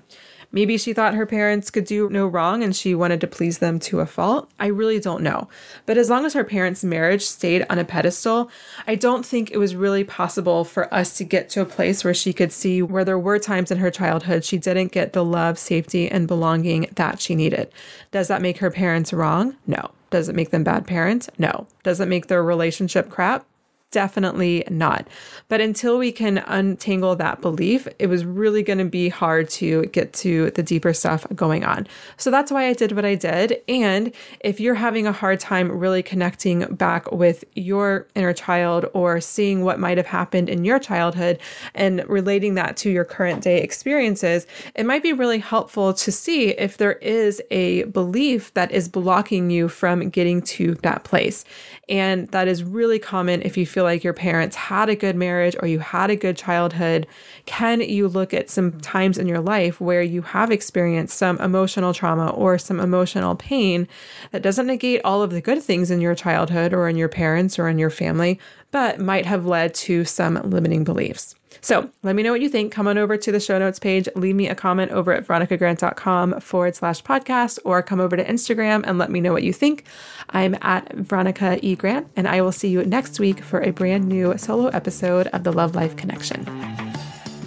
Maybe 0.52 0.78
she 0.78 0.94
thought 0.94 1.14
her 1.14 1.26
parents 1.26 1.70
could 1.70 1.86
do 1.86 2.10
no 2.10 2.26
wrong 2.26 2.64
and 2.64 2.76
she 2.76 2.96
wanted 2.96 3.22
to 3.22 3.28
please 3.28 3.58
them 3.58 3.80
to 3.80 4.00
a 4.00 4.06
fault. 4.06 4.50
I 4.60 4.68
really 4.68 5.00
don't 5.00 5.22
know. 5.22 5.50
But 5.86 5.98
as 5.98 6.10
long 6.10 6.26
as 6.26 6.34
her 6.34 6.44
parents' 6.44 6.84
marriage 6.84 7.24
stayed 7.24 7.66
on 7.70 7.80
a 7.80 7.84
pedestal, 7.86 8.50
I 8.88 8.96
don't 8.96 9.26
think 9.26 9.52
it 9.52 9.58
was 9.58 9.76
really 9.76 10.04
possible 10.04 10.64
for 10.64 10.92
us 10.94 11.18
to 11.18 11.24
get 11.24 11.50
to 11.50 11.62
a 11.62 11.66
place 11.66 12.04
where 12.04 12.14
she 12.14 12.34
could 12.34 12.52
see 12.52 12.82
where 12.82 13.06
there 13.06 13.20
were 13.20 13.40
times 13.40 13.72
in 13.72 13.78
her 13.80 13.92
childhood 13.92 14.46
she 14.46 14.58
didn't 14.58 14.92
get 14.92 15.14
the 15.14 15.26
love, 15.26 15.60
safety, 15.60 16.10
and 16.10 16.28
belonging 16.28 16.88
that 16.96 17.20
she 17.20 17.36
needed. 17.36 17.72
Does 18.12 18.28
that 18.30 18.42
make 18.42 18.60
her 18.60 18.72
parents 18.72 19.12
wrong? 19.14 19.58
No. 19.68 19.92
Does 20.10 20.30
it 20.30 20.36
make 20.36 20.52
them 20.52 20.64
bad 20.64 20.88
parents? 20.88 21.30
No. 21.38 21.68
Does 21.84 22.00
it 22.00 22.08
make 22.08 22.28
their 22.28 22.44
relationship 22.44 23.10
crap? 23.10 23.46
Definitely 23.92 24.66
not. 24.70 25.08
But 25.48 25.62
until 25.62 25.98
we 25.98 26.12
can 26.12 26.40
untangle 26.40 27.16
that 27.16 27.40
belief, 27.40 27.88
it 28.00 28.08
was 28.08 28.26
really 28.26 28.62
going 28.62 28.80
to 28.80 28.86
be 28.86 29.08
hard 29.08 29.50
to 29.52 29.86
get 29.86 30.12
to 30.16 30.52
the 30.52 30.62
deeper 30.62 30.92
stuff 30.92 31.26
going 31.34 31.64
on. 31.64 31.88
So 32.18 32.30
that's 32.30 32.52
why 32.52 32.68
I 32.68 32.74
did 32.74 32.92
what 32.92 33.06
I 33.06 33.16
did. 33.16 33.62
And 33.70 34.12
if 34.42 34.60
you're 34.60 34.76
having 34.76 35.08
a 35.08 35.14
hard 35.14 35.40
time 35.40 35.72
really 35.72 36.04
connecting 36.04 36.66
back 36.76 37.10
with 37.14 37.46
your 37.56 38.08
inner 38.14 38.34
child 38.34 38.88
or 38.94 39.22
seeing 39.22 39.64
what 39.64 39.80
might 39.80 39.96
have 39.96 40.08
happened 40.08 40.50
in 40.50 40.66
your 40.66 40.80
childhood 40.80 41.40
and 41.74 42.04
relating 42.10 42.56
that 42.56 42.76
to 42.78 42.90
your 42.90 43.06
current 43.06 43.42
day 43.42 43.62
experiences, 43.62 44.48
it 44.76 44.86
might 44.86 45.02
be 45.02 45.14
really 45.14 45.40
helpful 45.40 45.94
to 45.94 46.12
see 46.12 46.50
if 46.50 46.76
there 46.76 46.94
is 46.96 47.42
a 47.52 47.84
belief 47.84 48.54
that 48.54 48.70
is 48.70 48.90
blocking 48.90 49.50
you 49.50 49.70
from 49.70 50.10
getting 50.10 50.42
to 50.42 50.76
that 50.76 51.06
place. 51.06 51.46
And 51.88 52.28
that 52.30 52.50
is 52.50 52.66
really 52.66 53.00
common 53.00 53.42
if 53.44 53.56
you 53.56 53.66
feel 53.78 53.84
like 53.84 54.04
your 54.04 54.12
parents 54.12 54.56
had 54.56 54.90
a 54.90 54.96
good 54.96 55.16
marriage 55.16 55.56
or 55.60 55.68
you 55.68 55.78
had 55.78 56.10
a 56.10 56.16
good 56.16 56.36
childhood, 56.36 57.06
can 57.46 57.80
you 57.80 58.08
look 58.08 58.34
at 58.34 58.50
some 58.50 58.72
times 58.82 59.20
in 59.20 59.28
your 59.28 59.40
life 59.40 59.80
where 59.80 60.02
you 60.02 60.24
have 60.24 60.50
experienced 60.50 61.16
some 61.16 61.40
emotional 61.40 61.94
trauma 61.94 62.30
or 62.30 62.58
some 62.58 62.80
emotional 62.80 63.36
pain 63.36 63.88
that 64.32 64.42
doesn't 64.42 64.66
negate 64.66 65.00
all 65.06 65.22
of 65.22 65.30
the 65.30 65.42
good 65.42 65.62
things 65.62 65.92
in 65.92 66.02
your 66.02 66.16
childhood 66.16 66.74
or 66.74 66.90
in 66.90 66.98
your 66.98 67.08
parents 67.08 67.60
or 67.60 67.68
in 67.68 67.78
your 67.78 67.92
family, 67.92 68.40
but 68.72 69.00
might 69.00 69.28
have 69.28 69.46
led 69.46 69.76
to 69.76 70.04
some 70.06 70.42
limiting 70.50 70.84
beliefs? 70.84 71.36
So 71.62 71.90
let 72.04 72.16
me 72.16 72.24
know 72.24 72.32
what 72.32 72.42
you 72.42 72.50
think. 72.50 72.72
Come 72.72 72.88
on 72.88 72.98
over 72.98 73.18
to 73.18 73.32
the 73.32 73.40
show 73.40 73.58
notes 73.58 73.80
page, 73.80 74.08
leave 74.16 74.36
me 74.36 74.48
a 74.48 74.56
comment 74.56 74.92
over 74.92 75.14
at 75.14 75.26
veronicagrant.com 75.26 76.40
forward 76.40 76.76
slash 76.76 77.04
podcast, 77.04 77.60
or 77.66 77.82
come 77.82 78.00
over 78.00 78.16
to 78.16 78.24
Instagram 78.24 78.84
and 78.86 78.98
let 78.98 79.12
me 79.12 79.22
know 79.22 79.34
what 79.34 79.44
you 79.44 79.54
think. 79.54 79.86
I'm 80.30 80.56
at 80.62 80.94
Veronica 80.94 81.60
E. 81.66 81.76
Grant, 81.76 82.08
and 82.16 82.28
I 82.28 82.42
will 82.42 82.52
see 82.52 82.70
you 82.70 82.84
next 82.86 83.20
week 83.20 83.42
for 83.42 83.62
a 83.62 83.72
brand 83.72 84.08
new 84.08 84.38
solo 84.38 84.68
episode 84.68 85.28
of 85.28 85.44
the 85.44 85.54
Love 85.54 85.76
Life 85.76 85.96
Connection. 85.96 86.46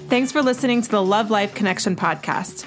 Thanks 0.09 0.32
for 0.32 0.42
listening 0.42 0.82
to 0.82 0.90
the 0.90 1.03
Love 1.03 1.30
Life 1.30 1.55
Connection 1.55 1.94
podcast. 1.94 2.66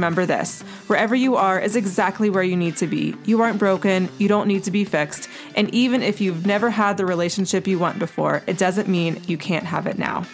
this 0.00 0.62
wherever 0.86 1.14
you 1.14 1.36
are 1.36 1.60
is 1.60 1.76
exactly 1.76 2.30
where 2.30 2.42
you 2.42 2.56
need 2.56 2.76
to 2.76 2.86
be. 2.86 3.14
You 3.24 3.42
aren't 3.42 3.58
broken, 3.58 4.08
you 4.18 4.28
don't 4.28 4.48
need 4.48 4.64
to 4.64 4.70
be 4.70 4.84
fixed. 4.84 5.28
And 5.54 5.72
even 5.74 6.02
if 6.02 6.20
you've 6.20 6.46
never 6.46 6.70
had 6.70 6.96
the 6.96 7.06
relationship 7.06 7.66
you 7.66 7.78
want 7.78 7.98
before, 7.98 8.42
it 8.46 8.58
doesn't 8.58 8.88
mean 8.88 9.20
you 9.26 9.38
can't 9.38 9.64
have 9.64 9.86
it 9.86 9.98
now. 9.98 10.24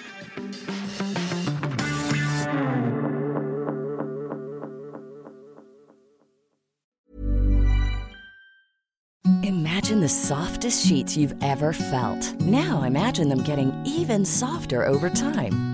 Imagine 9.42 10.00
the 10.00 10.08
softest 10.08 10.86
sheets 10.86 11.16
you've 11.16 11.34
ever 11.42 11.72
felt. 11.72 12.34
Now 12.40 12.82
imagine 12.84 13.28
them 13.28 13.42
getting 13.42 13.72
even 13.84 14.24
softer 14.24 14.86
over 14.86 15.10
time. 15.10 15.73